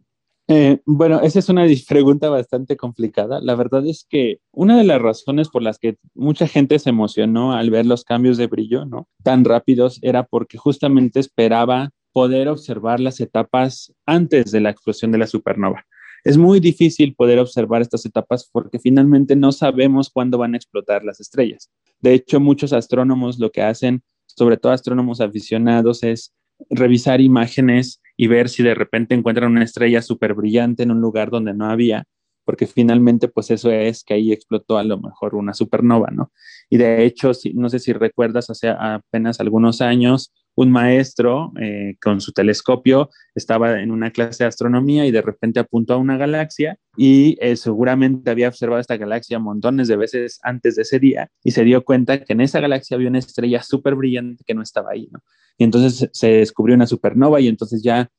Eh, 0.52 0.82
bueno, 0.88 1.22
esa 1.22 1.38
es 1.38 1.48
una 1.50 1.68
pregunta 1.88 2.28
bastante 2.30 2.76
complicada. 2.76 3.40
La 3.40 3.56
verdad 3.56 3.86
es 3.86 4.06
que 4.10 4.40
una 4.52 4.78
de 4.78 4.84
las 4.84 5.00
razones 5.00 5.48
por 5.50 5.62
las 5.62 5.78
que 5.78 5.98
mucha 6.16 6.48
gente 6.48 6.80
se 6.80 6.90
emocionó 6.90 7.54
al 7.54 7.70
ver 7.70 7.86
los 7.86 8.04
cambios 8.04 8.38
de 8.38 8.48
brillo, 8.48 8.86
¿no? 8.86 9.08
Tan 9.24 9.46
rápidos 9.46 10.00
era 10.02 10.24
porque 10.24 10.58
justamente 10.58 11.20
esperaba 11.20 11.92
poder 12.14 12.48
observar 12.48 13.00
las 13.00 13.20
etapas 13.20 13.94
antes 14.08 14.52
de 14.52 14.62
la 14.62 14.72
explosión 14.72 15.12
de 15.12 15.20
la 15.20 15.28
supernova. 15.28 15.86
Es 16.24 16.38
muy 16.38 16.60
difícil 16.60 17.16
poder 17.16 17.40
observar 17.40 17.82
estas 17.82 18.06
etapas 18.06 18.50
porque 18.52 18.80
finalmente 18.80 19.36
no 19.36 19.52
sabemos 19.52 20.10
cuándo 20.10 20.38
van 20.38 20.54
a 20.54 20.58
explotar 20.58 21.04
las 21.04 21.20
estrellas. 21.20 21.70
De 22.00 22.14
hecho, 22.14 22.40
muchos 22.40 22.74
astrónomos 22.74 23.40
lo 23.40 23.52
que 23.52 23.62
hacen, 23.62 24.04
sobre 24.26 24.58
todo 24.58 24.72
astrónomos 24.72 25.22
aficionados, 25.22 26.04
es 26.04 26.34
revisar 26.70 27.22
imágenes 27.22 28.02
y 28.18 28.28
ver 28.28 28.50
si 28.50 28.64
de 28.64 28.76
repente 28.76 29.16
encuentran 29.16 29.52
una 29.52 29.64
estrella 29.64 30.02
súper 30.02 30.34
brillante 30.34 30.84
en 30.84 30.92
un 30.92 31.02
lugar 31.02 31.30
donde 31.30 31.54
no 31.54 31.66
había, 31.70 32.06
porque 32.44 32.68
finalmente 32.68 33.28
pues 33.28 33.50
eso 33.52 33.72
es 33.72 34.04
que 34.04 34.16
ahí 34.16 34.34
explotó 34.34 34.78
a 34.78 34.84
lo 34.84 35.00
mejor 35.00 35.36
una 35.36 35.54
supernova, 35.54 36.10
¿no? 36.12 36.32
Y 36.70 36.78
de 36.78 37.06
hecho, 37.06 37.34
si, 37.34 37.54
no 37.54 37.70
sé 37.70 37.80
si 37.80 37.94
recuerdas, 37.94 38.50
hace 38.50 38.70
apenas 38.70 39.40
algunos 39.40 39.82
años, 39.82 40.34
un 40.56 40.72
maestro 40.72 41.54
eh, 41.60 41.96
con 42.02 42.20
su 42.20 42.34
telescopio 42.34 43.10
estaba 43.34 43.82
en 43.82 43.92
una 43.92 44.12
clase 44.12 44.44
de 44.44 44.50
astronomía 44.50 45.06
y 45.06 45.12
de 45.12 45.22
repente 45.22 45.60
apuntó 45.60 45.94
a 45.94 45.98
una 45.98 46.18
galaxia 46.18 46.78
y 46.98 47.38
eh, 47.40 47.56
seguramente 47.56 48.30
había 48.30 48.50
observado 48.50 48.82
esta 48.82 48.98
galaxia 48.98 49.40
montones 49.40 49.88
de 49.88 49.96
veces 49.96 50.40
antes 50.44 50.76
de 50.76 50.82
ese 50.82 51.00
día 51.00 51.32
y 51.44 51.52
se 51.52 51.64
dio 51.64 51.86
cuenta 51.86 52.24
que 52.24 52.34
en 52.34 52.42
esa 52.42 52.60
galaxia 52.60 52.96
había 52.96 53.10
una 53.10 53.20
estrella 53.20 53.64
súper 53.64 53.96
brillante 53.96 54.44
que 54.46 54.54
no 54.54 54.62
estaba 54.62 54.92
ahí, 54.92 55.08
¿no? 55.12 55.22
Y 55.58 55.64
entonces 55.64 56.10
se 56.14 56.28
descubrió 56.28 56.76
una 56.76 56.88
supernova 56.88 57.40
y 57.42 57.48
entonces 57.48 57.82
ya 57.84 58.10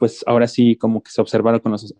pues 0.00 0.24
ahora 0.26 0.48
sí 0.48 0.76
como 0.76 1.02
que 1.02 1.10
se 1.10 1.20
observaron 1.20 1.60
con 1.60 1.72
los 1.72 1.94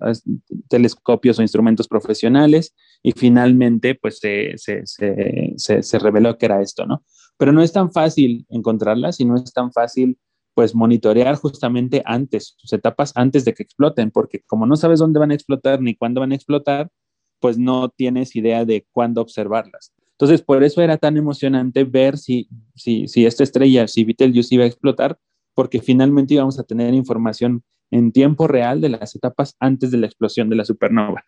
telescopios 0.70 1.38
o 1.38 1.42
instrumentos 1.42 1.86
profesionales 1.86 2.74
y 3.02 3.12
finalmente 3.12 3.94
pues 3.94 4.18
se, 4.18 4.56
se, 4.56 4.86
se, 4.86 5.82
se, 5.82 5.98
reveló 5.98 6.38
que 6.38 6.46
era 6.46 6.62
esto, 6.62 6.86
¿no? 6.86 7.04
Pero 7.40 7.52
no 7.52 7.62
es 7.62 7.72
tan 7.72 7.90
fácil 7.90 8.44
encontrarlas 8.50 9.18
y 9.18 9.24
no 9.24 9.34
es 9.34 9.50
tan 9.54 9.72
fácil 9.72 10.18
pues 10.52 10.74
monitorear 10.74 11.36
justamente 11.36 12.02
antes, 12.04 12.52
sus 12.58 12.70
etapas 12.74 13.12
antes 13.14 13.46
de 13.46 13.54
que 13.54 13.62
exploten, 13.62 14.10
porque 14.10 14.42
como 14.46 14.66
no 14.66 14.76
sabes 14.76 14.98
dónde 14.98 15.18
van 15.18 15.30
a 15.30 15.34
explotar 15.34 15.80
ni 15.80 15.94
cuándo 15.94 16.20
van 16.20 16.32
a 16.32 16.34
explotar, 16.34 16.90
pues 17.38 17.56
no 17.56 17.88
tienes 17.88 18.36
idea 18.36 18.66
de 18.66 18.86
cuándo 18.92 19.22
observarlas. 19.22 19.94
Entonces, 20.10 20.42
por 20.42 20.62
eso 20.62 20.82
era 20.82 20.98
tan 20.98 21.16
emocionante 21.16 21.84
ver 21.84 22.18
si, 22.18 22.46
si, 22.74 23.08
si 23.08 23.24
esta 23.24 23.42
estrella, 23.42 23.88
si 23.88 24.04
Betelgeuse 24.04 24.56
iba 24.56 24.64
a 24.64 24.66
explotar, 24.68 25.18
porque 25.54 25.80
finalmente 25.80 26.34
íbamos 26.34 26.58
a 26.58 26.64
tener 26.64 26.92
información 26.92 27.64
en 27.90 28.12
tiempo 28.12 28.48
real 28.48 28.82
de 28.82 28.90
las 28.90 29.16
etapas 29.16 29.56
antes 29.60 29.90
de 29.90 29.96
la 29.96 30.04
explosión 30.04 30.50
de 30.50 30.56
la 30.56 30.66
supernova. 30.66 31.24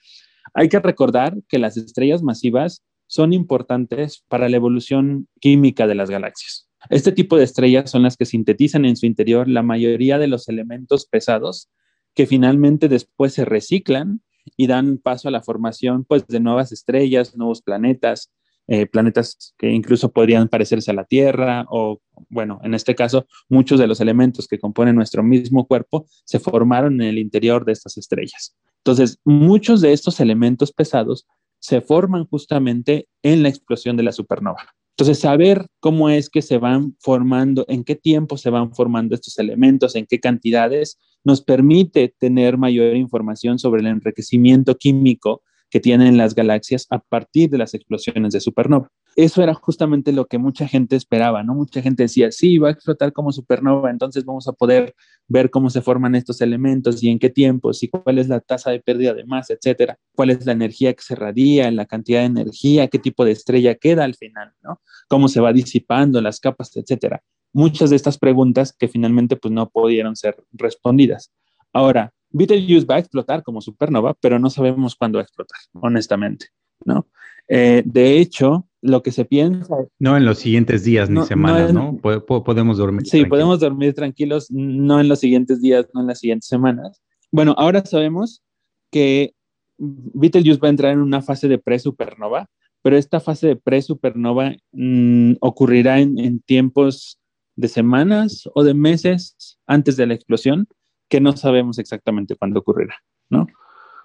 Hay 0.52 0.68
que 0.68 0.78
recordar 0.78 1.38
que 1.48 1.58
las 1.58 1.78
estrellas 1.78 2.22
masivas 2.22 2.82
son 3.12 3.34
importantes 3.34 4.24
para 4.26 4.48
la 4.48 4.56
evolución 4.56 5.28
química 5.38 5.86
de 5.86 5.94
las 5.94 6.08
galaxias. 6.08 6.70
Este 6.88 7.12
tipo 7.12 7.36
de 7.36 7.44
estrellas 7.44 7.90
son 7.90 8.04
las 8.04 8.16
que 8.16 8.24
sintetizan 8.24 8.86
en 8.86 8.96
su 8.96 9.04
interior 9.04 9.48
la 9.48 9.62
mayoría 9.62 10.16
de 10.16 10.28
los 10.28 10.48
elementos 10.48 11.04
pesados 11.04 11.68
que 12.14 12.26
finalmente 12.26 12.88
después 12.88 13.34
se 13.34 13.44
reciclan 13.44 14.22
y 14.56 14.66
dan 14.66 14.96
paso 14.96 15.28
a 15.28 15.30
la 15.30 15.42
formación 15.42 16.06
pues, 16.06 16.26
de 16.26 16.40
nuevas 16.40 16.72
estrellas, 16.72 17.36
nuevos 17.36 17.60
planetas, 17.60 18.32
eh, 18.66 18.86
planetas 18.86 19.52
que 19.58 19.68
incluso 19.68 20.10
podrían 20.10 20.48
parecerse 20.48 20.90
a 20.90 20.94
la 20.94 21.04
Tierra 21.04 21.66
o, 21.68 22.00
bueno, 22.30 22.60
en 22.64 22.72
este 22.72 22.94
caso, 22.94 23.26
muchos 23.50 23.78
de 23.78 23.88
los 23.88 24.00
elementos 24.00 24.48
que 24.48 24.58
componen 24.58 24.96
nuestro 24.96 25.22
mismo 25.22 25.66
cuerpo 25.66 26.06
se 26.24 26.38
formaron 26.38 26.94
en 27.02 27.08
el 27.08 27.18
interior 27.18 27.66
de 27.66 27.72
estas 27.72 27.98
estrellas. 27.98 28.56
Entonces, 28.78 29.18
muchos 29.22 29.82
de 29.82 29.92
estos 29.92 30.18
elementos 30.18 30.72
pesados 30.72 31.26
se 31.62 31.80
forman 31.80 32.26
justamente 32.26 33.08
en 33.22 33.42
la 33.42 33.48
explosión 33.48 33.96
de 33.96 34.02
la 34.02 34.12
supernova. 34.12 34.74
Entonces, 34.96 35.20
saber 35.20 35.66
cómo 35.80 36.10
es 36.10 36.28
que 36.28 36.42
se 36.42 36.58
van 36.58 36.96
formando, 37.00 37.64
en 37.68 37.84
qué 37.84 37.94
tiempo 37.94 38.36
se 38.36 38.50
van 38.50 38.74
formando 38.74 39.14
estos 39.14 39.38
elementos, 39.38 39.94
en 39.94 40.06
qué 40.06 40.20
cantidades, 40.20 40.98
nos 41.24 41.40
permite 41.40 42.14
tener 42.18 42.58
mayor 42.58 42.96
información 42.96 43.58
sobre 43.58 43.80
el 43.80 43.86
enriquecimiento 43.86 44.76
químico 44.76 45.42
que 45.70 45.80
tienen 45.80 46.18
las 46.18 46.34
galaxias 46.34 46.86
a 46.90 46.98
partir 46.98 47.48
de 47.48 47.58
las 47.58 47.74
explosiones 47.74 48.34
de 48.34 48.40
supernova. 48.40 48.90
Eso 49.14 49.42
era 49.42 49.52
justamente 49.52 50.10
lo 50.12 50.26
que 50.26 50.38
mucha 50.38 50.66
gente 50.66 50.96
esperaba, 50.96 51.42
¿no? 51.42 51.54
Mucha 51.54 51.82
gente 51.82 52.04
decía, 52.04 52.32
sí, 52.32 52.56
va 52.56 52.68
a 52.68 52.72
explotar 52.72 53.12
como 53.12 53.30
supernova, 53.30 53.90
entonces 53.90 54.24
vamos 54.24 54.48
a 54.48 54.52
poder 54.52 54.94
ver 55.28 55.50
cómo 55.50 55.68
se 55.68 55.82
forman 55.82 56.14
estos 56.14 56.40
elementos 56.40 57.02
y 57.02 57.10
en 57.10 57.18
qué 57.18 57.28
tiempos 57.28 57.82
y 57.82 57.88
cuál 57.88 58.18
es 58.18 58.28
la 58.28 58.40
tasa 58.40 58.70
de 58.70 58.80
pérdida 58.80 59.12
de 59.12 59.24
masa, 59.24 59.52
etcétera, 59.52 59.98
cuál 60.14 60.30
es 60.30 60.46
la 60.46 60.52
energía 60.52 60.94
que 60.94 61.02
se 61.02 61.14
radia, 61.14 61.70
la 61.70 61.84
cantidad 61.84 62.20
de 62.20 62.26
energía, 62.26 62.88
qué 62.88 62.98
tipo 62.98 63.24
de 63.24 63.32
estrella 63.32 63.74
queda 63.74 64.04
al 64.04 64.14
final, 64.14 64.52
¿no? 64.62 64.80
Cómo 65.08 65.28
se 65.28 65.40
va 65.40 65.52
disipando 65.52 66.20
las 66.22 66.40
capas, 66.40 66.74
etcétera. 66.74 67.22
Muchas 67.52 67.90
de 67.90 67.96
estas 67.96 68.16
preguntas 68.16 68.72
que 68.72 68.88
finalmente 68.88 69.36
pues 69.36 69.52
no 69.52 69.68
pudieron 69.68 70.16
ser 70.16 70.42
respondidas. 70.52 71.30
Ahora, 71.74 72.14
Betelgeuse 72.30 72.86
va 72.86 72.94
a 72.94 73.00
explotar 73.00 73.42
como 73.42 73.60
supernova, 73.60 74.14
pero 74.14 74.38
no 74.38 74.48
sabemos 74.48 74.96
cuándo 74.96 75.18
va 75.18 75.22
a 75.22 75.24
explotar, 75.24 75.58
honestamente, 75.74 76.46
¿no? 76.86 77.08
Eh, 77.46 77.82
de 77.84 78.18
hecho, 78.18 78.66
lo 78.82 79.02
que 79.02 79.12
se 79.12 79.24
piensa... 79.24 79.74
No 79.98 80.16
en 80.16 80.24
los 80.24 80.38
siguientes 80.38 80.84
días 80.84 81.08
ni 81.08 81.22
semanas, 81.22 81.72
¿no? 81.72 81.98
podemos 81.98 82.76
dormir. 82.78 83.06
Sí, 83.06 83.24
podemos 83.24 83.60
dormir 83.60 83.94
tranquilos, 83.94 84.48
no 84.50 85.00
en 85.00 85.08
los 85.08 85.20
siguientes 85.20 85.60
días, 85.60 85.86
no 85.94 86.02
en 86.02 86.08
las 86.08 86.18
siguientes 86.18 86.48
semanas. 86.48 87.00
Bueno, 87.30 87.54
ahora 87.56 87.84
sabemos 87.84 88.42
que 88.90 89.34
Betelgeuse 89.78 90.60
va 90.60 90.68
a 90.68 90.70
entrar 90.70 90.92
en 90.92 91.00
una 91.00 91.22
fase 91.22 91.48
de 91.48 91.58
pre-supernova, 91.58 92.48
pero 92.82 92.96
esta 92.96 93.20
fase 93.20 93.46
de 93.46 93.56
pre-supernova 93.56 94.54
mm, 94.72 95.34
ocurrirá 95.40 96.00
en 96.00 96.40
tiempos 96.40 97.18
de 97.56 97.68
semanas 97.68 98.48
o 98.54 98.64
de 98.64 98.74
meses 98.74 99.58
antes 99.66 99.96
de 99.96 100.06
la 100.06 100.14
explosión 100.14 100.66
que 101.08 101.20
no 101.20 101.36
sabemos 101.36 101.78
exactamente 101.78 102.36
cuándo 102.36 102.60
ocurrirá, 102.60 102.96
¿no? 103.28 103.46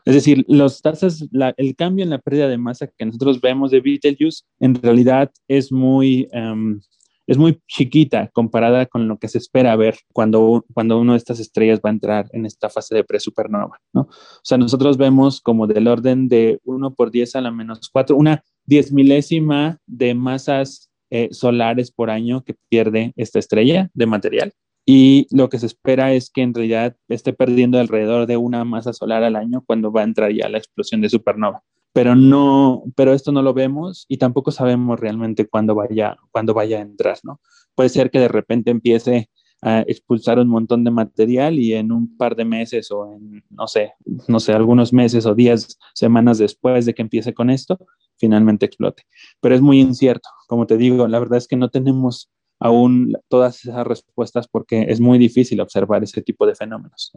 Es 0.08 0.14
decir, 0.14 0.46
los 0.48 0.82
tasas, 0.82 1.28
el 1.58 1.76
cambio 1.76 2.06
en 2.06 2.12
la 2.12 2.20
pérdida 2.20 2.48
de 2.48 2.58
masa 2.58 2.88
que 2.88 3.06
nosotros 3.06 3.42
vemos 3.42 3.72
de 3.72 3.82
Betelgeuse 3.82 4.46
en 4.62 4.76
realidad 4.76 5.30
es 5.50 5.70
muy, 5.70 6.30
em, 6.32 6.80
es 7.28 7.38
muy 7.38 7.60
chiquita 7.68 8.30
comparada 8.32 8.86
con 8.86 9.10
lo 9.10 9.18
que 9.18 9.28
se 9.28 9.38
espera 9.38 9.76
ver 9.76 9.98
cuando, 10.14 10.64
cuando 10.74 10.98
una 10.98 11.12
de 11.12 11.18
estas 11.18 11.42
estrellas 11.42 11.82
va 11.86 11.90
a 11.90 11.92
entrar 11.92 12.30
en 12.32 12.46
esta 12.46 12.70
fase 12.70 12.96
de 12.96 13.04
presupernova, 13.04 13.82
¿no? 13.92 14.04
O 14.04 14.46
sea, 14.46 14.58
nosotros 14.58 14.96
vemos 14.96 15.42
como 15.42 15.68
del 15.68 15.90
orden 15.90 16.30
de 16.30 16.62
1 16.64 16.94
por 16.94 17.12
10 17.12 17.36
a 17.36 17.42
la 17.42 17.52
menos 17.52 17.90
4, 17.92 18.16
una 18.16 18.42
diez 18.64 18.94
milésima 18.94 19.78
de 19.88 20.16
masas 20.16 20.90
eh, 21.10 21.28
solares 21.34 21.92
por 21.92 22.10
año 22.10 22.46
que 22.46 22.56
pierde 22.70 23.12
esta 23.18 23.40
estrella 23.40 23.92
de 23.94 24.06
material 24.06 24.54
y 24.90 25.28
lo 25.32 25.50
que 25.50 25.60
se 25.60 25.66
espera 25.66 26.14
es 26.14 26.30
que 26.30 26.42
en 26.42 26.54
realidad 26.54 26.96
esté 27.10 27.34
perdiendo 27.34 27.78
alrededor 27.78 28.26
de 28.26 28.38
una 28.38 28.64
masa 28.64 28.94
solar 28.94 29.22
al 29.22 29.36
año 29.36 29.62
cuando 29.68 29.92
va 29.92 30.00
a 30.00 30.06
entrar 30.06 30.32
ya 30.32 30.48
la 30.48 30.58
explosión 30.58 31.02
de 31.02 31.10
supernova. 31.10 31.62
Pero 31.92 32.16
no, 32.16 32.84
pero 32.96 33.12
esto 33.12 33.34
no 33.34 33.42
lo 33.42 33.54
vemos 33.54 34.06
y 34.08 34.16
tampoco 34.16 34.50
sabemos 34.52 34.98
realmente 34.98 35.46
cuándo 35.46 35.76
vaya, 35.76 36.16
cuándo 36.32 36.54
vaya 36.54 36.78
a 36.78 36.84
entrar, 36.84 37.18
¿no? 37.24 37.42
Puede 37.76 37.90
ser 37.90 38.10
que 38.10 38.20
de 38.20 38.30
repente 38.30 38.72
empiece 38.72 39.30
a 39.62 39.82
expulsar 39.82 40.40
un 40.40 40.48
montón 40.48 40.86
de 40.86 40.92
material 40.92 41.60
y 41.60 41.74
en 41.74 41.92
un 41.92 42.16
par 42.16 42.38
de 42.38 42.46
meses 42.46 42.90
o 42.90 43.12
en, 43.12 43.44
no 43.50 43.68
sé, 43.68 43.92
no 44.30 44.40
sé, 44.40 44.54
algunos 44.54 44.94
meses 44.94 45.26
o 45.26 45.36
días, 45.36 45.78
semanas 45.96 46.38
después 46.38 46.86
de 46.86 46.94
que 46.94 47.02
empiece 47.02 47.34
con 47.34 47.50
esto, 47.50 47.78
finalmente 48.16 48.66
explote. 48.66 49.04
Pero 49.42 49.54
es 49.54 49.62
muy 49.62 49.82
incierto, 49.82 50.30
como 50.48 50.66
te 50.66 50.78
digo, 50.78 51.10
la 51.10 51.20
verdad 51.20 51.40
es 51.40 51.48
que 51.50 51.58
no 51.58 51.70
tenemos 51.70 52.32
aún 52.60 53.14
todas 53.28 53.64
esas 53.64 53.86
respuestas 53.86 54.48
porque 54.48 54.86
es 54.90 55.00
muy 55.00 55.18
difícil 55.18 55.62
observar 55.62 56.04
ese 56.04 56.22
tipo 56.22 56.46
de 56.46 56.56
fenómenos. 56.56 57.12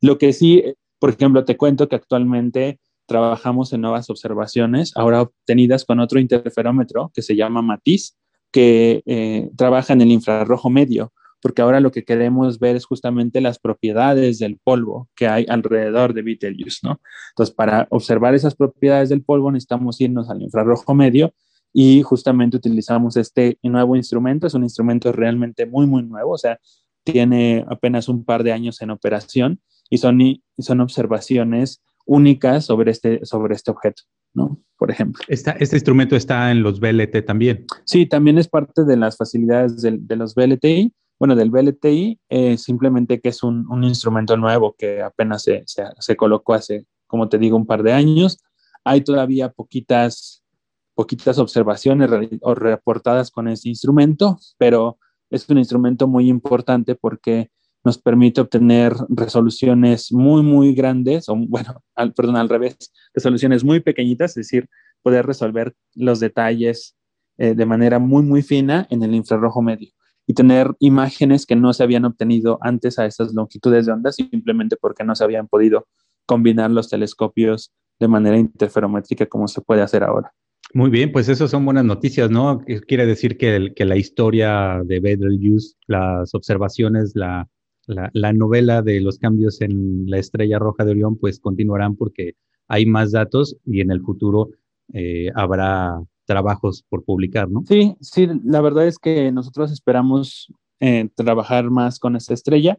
Lo 0.00 0.18
que 0.18 0.32
sí, 0.32 0.62
por 0.98 1.10
ejemplo, 1.10 1.44
te 1.44 1.56
cuento 1.56 1.88
que 1.88 1.96
actualmente 1.96 2.78
trabajamos 3.06 3.72
en 3.72 3.80
nuevas 3.80 4.08
observaciones, 4.08 4.92
ahora 4.94 5.22
obtenidas 5.22 5.84
con 5.84 5.98
otro 6.00 6.20
interferómetro 6.20 7.10
que 7.12 7.22
se 7.22 7.34
llama 7.34 7.60
Matiz, 7.62 8.16
que 8.52 9.02
eh, 9.06 9.50
trabaja 9.56 9.92
en 9.92 10.00
el 10.00 10.12
infrarrojo 10.12 10.70
medio, 10.70 11.12
porque 11.42 11.62
ahora 11.62 11.80
lo 11.80 11.90
que 11.90 12.04
queremos 12.04 12.58
ver 12.58 12.76
es 12.76 12.84
justamente 12.84 13.40
las 13.40 13.58
propiedades 13.58 14.38
del 14.38 14.58
polvo 14.62 15.08
que 15.16 15.26
hay 15.26 15.46
alrededor 15.48 16.14
de 16.14 16.22
Betelgeuse, 16.22 16.80
¿no? 16.82 17.00
Entonces, 17.30 17.54
para 17.54 17.88
observar 17.90 18.34
esas 18.34 18.54
propiedades 18.54 19.08
del 19.08 19.22
polvo 19.22 19.50
necesitamos 19.50 20.00
irnos 20.00 20.28
al 20.30 20.42
infrarrojo 20.42 20.94
medio 20.94 21.32
y 21.72 22.02
justamente 22.02 22.56
utilizamos 22.56 23.16
este 23.16 23.58
nuevo 23.62 23.96
instrumento, 23.96 24.46
es 24.46 24.54
un 24.54 24.64
instrumento 24.64 25.12
realmente 25.12 25.66
muy, 25.66 25.86
muy 25.86 26.02
nuevo, 26.02 26.32
o 26.32 26.38
sea, 26.38 26.58
tiene 27.04 27.64
apenas 27.68 28.08
un 28.08 28.24
par 28.24 28.42
de 28.42 28.52
años 28.52 28.80
en 28.82 28.90
operación 28.90 29.60
y 29.88 29.98
son, 29.98 30.20
y 30.20 30.42
son 30.58 30.80
observaciones 30.80 31.82
únicas 32.06 32.64
sobre 32.64 32.90
este, 32.90 33.24
sobre 33.24 33.54
este 33.54 33.70
objeto, 33.70 34.02
¿no? 34.34 34.58
Por 34.76 34.90
ejemplo. 34.90 35.22
Esta, 35.28 35.52
¿Este 35.52 35.76
instrumento 35.76 36.16
está 36.16 36.50
en 36.50 36.62
los 36.62 36.80
BLT 36.80 37.24
también? 37.24 37.66
Sí, 37.84 38.06
también 38.06 38.38
es 38.38 38.48
parte 38.48 38.84
de 38.84 38.96
las 38.96 39.16
facilidades 39.16 39.80
de, 39.82 39.98
de 40.00 40.16
los 40.16 40.34
BLTI. 40.34 40.92
Bueno, 41.18 41.36
del 41.36 41.50
BLTI, 41.50 42.18
eh, 42.30 42.56
simplemente 42.56 43.20
que 43.20 43.28
es 43.28 43.42
un, 43.42 43.66
un, 43.70 43.84
instrumento 43.84 44.38
nuevo 44.38 44.74
que 44.78 45.02
apenas 45.02 45.42
se, 45.42 45.62
se, 45.66 45.84
se, 45.98 46.16
colocó 46.16 46.54
hace, 46.54 46.86
como 47.06 47.28
te 47.28 47.38
digo, 47.38 47.58
un 47.58 47.66
par 47.66 47.82
de 47.82 47.92
años. 47.92 48.38
Hay 48.84 49.02
todavía 49.02 49.50
poquitas, 49.50 50.42
poquitas 51.00 51.38
observaciones 51.38 52.10
reportadas 52.10 53.30
con 53.30 53.48
este 53.48 53.70
instrumento, 53.70 54.38
pero 54.58 54.98
es 55.30 55.48
un 55.48 55.56
instrumento 55.56 56.06
muy 56.06 56.28
importante 56.28 56.94
porque 56.94 57.50
nos 57.82 57.96
permite 57.96 58.42
obtener 58.42 58.92
resoluciones 59.08 60.12
muy, 60.12 60.42
muy 60.42 60.74
grandes, 60.74 61.30
o 61.30 61.36
bueno, 61.36 61.82
al, 61.94 62.12
perdón, 62.12 62.36
al 62.36 62.50
revés, 62.50 62.92
resoluciones 63.14 63.64
muy 63.64 63.80
pequeñitas, 63.80 64.32
es 64.32 64.34
decir, 64.46 64.68
poder 65.00 65.24
resolver 65.24 65.74
los 65.94 66.20
detalles 66.20 66.98
eh, 67.38 67.54
de 67.54 67.64
manera 67.64 67.98
muy, 67.98 68.22
muy 68.22 68.42
fina 68.42 68.86
en 68.90 69.02
el 69.02 69.14
infrarrojo 69.14 69.62
medio 69.62 69.88
y 70.26 70.34
tener 70.34 70.76
imágenes 70.80 71.46
que 71.46 71.56
no 71.56 71.72
se 71.72 71.82
habían 71.82 72.04
obtenido 72.04 72.58
antes 72.60 72.98
a 72.98 73.06
esas 73.06 73.32
longitudes 73.32 73.86
de 73.86 73.92
onda 73.92 74.12
simplemente 74.12 74.76
porque 74.76 75.02
no 75.02 75.14
se 75.14 75.24
habían 75.24 75.48
podido 75.48 75.86
combinar 76.26 76.70
los 76.70 76.90
telescopios 76.90 77.72
de 77.98 78.08
manera 78.08 78.36
interferométrica 78.36 79.24
como 79.24 79.48
se 79.48 79.62
puede 79.62 79.80
hacer 79.80 80.04
ahora. 80.04 80.34
Muy 80.72 80.90
bien, 80.90 81.10
pues 81.10 81.28
eso 81.28 81.48
son 81.48 81.64
buenas 81.64 81.84
noticias, 81.84 82.30
¿no? 82.30 82.60
Quiere 82.86 83.04
decir 83.04 83.36
que, 83.36 83.72
la 83.76 83.96
historia 83.96 84.80
de 84.84 85.00
Betelgeuse, 85.00 85.74
las 85.88 86.32
observaciones, 86.34 87.14
la, 87.16 87.48
novela 88.34 88.82
de 88.82 89.00
los 89.00 89.18
cambios 89.18 89.60
en 89.62 90.08
la 90.08 90.18
estrella 90.18 90.60
roja 90.60 90.84
de 90.84 90.92
Orión, 90.92 91.16
pues 91.16 91.40
continuarán 91.40 91.96
porque 91.96 92.34
hay 92.68 92.86
más 92.86 93.10
datos 93.10 93.56
y 93.66 93.80
en 93.80 93.90
el 93.90 94.00
futuro 94.00 94.50
eh, 94.92 95.30
habrá 95.34 96.00
trabajos 96.24 96.84
por 96.88 97.04
publicar, 97.04 97.50
¿no? 97.50 97.64
Sí, 97.66 97.96
sí, 98.00 98.28
la 98.44 98.60
verdad 98.60 98.86
es 98.86 98.98
que 98.98 99.32
nosotros 99.32 99.72
esperamos 99.72 100.52
eh, 100.78 101.08
trabajar 101.16 101.68
más 101.70 101.98
con 101.98 102.14
esta 102.14 102.34
estrella. 102.34 102.78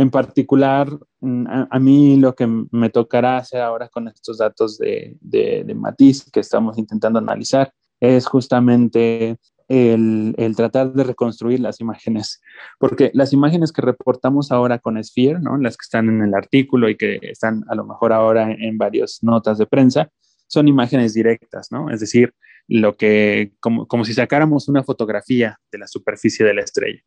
En 0.00 0.08
particular, 0.10 0.88
mm, 1.20 1.46
a, 1.46 1.68
a, 1.70 1.78
mí 1.78 2.16
lo 2.16 2.34
que 2.34 2.46
me 2.46 2.88
tocará 2.88 3.36
hacer 3.36 3.60
ahora 3.60 3.90
con 3.90 4.08
estos 4.08 4.38
datos 4.38 4.78
de, 4.78 5.18
de, 5.20 5.62
de 5.62 5.74
Matiz 5.74 6.30
que 6.32 6.40
estamos 6.40 6.78
intentando 6.78 7.18
analizar 7.18 7.70
es 8.00 8.24
justamente 8.24 9.36
el, 9.68 10.34
el, 10.38 10.56
tratar 10.56 10.94
de 10.94 11.04
reconstruir 11.04 11.60
las 11.60 11.82
imágenes, 11.82 12.40
porque 12.78 13.10
las 13.12 13.34
imágenes 13.34 13.72
que 13.72 13.82
reportamos 13.82 14.50
ahora 14.50 14.78
con 14.78 14.96
Sphere, 15.04 15.38
¿no? 15.38 15.58
las 15.58 15.76
que 15.76 15.84
están 15.84 16.08
en 16.08 16.22
el 16.22 16.34
artículo 16.34 16.88
y 16.88 16.96
que 16.96 17.18
están 17.20 17.62
a 17.68 17.74
lo 17.74 17.84
mejor 17.84 18.14
ahora 18.14 18.50
en, 18.50 18.62
en 18.62 18.78
varias 18.78 19.18
notas 19.20 19.58
de 19.58 19.66
prensa, 19.66 20.08
son 20.46 20.66
imágenes 20.66 21.12
directas, 21.12 21.68
¿no? 21.70 21.90
Es 21.90 22.00
decir, 22.00 22.32
lo 22.68 22.96
que, 22.96 23.52
como, 23.60 23.86
como 23.86 24.06
si 24.06 24.14
sacáramos 24.14 24.66
una 24.66 24.82
fotografía 24.82 25.60
de 25.70 25.78
la 25.78 25.86
superficie 25.86 26.46
de 26.46 26.54
la 26.54 26.62
estrella 26.62 27.02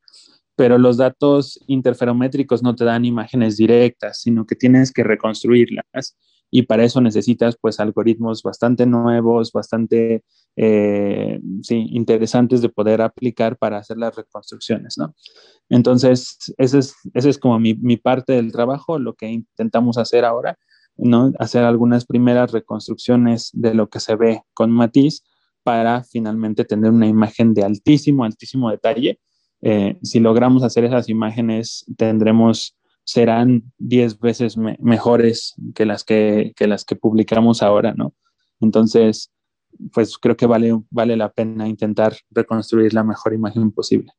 pero 0.56 0.78
los 0.78 0.98
datos 0.98 1.60
interferométricos 1.68 2.64
no 2.64 2.76
te 2.76 2.86
dan 2.86 3.06
imágenes 3.06 3.58
directas, 3.58 4.22
sino 4.22 4.46
que 4.46 4.56
tienes 4.56 4.92
que 4.92 5.04
reconstruirlas 5.04 6.16
y 6.56 6.62
para 6.62 6.84
eso 6.84 7.02
necesitas 7.02 7.58
pues 7.60 7.80
algoritmos 7.80 8.44
bastante 8.44 8.86
nuevos, 8.86 9.52
bastante 9.52 10.24
eh, 10.56 11.40
sí, 11.64 11.88
interesantes 11.90 12.62
de 12.62 12.70
poder 12.70 13.02
aplicar 13.02 13.58
para 13.58 13.80
hacer 13.80 13.98
las 13.98 14.16
reconstrucciones, 14.16 15.00
¿no? 15.00 15.16
Entonces, 15.70 16.38
ese 16.60 16.78
es, 16.78 16.94
ese 17.16 17.30
es 17.30 17.40
como 17.40 17.58
mi, 17.58 17.74
mi 17.74 17.98
parte 17.98 18.34
del 18.34 18.52
trabajo, 18.52 19.00
lo 19.00 19.16
que 19.16 19.32
intentamos 19.32 19.98
hacer 19.98 20.26
ahora, 20.26 20.60
¿no? 20.96 21.32
Hacer 21.40 21.64
algunas 21.64 22.06
primeras 22.06 22.52
reconstrucciones 22.52 23.50
de 23.54 23.74
lo 23.74 23.90
que 23.90 24.00
se 24.00 24.16
ve 24.16 24.44
con 24.54 24.70
matiz 24.70 25.24
para 25.64 26.04
finalmente 26.04 26.66
tener 26.66 26.92
una 26.92 27.08
imagen 27.08 27.56
de 27.56 27.64
altísimo, 27.64 28.26
altísimo 28.26 28.70
detalle. 28.70 29.20
Eh, 29.66 29.98
si 30.04 30.20
logramos 30.20 30.62
hacer 30.64 30.84
esas 30.84 31.08
imágenes, 31.08 31.86
tendremos 31.98 32.76
serán 33.06 33.64
10 33.80 34.20
veces 34.20 34.58
me 34.58 34.78
mejores 34.80 35.56
que 35.74 35.86
las 35.86 36.04
que, 36.04 36.54
que, 36.56 36.68
las 36.68 36.86
que 36.86 36.96
publicamos 36.96 37.62
ahora, 37.62 37.94
¿no? 37.96 38.14
Entonces, 38.60 39.32
pues 39.94 40.18
creo 40.18 40.38
que 40.38 40.46
vale, 40.46 40.80
vale 40.90 41.18
la 41.18 41.32
pena 41.32 41.68
intentar 41.68 42.14
reconstruir 42.30 42.94
la 42.94 43.04
mejor 43.04 43.34
imagen 43.34 43.72
posible. 43.72 44.12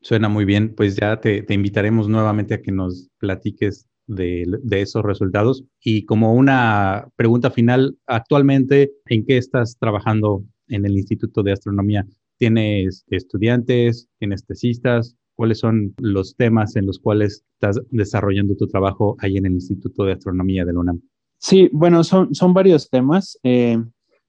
Suena 0.00 0.28
muy 0.28 0.44
bien, 0.44 0.74
pues 0.74 0.96
ya 0.96 1.20
te, 1.20 1.42
te 1.42 1.54
invitaremos 1.54 2.08
nuevamente 2.08 2.54
a 2.54 2.62
que 2.62 2.72
nos 2.72 3.08
platiques 3.18 3.86
de, 4.06 4.44
de, 4.62 4.82
esos 4.82 5.02
resultados. 5.02 5.64
Y 5.80 6.04
como 6.04 6.34
una 6.34 7.08
pregunta 7.16 7.50
final, 7.50 7.98
actualmente, 8.06 8.92
¿en 9.06 9.24
qué 9.24 9.36
estás 9.36 9.76
trabajando 9.78 10.44
en 10.68 10.86
el 10.86 10.96
Instituto 10.96 11.42
de 11.42 11.52
Astronomía? 11.52 12.06
¿Tienes 12.38 13.04
estudiantes? 13.08 14.08
¿Tienes 14.18 14.44
tesistas? 14.44 15.16
¿Cuáles 15.34 15.58
son 15.58 15.94
los 15.98 16.36
temas 16.36 16.76
en 16.76 16.86
los 16.86 16.98
cuales 16.98 17.44
estás 17.54 17.80
desarrollando 17.90 18.56
tu 18.56 18.66
trabajo 18.66 19.16
ahí 19.20 19.36
en 19.36 19.46
el 19.46 19.52
Instituto 19.52 20.04
de 20.04 20.12
Astronomía 20.12 20.64
de 20.64 20.72
la 20.72 20.80
UNAM? 20.80 21.00
Sí, 21.38 21.68
bueno, 21.72 22.04
son, 22.04 22.34
son 22.34 22.54
varios 22.54 22.88
temas. 22.88 23.38
Eh, 23.42 23.78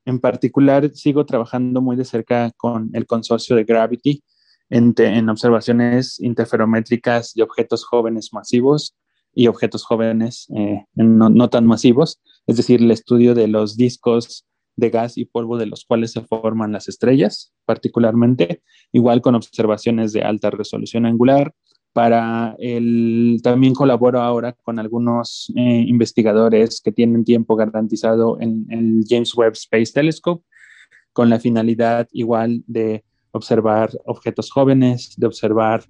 en 0.05 0.19
particular, 0.19 0.89
sigo 0.93 1.25
trabajando 1.25 1.81
muy 1.81 1.95
de 1.95 2.05
cerca 2.05 2.51
con 2.57 2.89
el 2.93 3.05
consorcio 3.05 3.55
de 3.55 3.63
Gravity 3.63 4.23
en, 4.69 5.29
observaciones 5.29 6.19
interferométricas 6.19 7.33
de 7.33 7.43
objetos 7.43 7.85
jóvenes 7.85 8.29
masivos 8.33 8.95
y 9.33 9.47
objetos 9.47 9.83
jóvenes 9.83 10.47
eh, 10.55 10.83
no, 10.95 11.49
tan 11.49 11.65
masivos, 11.65 12.21
es 12.47 12.57
decir, 12.57 12.81
el 12.81 12.91
estudio 12.91 13.35
de 13.35 13.47
los 13.47 13.77
discos 13.77 14.45
de 14.77 14.89
gas 14.91 15.17
y 15.17 15.25
polvo 15.25 15.57
de 15.57 15.65
los 15.65 15.83
cuales 15.83 16.11
se 16.11 16.21
forman 16.21 16.71
las 16.71 16.87
estrellas, 16.87 17.51
particularmente, 17.65 18.61
igual 18.93 19.21
con 19.21 19.35
observaciones 19.35 20.13
de 20.13 20.21
alta 20.21 20.49
resolución 20.49 21.05
angular. 21.05 21.53
Para 21.93 22.55
el, 22.59 23.39
también 23.41 23.73
colaboro 23.73 24.21
ahora 24.21 24.53
con 24.53 24.77
algunos 24.77 25.51
eh, 25.55 25.83
investigadores 25.87 26.79
que 26.79 26.91
tienen 26.91 27.25
tiempo 27.25 27.55
garantizado 27.55 28.39
en, 28.39 28.67
el 28.69 29.03
James 29.09 29.35
Webb 29.35 29.53
Space 29.53 29.93
Telescope, 29.93 30.45
con 31.11 31.31
la 31.31 31.39
finalidad 31.39 32.07
igual 32.11 32.63
de 32.67 33.03
observar 33.31 33.89
objetos 34.05 34.51
jóvenes, 34.51 35.15
de 35.17 35.25
observar 35.25 35.85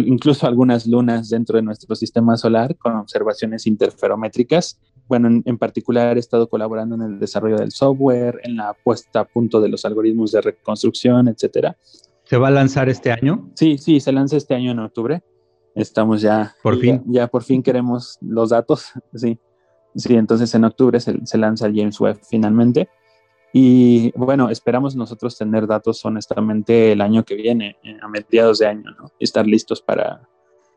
incluso 0.00 0.48
algunas 0.48 0.86
lunas 0.86 1.28
dentro 1.28 1.56
de 1.56 1.62
nuestro 1.62 1.94
sistema 1.94 2.36
solar 2.36 2.76
con 2.76 2.96
observaciones 2.96 3.66
interferométricas 3.66 4.80
bueno, 5.08 5.28
en, 5.28 5.42
en, 5.44 5.58
particular 5.58 6.16
he 6.16 6.20
estado 6.20 6.48
colaborando 6.48 6.94
en 6.94 7.02
el 7.02 7.18
desarrollo 7.18 7.56
del 7.56 7.72
software, 7.72 8.40
en 8.44 8.56
la 8.56 8.74
puesta 8.74 9.20
a 9.20 9.24
punto 9.24 9.60
de 9.60 9.68
los 9.68 9.84
algoritmos 9.84 10.32
de 10.32 10.40
reconstrucción, 10.40 11.28
etcétera. 11.28 11.76
¿Se 12.24 12.36
va 12.36 12.48
a 12.48 12.50
lanzar 12.52 12.88
este 12.88 13.12
año? 13.12 13.50
Sí, 13.54 13.78
sí, 13.78 14.00
se 14.00 14.12
lanza 14.12 14.36
este 14.36 14.54
año 14.54 14.70
en 14.70 14.78
octubre. 14.78 15.22
Estamos 15.74 16.20
ya. 16.20 16.54
Por 16.62 16.78
fin. 16.78 17.02
Ya, 17.06 17.22
ya 17.22 17.26
por 17.28 17.42
fin 17.42 17.62
queremos 17.62 18.18
los 18.20 18.50
datos, 18.50 18.92
sí. 19.14 19.38
Sí, 19.94 20.14
entonces 20.14 20.54
en 20.54 20.64
octubre 20.64 20.98
se, 21.00 21.26
se 21.26 21.36
lanza 21.36 21.66
el 21.66 21.76
James 21.76 22.00
Webb 22.00 22.20
finalmente. 22.22 22.88
Y 23.52 24.10
bueno, 24.16 24.48
esperamos 24.48 24.96
nosotros 24.96 25.36
tener 25.36 25.66
datos 25.66 26.02
honestamente 26.06 26.92
el 26.92 27.02
año 27.02 27.24
que 27.24 27.34
viene, 27.34 27.76
eh, 27.82 27.98
a 28.00 28.08
mediados 28.08 28.60
de 28.60 28.66
año, 28.66 28.90
¿no? 28.98 29.12
Estar 29.20 29.46
listos 29.46 29.82
para, 29.82 30.26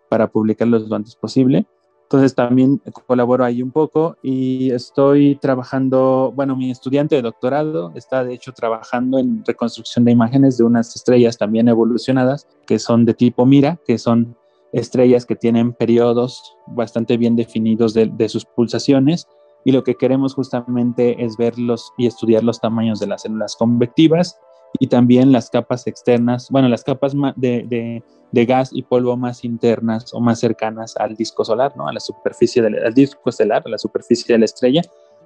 para 0.09 0.27
publicarlos 0.27 0.89
lo 0.89 0.95
antes 0.95 1.15
posible. 1.15 1.65
Entonces 2.05 2.35
también 2.35 2.79
colaboro 3.07 3.43
ahí 3.43 3.63
un 3.63 3.71
poco 3.71 4.15
y 4.21 4.69
estoy 4.69 5.37
trabajando, 5.37 6.31
bueno, 6.35 6.55
mi 6.55 6.69
estudiante 6.69 7.15
de 7.15 7.23
doctorado 7.23 7.91
está 7.95 8.23
de 8.23 8.35
hecho 8.35 8.53
trabajando 8.53 9.17
en 9.17 9.43
reconstrucción 9.43 10.05
de 10.05 10.11
imágenes 10.11 10.57
de 10.57 10.65
unas 10.65 10.95
estrellas 10.95 11.39
también 11.39 11.67
evolucionadas 11.67 12.47
que 12.67 12.77
son 12.77 13.05
de 13.05 13.15
tipo 13.15 13.47
Mira, 13.47 13.79
que 13.87 13.97
son 13.97 14.37
estrellas 14.71 15.25
que 15.25 15.35
tienen 15.35 15.73
periodos 15.73 16.55
bastante 16.67 17.17
bien 17.17 17.35
definidos 17.35 17.95
de, 17.95 18.05
de, 18.05 18.29
sus 18.29 18.45
pulsaciones. 18.45 19.27
Y 19.63 19.71
lo 19.71 19.83
que 19.83 19.95
queremos 19.95 20.35
justamente 20.35 21.25
es 21.25 21.37
verlos 21.37 21.91
y 21.97 22.05
estudiar 22.05 22.43
los 22.43 22.61
tamaños 22.61 22.99
de 22.99 23.07
las 23.07 23.23
células 23.23 23.55
convectivas 23.55 24.37
y 24.79 24.87
también 24.87 25.31
las 25.31 25.49
capas 25.49 25.87
externas, 25.87 26.49
bueno, 26.49 26.67
las 26.69 26.83
capas 26.83 27.13
de, 27.35 27.65
de, 27.67 28.03
de, 28.31 28.45
gas 28.45 28.69
y 28.73 28.83
polvo 28.83 29.17
más 29.17 29.43
internas 29.43 30.13
o 30.13 30.19
más 30.19 30.39
cercanas 30.39 30.95
al 30.97 31.15
disco 31.15 31.45
solar, 31.45 31.73
¿no? 31.75 31.87
A 31.87 31.93
la 31.93 31.99
superficie 31.99 32.61
del 32.61 32.93
disco 32.93 33.29
estelar, 33.29 33.63
a 33.65 33.69
la 33.69 33.77
superficie 33.77 34.33
de 34.33 34.39
la 34.39 34.45
estrella, 34.45 34.81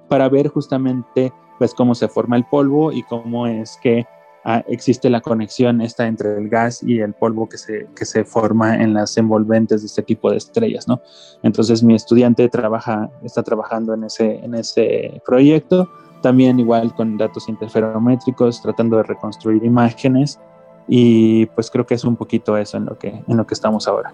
para 0.08 0.28
ver 0.28 0.48
justamente 0.48 1.32
pues 1.58 1.74
cómo 1.74 1.94
se 1.94 2.08
forma 2.08 2.36
el 2.36 2.44
polvo 2.44 2.92
y 2.92 3.02
cómo 3.04 3.46
es 3.46 3.78
que 3.82 4.06
ah, 4.44 4.64
existe 4.68 5.10
la 5.10 5.20
conexión 5.20 5.80
esta 5.80 6.06
entre 6.06 6.36
el 6.36 6.48
gas 6.48 6.82
y 6.82 7.00
el 7.00 7.12
polvo 7.12 7.48
que 7.48 7.58
se, 7.58 7.86
que 7.94 8.04
se 8.04 8.24
forma 8.24 8.76
en 8.76 8.94
las 8.94 9.16
envolventes 9.18 9.82
de 9.82 9.86
este 9.86 10.02
tipo 10.02 10.30
de 10.30 10.38
estrellas, 10.38 10.88
¿no? 10.88 11.00
Entonces 11.42 11.82
mi 11.82 11.94
estudiante 11.94 12.48
trabaja, 12.48 13.10
está 13.22 13.42
trabajando 13.42 13.94
en 13.94 14.04
ese, 14.04 14.36
en 14.42 14.54
ese 14.54 15.20
proyecto 15.26 15.88
también 16.20 16.60
igual 16.60 16.94
con 16.94 17.16
datos 17.16 17.48
interferométricos, 17.48 18.62
tratando 18.62 18.98
de 18.98 19.04
reconstruir 19.04 19.64
imágenes 19.64 20.40
y 20.88 21.46
pues 21.46 21.70
creo 21.70 21.86
que 21.86 21.94
es 21.94 22.04
un 22.04 22.16
poquito 22.16 22.56
eso 22.56 22.76
en 22.76 22.86
lo 22.86 22.98
que, 22.98 23.22
en 23.26 23.36
lo 23.36 23.46
que 23.46 23.54
estamos 23.54 23.86
ahora. 23.88 24.12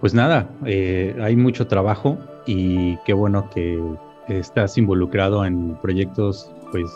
Pues 0.00 0.14
nada, 0.14 0.48
eh, 0.64 1.16
hay 1.22 1.36
mucho 1.36 1.66
trabajo 1.66 2.16
y 2.46 2.96
qué 2.98 3.12
bueno 3.12 3.50
que 3.50 3.78
estás 4.28 4.78
involucrado 4.78 5.44
en 5.44 5.76
proyectos 5.82 6.50
pues 6.70 6.90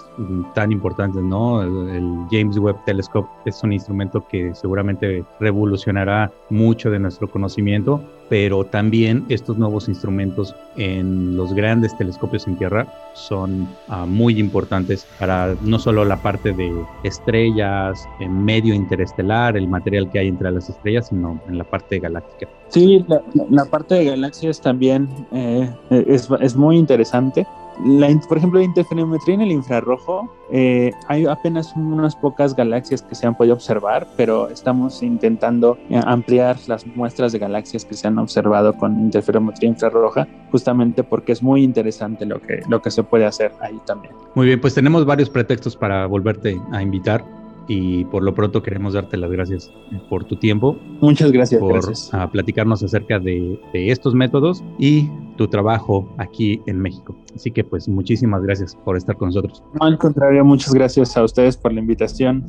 tan 0.54 0.72
importantes, 0.72 1.22
¿no? 1.22 1.62
El 1.62 2.26
James 2.30 2.58
Webb 2.58 2.76
Telescope 2.84 3.28
es 3.44 3.62
un 3.62 3.72
instrumento 3.72 4.26
que 4.28 4.54
seguramente 4.54 5.24
revolucionará 5.40 6.30
mucho 6.50 6.90
de 6.90 6.98
nuestro 6.98 7.30
conocimiento, 7.30 8.00
pero 8.28 8.64
también 8.64 9.24
estos 9.28 9.58
nuevos 9.58 9.88
instrumentos 9.88 10.54
en 10.76 11.36
los 11.36 11.52
grandes 11.52 11.96
telescopios 11.96 12.46
en 12.46 12.56
tierra 12.56 12.86
son 13.14 13.68
uh, 13.88 14.06
muy 14.06 14.38
importantes 14.38 15.06
para 15.18 15.54
no 15.62 15.78
solo 15.78 16.04
la 16.04 16.16
parte 16.16 16.52
de 16.52 16.72
estrellas, 17.02 18.08
en 18.20 18.44
medio 18.44 18.74
interestelar, 18.74 19.56
el 19.56 19.68
material 19.68 20.10
que 20.10 20.20
hay 20.20 20.28
entre 20.28 20.50
las 20.50 20.68
estrellas, 20.68 21.08
sino 21.08 21.40
en 21.48 21.58
la 21.58 21.64
parte 21.64 21.98
galáctica. 21.98 22.50
Sí, 22.68 23.04
la, 23.08 23.20
la 23.50 23.64
parte 23.66 23.94
de 23.94 24.04
galaxias 24.06 24.60
también 24.60 25.08
eh, 25.32 25.70
es, 25.90 26.28
es 26.40 26.56
muy 26.56 26.76
interesante 26.78 27.46
la, 27.84 28.08
por 28.28 28.38
ejemplo, 28.38 28.58
la 28.58 28.64
interferometría 28.64 29.34
en 29.34 29.40
el 29.42 29.52
infrarrojo, 29.52 30.30
eh, 30.50 30.92
hay 31.08 31.26
apenas 31.26 31.74
unas 31.76 32.14
pocas 32.16 32.54
galaxias 32.54 33.02
que 33.02 33.14
se 33.14 33.26
han 33.26 33.36
podido 33.36 33.54
observar, 33.54 34.06
pero 34.16 34.48
estamos 34.48 35.02
intentando 35.02 35.76
eh, 35.90 36.00
ampliar 36.04 36.56
las 36.66 36.86
muestras 36.86 37.32
de 37.32 37.38
galaxias 37.38 37.84
que 37.84 37.94
se 37.94 38.06
han 38.06 38.18
observado 38.18 38.74
con 38.74 38.98
interferometría 39.00 39.70
infrarroja, 39.70 40.28
justamente 40.50 41.02
porque 41.02 41.32
es 41.32 41.42
muy 41.42 41.62
interesante 41.62 42.26
lo 42.26 42.40
que, 42.40 42.62
lo 42.68 42.80
que 42.80 42.90
se 42.90 43.02
puede 43.02 43.26
hacer 43.26 43.52
ahí 43.60 43.78
también. 43.86 44.14
Muy 44.34 44.46
bien, 44.46 44.60
pues 44.60 44.74
tenemos 44.74 45.04
varios 45.04 45.30
pretextos 45.30 45.76
para 45.76 46.06
volverte 46.06 46.60
a 46.72 46.82
invitar 46.82 47.24
y 47.66 48.04
por 48.06 48.22
lo 48.22 48.34
pronto 48.34 48.62
queremos 48.62 48.94
darte 48.94 49.16
las 49.16 49.30
gracias 49.30 49.72
por 50.08 50.24
tu 50.24 50.36
tiempo. 50.36 50.76
Muchas 51.00 51.32
gracias. 51.32 51.60
Por 51.60 52.30
platicarnos 52.30 52.82
acerca 52.82 53.18
de, 53.18 53.58
de, 53.72 53.90
estos 53.90 54.14
métodos 54.14 54.62
y 54.78 55.08
tu 55.36 55.48
trabajo 55.48 56.08
aquí 56.18 56.60
en 56.66 56.80
México. 56.80 57.16
Así 57.34 57.50
que 57.50 57.64
pues 57.64 57.88
muchísimas 57.88 58.42
gracias 58.42 58.76
por 58.76 58.96
estar 58.96 59.16
con 59.16 59.28
nosotros. 59.28 59.62
No, 59.74 59.86
al 59.86 59.98
contrario, 59.98 60.44
muchas 60.44 60.74
gracias 60.74 61.16
a 61.16 61.24
ustedes 61.24 61.56
por 61.56 61.72
la 61.72 61.80
invitación 61.80 62.44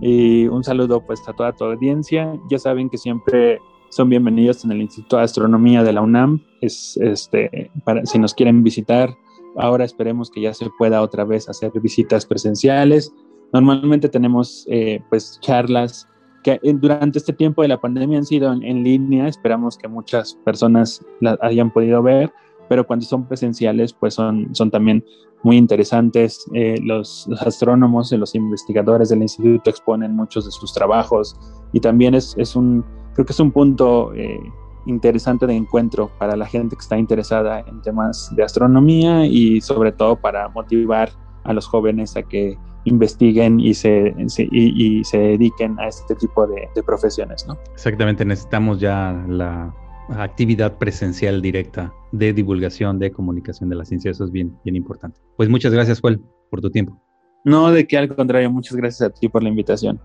y 0.00 0.46
un 0.46 0.64
saludo 0.64 1.04
pues 1.04 1.20
a 1.28 1.32
toda 1.32 1.52
tu 1.52 1.64
audiencia. 1.64 2.32
Ya 2.50 2.58
saben 2.58 2.90
que 2.90 2.98
siempre 2.98 3.58
son 3.90 4.08
bienvenidos 4.08 4.64
en 4.64 4.72
el 4.72 4.82
Instituto 4.82 5.16
de 5.16 5.22
Astronomía 5.22 5.82
de 5.82 5.92
la 5.92 6.02
UNAM. 6.02 6.42
Es, 6.60 6.96
este, 6.96 7.70
para, 7.84 8.04
si 8.06 8.18
nos 8.18 8.34
quieren 8.34 8.62
visitar, 8.62 9.14
ahora 9.56 9.84
esperemos 9.84 10.30
que 10.30 10.40
ya 10.40 10.52
se 10.52 10.68
pueda 10.78 11.02
otra 11.02 11.24
vez 11.24 11.48
hacer 11.48 11.70
visitas 11.80 12.26
presenciales 12.26 13.12
Normalmente 13.54 14.08
tenemos 14.08 14.66
eh, 14.68 15.00
pues 15.08 15.38
charlas 15.40 16.08
que 16.44 16.60
durante 16.74 17.18
este 17.18 17.32
tiempo 17.32 17.62
de 17.62 17.68
la 17.68 17.80
pandemia 17.80 18.18
han 18.18 18.26
sido 18.26 18.52
en, 18.52 18.84
línea, 18.84 19.26
esperamos 19.26 19.78
que 19.78 19.88
muchas 19.88 20.34
personas 20.44 21.04
las 21.20 21.38
hayan 21.40 21.72
podido 21.72 22.02
ver, 22.02 22.30
pero 22.68 22.86
cuando 22.86 23.04
son 23.06 23.26
presenciales 23.26 23.92
pues 23.94 24.14
son, 24.14 24.54
son 24.54 24.70
también 24.70 25.04
muy 25.42 25.56
interesantes. 25.56 26.44
Eh, 26.52 26.76
los, 26.82 27.28
astrónomos 27.40 28.12
y 28.12 28.18
los 28.18 28.34
investigadores 28.34 29.08
del 29.08 29.22
instituto 29.22 29.70
exponen 29.70 30.14
muchos 30.14 30.44
de 30.44 30.50
sus 30.50 30.72
trabajos 30.72 31.34
y 31.72 31.80
también 31.80 32.14
es, 32.14 32.34
es 32.36 32.54
un, 32.54 32.84
creo 33.14 33.24
que 33.24 33.32
es 33.32 33.40
un 33.40 33.50
punto 33.50 34.12
eh, 34.14 34.38
interesante 34.86 35.46
de 35.46 35.54
encuentro 35.54 36.10
para 36.18 36.36
la 36.36 36.46
gente 36.46 36.76
que 36.76 36.82
está 36.82 36.98
interesada 36.98 37.60
en 37.60 37.80
temas 37.80 38.30
de 38.36 38.42
astronomía 38.42 39.26
y 39.26 39.62
sobre 39.62 39.92
todo 39.92 40.16
para 40.16 40.48
motivar 40.50 41.10
a 41.44 41.54
los 41.54 41.66
jóvenes 41.66 42.16
a 42.16 42.22
que 42.22 42.58
investiguen 42.84 43.60
y 43.60 43.74
se, 43.74 44.14
y, 44.38 45.04
se 45.04 45.18
dediquen 45.18 45.78
a 45.78 45.88
este 45.88 46.14
tipo 46.14 46.46
de, 46.46 46.68
profesiones, 46.84 47.46
¿no? 47.46 47.58
Exactamente, 47.72 48.24
necesitamos 48.24 48.80
ya 48.80 49.24
la 49.28 49.74
actividad 50.10 50.76
presencial 50.76 51.40
directa 51.40 51.92
de 52.12 52.32
divulgación, 52.32 52.98
de 52.98 53.10
comunicación 53.10 53.70
de 53.70 53.76
la 53.76 53.84
ciencia, 53.84 54.10
eso 54.10 54.24
es 54.24 54.30
bien, 54.30 54.56
bien 54.64 54.76
importante. 54.76 55.20
Pues 55.36 55.48
muchas 55.48 55.72
gracias, 55.72 56.00
Joel, 56.00 56.20
por 56.50 56.60
tu 56.60 56.70
tiempo. 56.70 57.00
No, 57.44 57.70
de 57.70 57.86
que 57.86 57.98
al 57.98 58.14
contrario, 58.14 58.50
muchas 58.50 58.76
gracias 58.76 59.08
a 59.08 59.12
ti 59.12 59.28
por 59.28 59.42
la 59.42 59.48
invitación. 59.48 60.00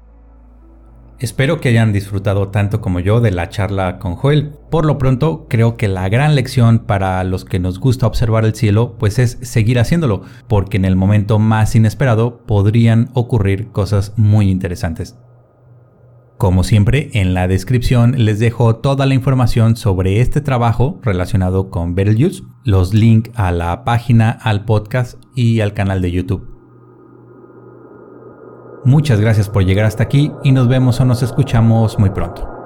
Espero 1.20 1.60
que 1.60 1.68
hayan 1.68 1.92
disfrutado 1.92 2.48
tanto 2.48 2.80
como 2.80 3.02
yo 3.02 3.20
de 3.20 3.32
la 3.32 3.50
charla 3.50 4.00
con 4.00 4.16
Joel. 4.16 4.54
Por 4.72 4.86
lo 4.86 4.98
pronto, 4.98 5.48
creo 5.50 5.76
que 5.76 5.90
la 5.90 6.08
gran 6.08 6.34
lección 6.34 6.80
para 6.80 7.22
los 7.26 7.44
que 7.44 7.60
nos 7.60 7.78
gusta 7.78 8.08
observar 8.08 8.46
el 8.46 8.56
cielo, 8.56 8.96
pues 8.98 9.20
es 9.20 9.38
seguir 9.42 9.80
haciéndolo, 9.80 10.22
porque 10.48 10.78
en 10.78 10.86
el 10.86 10.96
momento 10.96 11.38
más 11.38 11.76
inesperado 11.76 12.46
podrían 12.46 13.10
ocurrir 13.14 13.68
cosas 13.72 14.14
muy 14.16 14.50
interesantes. 14.50 15.18
Como 16.38 16.64
siempre, 16.64 17.10
en 17.12 17.34
la 17.34 17.50
descripción 17.50 18.24
les 18.24 18.40
dejo 18.40 18.78
toda 18.78 19.06
la 19.06 19.14
información 19.14 19.76
sobre 19.76 20.22
este 20.22 20.40
trabajo 20.40 21.02
relacionado 21.04 21.70
con 21.70 21.96
Betelgeuse, 21.96 22.44
los 22.64 22.94
links 22.94 23.30
a 23.36 23.52
la 23.52 23.84
página, 23.84 24.32
al 24.32 24.64
podcast 24.64 25.22
y 25.36 25.60
al 25.60 25.74
canal 25.74 26.02
de 26.02 26.12
YouTube. 26.12 26.49
Muchas 28.86 29.20
gracias 29.20 29.50
por 29.50 29.66
llegar 29.66 29.86
hasta 29.86 30.04
aquí 30.04 30.32
y 30.44 30.52
nos 30.52 30.68
vemos 30.68 31.00
o 31.00 31.06
nos 31.06 31.22
escuchamos 31.22 32.00
muy 32.00 32.10
pronto. 32.12 32.59